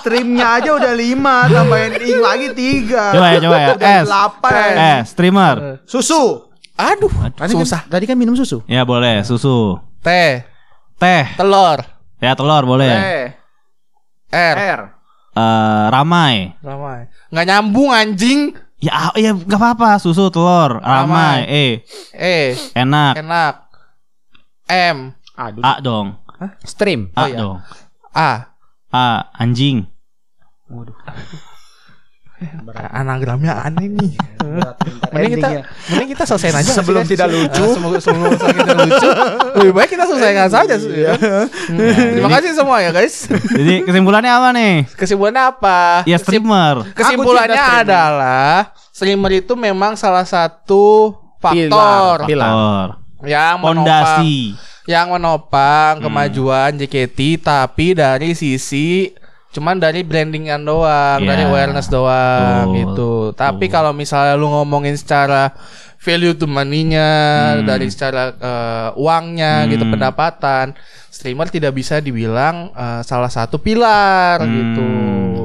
[0.01, 3.13] Streamnya aja udah lima, tambahin ing lagi tiga.
[3.13, 3.67] Coba ya, coba ya.
[3.69, 4.05] Udah S.
[4.09, 4.71] delapan.
[4.73, 5.55] Eh, streamer.
[5.85, 6.49] Susu.
[6.73, 7.85] Aduh, Tadi susah.
[7.85, 8.65] Kan, tadi kan minum susu.
[8.65, 9.77] Ya boleh, susu.
[10.01, 10.09] T.
[10.97, 11.25] Teh.
[11.37, 11.85] Telur.
[12.17, 12.89] Ya telur boleh.
[12.89, 13.25] Eh,
[14.33, 14.57] R.
[14.57, 14.81] R.
[15.33, 16.53] Eh, ramai.
[16.61, 17.09] Ramai.
[17.33, 18.53] Nggak nyambung anjing.
[18.77, 19.97] Ya, ya nggak apa-apa.
[19.97, 21.47] Susu, telur, ramai.
[21.49, 21.65] E,
[22.13, 22.53] E.
[22.77, 23.17] enak.
[23.17, 23.55] Enak.
[24.69, 24.97] M.
[25.33, 25.63] Aduh.
[25.65, 26.07] A dong.
[26.61, 27.09] Stream.
[27.17, 27.37] A iya.
[27.39, 27.57] dong.
[28.13, 28.31] A.
[28.93, 29.05] A,
[29.41, 29.89] anjing.
[32.91, 34.11] Anagramnya aneh nih.
[35.13, 35.47] Mending kita,
[35.89, 36.71] mending kita selesaiin aja.
[36.77, 37.63] Sebelum tidak lucu.
[37.63, 39.09] Ah, sebelum, sebelum kita lucu.
[39.61, 40.75] Lebih baik kita selesaikan saja.
[40.77, 41.13] ya.
[41.15, 41.89] Hmm.
[42.17, 43.27] Terima kasih semua ya guys.
[43.29, 44.73] Jadi kesimpulannya apa nih?
[44.93, 45.79] Kesimpulannya apa?
[46.05, 46.85] Ya streamer.
[46.93, 52.89] Kesimpulannya adalah streamer itu memang salah satu faktor Pilar.
[53.23, 54.23] Yang menopang
[54.83, 56.03] yang menopang Hmm.
[56.03, 59.15] kemajuan JKT tapi dari sisi
[59.53, 61.29] cuman dari brandingan doang, Iya.
[61.29, 62.77] dari awareness doang Betul.
[62.81, 63.11] gitu.
[63.33, 65.53] Tapi kalau misalnya lu ngomongin secara
[65.97, 67.09] value to money-nya
[67.55, 67.63] Hmm.
[67.63, 69.93] dari secara eh, uangnya gitu Hmm.
[69.93, 70.75] pendapatan,
[71.07, 74.51] streamer tidak bisa dibilang eh, salah satu pilar Hmm.
[74.51, 74.87] gitu.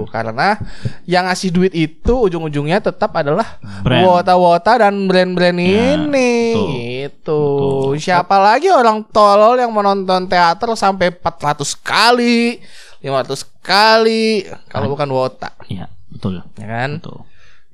[0.08, 0.56] Karena
[1.04, 6.66] yang ngasih duit itu ujung-ujungnya tetap adalah wota-wota dan brand-brand Ya, ini betul.
[6.72, 7.42] gitu.
[7.92, 8.00] Betul.
[8.00, 12.58] Siapa lagi orang tolol yang menonton teater sampai 400 kali,
[12.98, 16.42] 500 kali kalau bukan wota, Iya, betul.
[16.54, 16.98] ya kan?
[16.98, 17.18] Betul.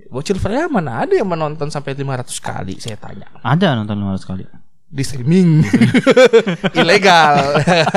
[0.04, 3.26] Bocil Freya mana ada yang menonton sampai 500 kali saya tanya.
[3.40, 4.44] Ada nonton 500 kali.
[4.86, 5.66] Di streaming.
[6.78, 7.34] Ilegal.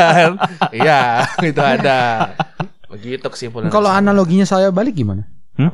[0.73, 2.31] Iya, itu ada.
[2.89, 3.69] Begitu kesimpulan.
[3.69, 5.27] Kalau analoginya saya balik gimana?
[5.59, 5.69] Hmm?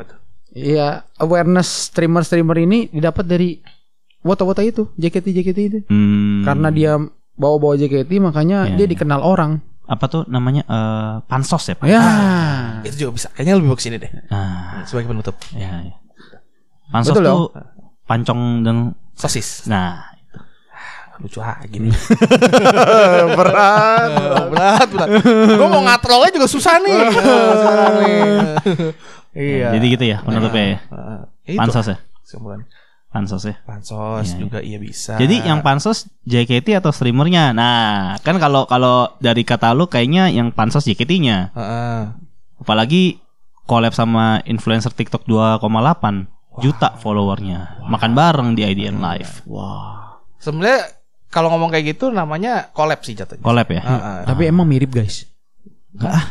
[0.52, 3.58] Iya, awareness streamer-streamer ini didapat dari
[4.22, 5.80] wota-wota itu, JKT-JKT itu.
[5.88, 7.00] Hmm, Karena dia
[7.34, 8.92] bawa-bawa JKT makanya Iya, dia iya.
[8.92, 9.64] dikenal orang.
[9.94, 11.86] Apa tuh namanya eh, pansos ya, Pak?
[11.86, 12.02] Ya.
[12.82, 13.28] itu juga bisa.
[13.32, 14.12] Kayaknya lebih bagus ini deh.
[14.28, 15.38] Nah, Sebagai penutup.
[15.54, 15.96] ya, ya.
[16.90, 17.42] Pansos Betul tuh
[18.04, 18.78] pancong dan
[19.14, 19.70] Sosis.
[19.70, 20.10] nah,
[21.22, 21.90] lucu aja gini.
[23.38, 24.10] berat,
[24.50, 25.10] berat, berat.
[25.58, 26.98] Gue mau ngatrolnya juga susah nih.
[27.14, 28.22] Sekarang nih.
[29.34, 29.68] Iya.
[29.74, 30.78] jadi gitu ya penutupnya ya.
[30.94, 31.20] Heeh.
[31.54, 31.98] Itu Pansos ya?
[32.22, 32.62] kesimpulan.
[33.14, 33.62] Pansos ya.
[33.62, 34.40] Pansos Iya, iya.
[34.42, 35.14] juga iya bisa.
[35.22, 37.54] Jadi yang pansos JKT atau streamernya?
[37.54, 41.54] Nah, kan kalau kalau dari kata lu kayaknya yang pansos JKT-nya.
[41.54, 42.00] Heeh.
[42.58, 43.22] Apalagi
[43.70, 46.26] collab sama influencer TikTok 2,8.
[46.62, 47.82] juta followernya.
[47.90, 49.42] Makan bareng di IDN Live.
[50.38, 50.86] Sebenarnya
[51.34, 53.42] kalau ngomong kayak gitu namanya collab sih jatuhnya.
[53.42, 53.82] Collab ya?
[53.82, 54.20] Heeh.
[54.30, 55.26] Tapi emang mirip guys.
[55.98, 56.26] Enggak ah,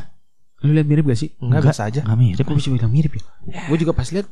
[0.62, 1.34] Lu lihat mirip gak sih?
[1.42, 2.00] Enggak biasa aja.
[2.06, 2.46] enggak mirip.
[2.46, 3.22] Kok bisa bilang mirip ya?
[3.66, 4.30] Gue juga pas lihat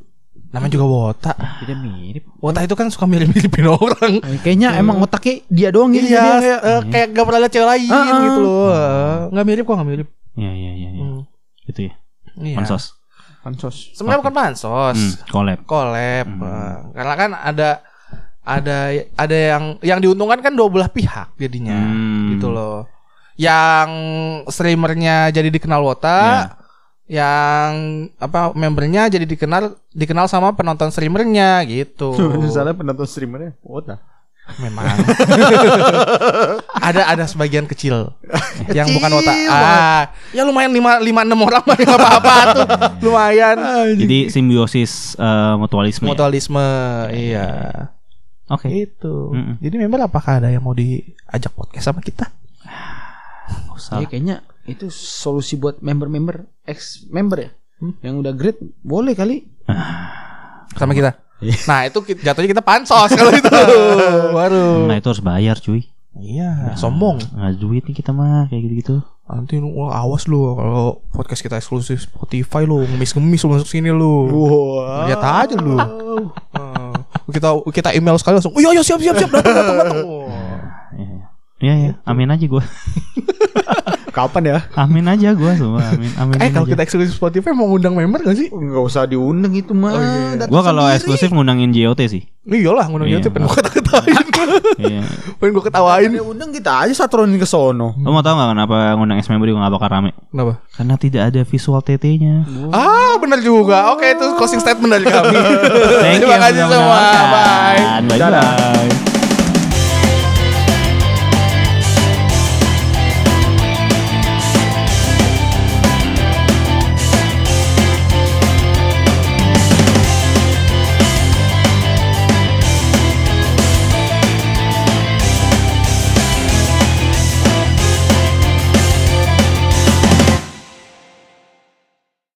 [0.51, 1.31] Namanya juga wota.
[1.59, 2.23] tidak mirip.
[2.37, 4.19] Wota itu kan suka mirip-miripin orang.
[4.19, 6.05] Eh, Kayaknya emang otaknya dia doang gitu.
[6.05, 6.35] Iya, dia.
[6.37, 8.19] kayak, eh, kayak gak pernah lihat cewek lain Ah, ah.
[8.21, 8.65] gitu loh.
[8.67, 10.07] Eh, Nggak mirip kok, nggak mirip.
[10.33, 10.89] Iya iya iya.
[10.91, 11.01] iya.
[11.01, 11.21] Hmm.
[11.63, 11.93] Gitu ya.
[12.37, 12.55] Iya.
[12.57, 12.83] Pansos.
[13.41, 13.75] Pansos.
[13.93, 14.97] Sebenarnya bukan pansos.
[14.97, 15.59] Hmm, collab.
[15.63, 16.25] Collab.
[16.27, 16.43] Hmm.
[16.43, 17.69] Eh, Karena kan ada
[18.41, 18.77] ada
[19.15, 21.79] ada yang yang diuntungkan kan dua belah pihak jadinya.
[21.79, 22.35] Hmm.
[22.35, 22.91] Gitu loh.
[23.35, 23.89] Yang
[24.47, 26.43] streamernya jadi dikenal Wota, Iya.
[27.11, 32.15] Yang apa membernya jadi dikenal dikenal sama penonton streamernya gitu.
[32.39, 33.99] Misalnya penonton streamernya Wota.
[34.57, 34.83] Memang
[36.87, 38.15] ada ada sebagian kecil
[38.77, 39.31] yang bukan Wota.
[39.51, 42.67] Ah, ya lumayan lima lima enam orang mah apa-apa tuh.
[43.11, 43.59] Lumayan.
[43.99, 46.07] Jadi simbiosis eh, mutualisme.
[46.07, 46.09] ya?
[46.15, 46.67] Mutualisme,
[47.11, 47.47] iya.
[48.47, 48.71] Oke.
[48.71, 49.35] Itu.
[49.35, 49.59] Mm-mm.
[49.59, 52.31] Jadi member apakah ada yang mau diajak podcast sama kita?
[53.73, 53.99] Usah.
[54.01, 54.35] Iya kayaknya
[54.69, 57.51] itu solusi buat member-member ex member ya.
[57.81, 57.93] Hmm?
[58.05, 59.49] Yang udah great boleh kali.
[60.79, 61.17] Sama kita.
[61.41, 63.49] Nah, itu jatuhnya kita pansos kalau itu.
[64.37, 64.85] Baru.
[64.85, 65.89] Nah itu harus bayar cuy.
[66.11, 67.17] Iya, sombong.
[67.17, 69.01] Nggak ada duit nih kita mah kayak gitu-gitu.
[69.31, 73.89] Nanti lu wah, awas lu kalau podcast kita eksklusif Spotify lu, ngemis-ngemis lu masuk sini
[73.89, 74.27] lu.
[74.27, 75.07] Wah.
[75.07, 75.79] Lihat aja lu.
[76.51, 76.91] Nah,
[77.31, 78.51] kita kita email sekali langsung.
[78.51, 79.99] Oh iya iya siap siap siap datang datang datang.
[81.61, 81.91] Iya iya.
[81.93, 82.63] Iya Amin aja gue.
[84.11, 84.59] Kapan ya?
[84.75, 85.87] Amin aja gue semua.
[85.87, 86.11] Amin.
[86.19, 86.35] Amin.
[86.43, 86.75] Eh kalau aja.
[86.75, 88.51] kita eksklusif Spotify mau ngundang member gak sih?
[88.51, 89.95] Enggak usah diundang itu mah.
[90.35, 92.27] Datang Gue kalau eksklusif ngundangin JOT sih.
[92.43, 93.23] Iyalah ngundang Iya.
[93.23, 94.25] dia pengen gue ketawain.
[94.83, 95.01] Iya.
[95.39, 96.09] pengen gue ketawain.
[96.19, 97.95] Dia undang kita aja satronin ke sono.
[97.95, 100.11] Lo mau tau gak kenapa ngundang ex member juga gak bakal rame?
[100.27, 100.53] Kenapa?
[100.75, 102.35] Karena tidak ada visual TT-nya.
[102.75, 103.95] Ah benar juga.
[103.95, 105.39] Oke itu closing statement dari kami.
[106.03, 106.99] Thank you Terima kasih semua.
[107.31, 107.79] Bye.
[108.11, 109.10] Bye bye.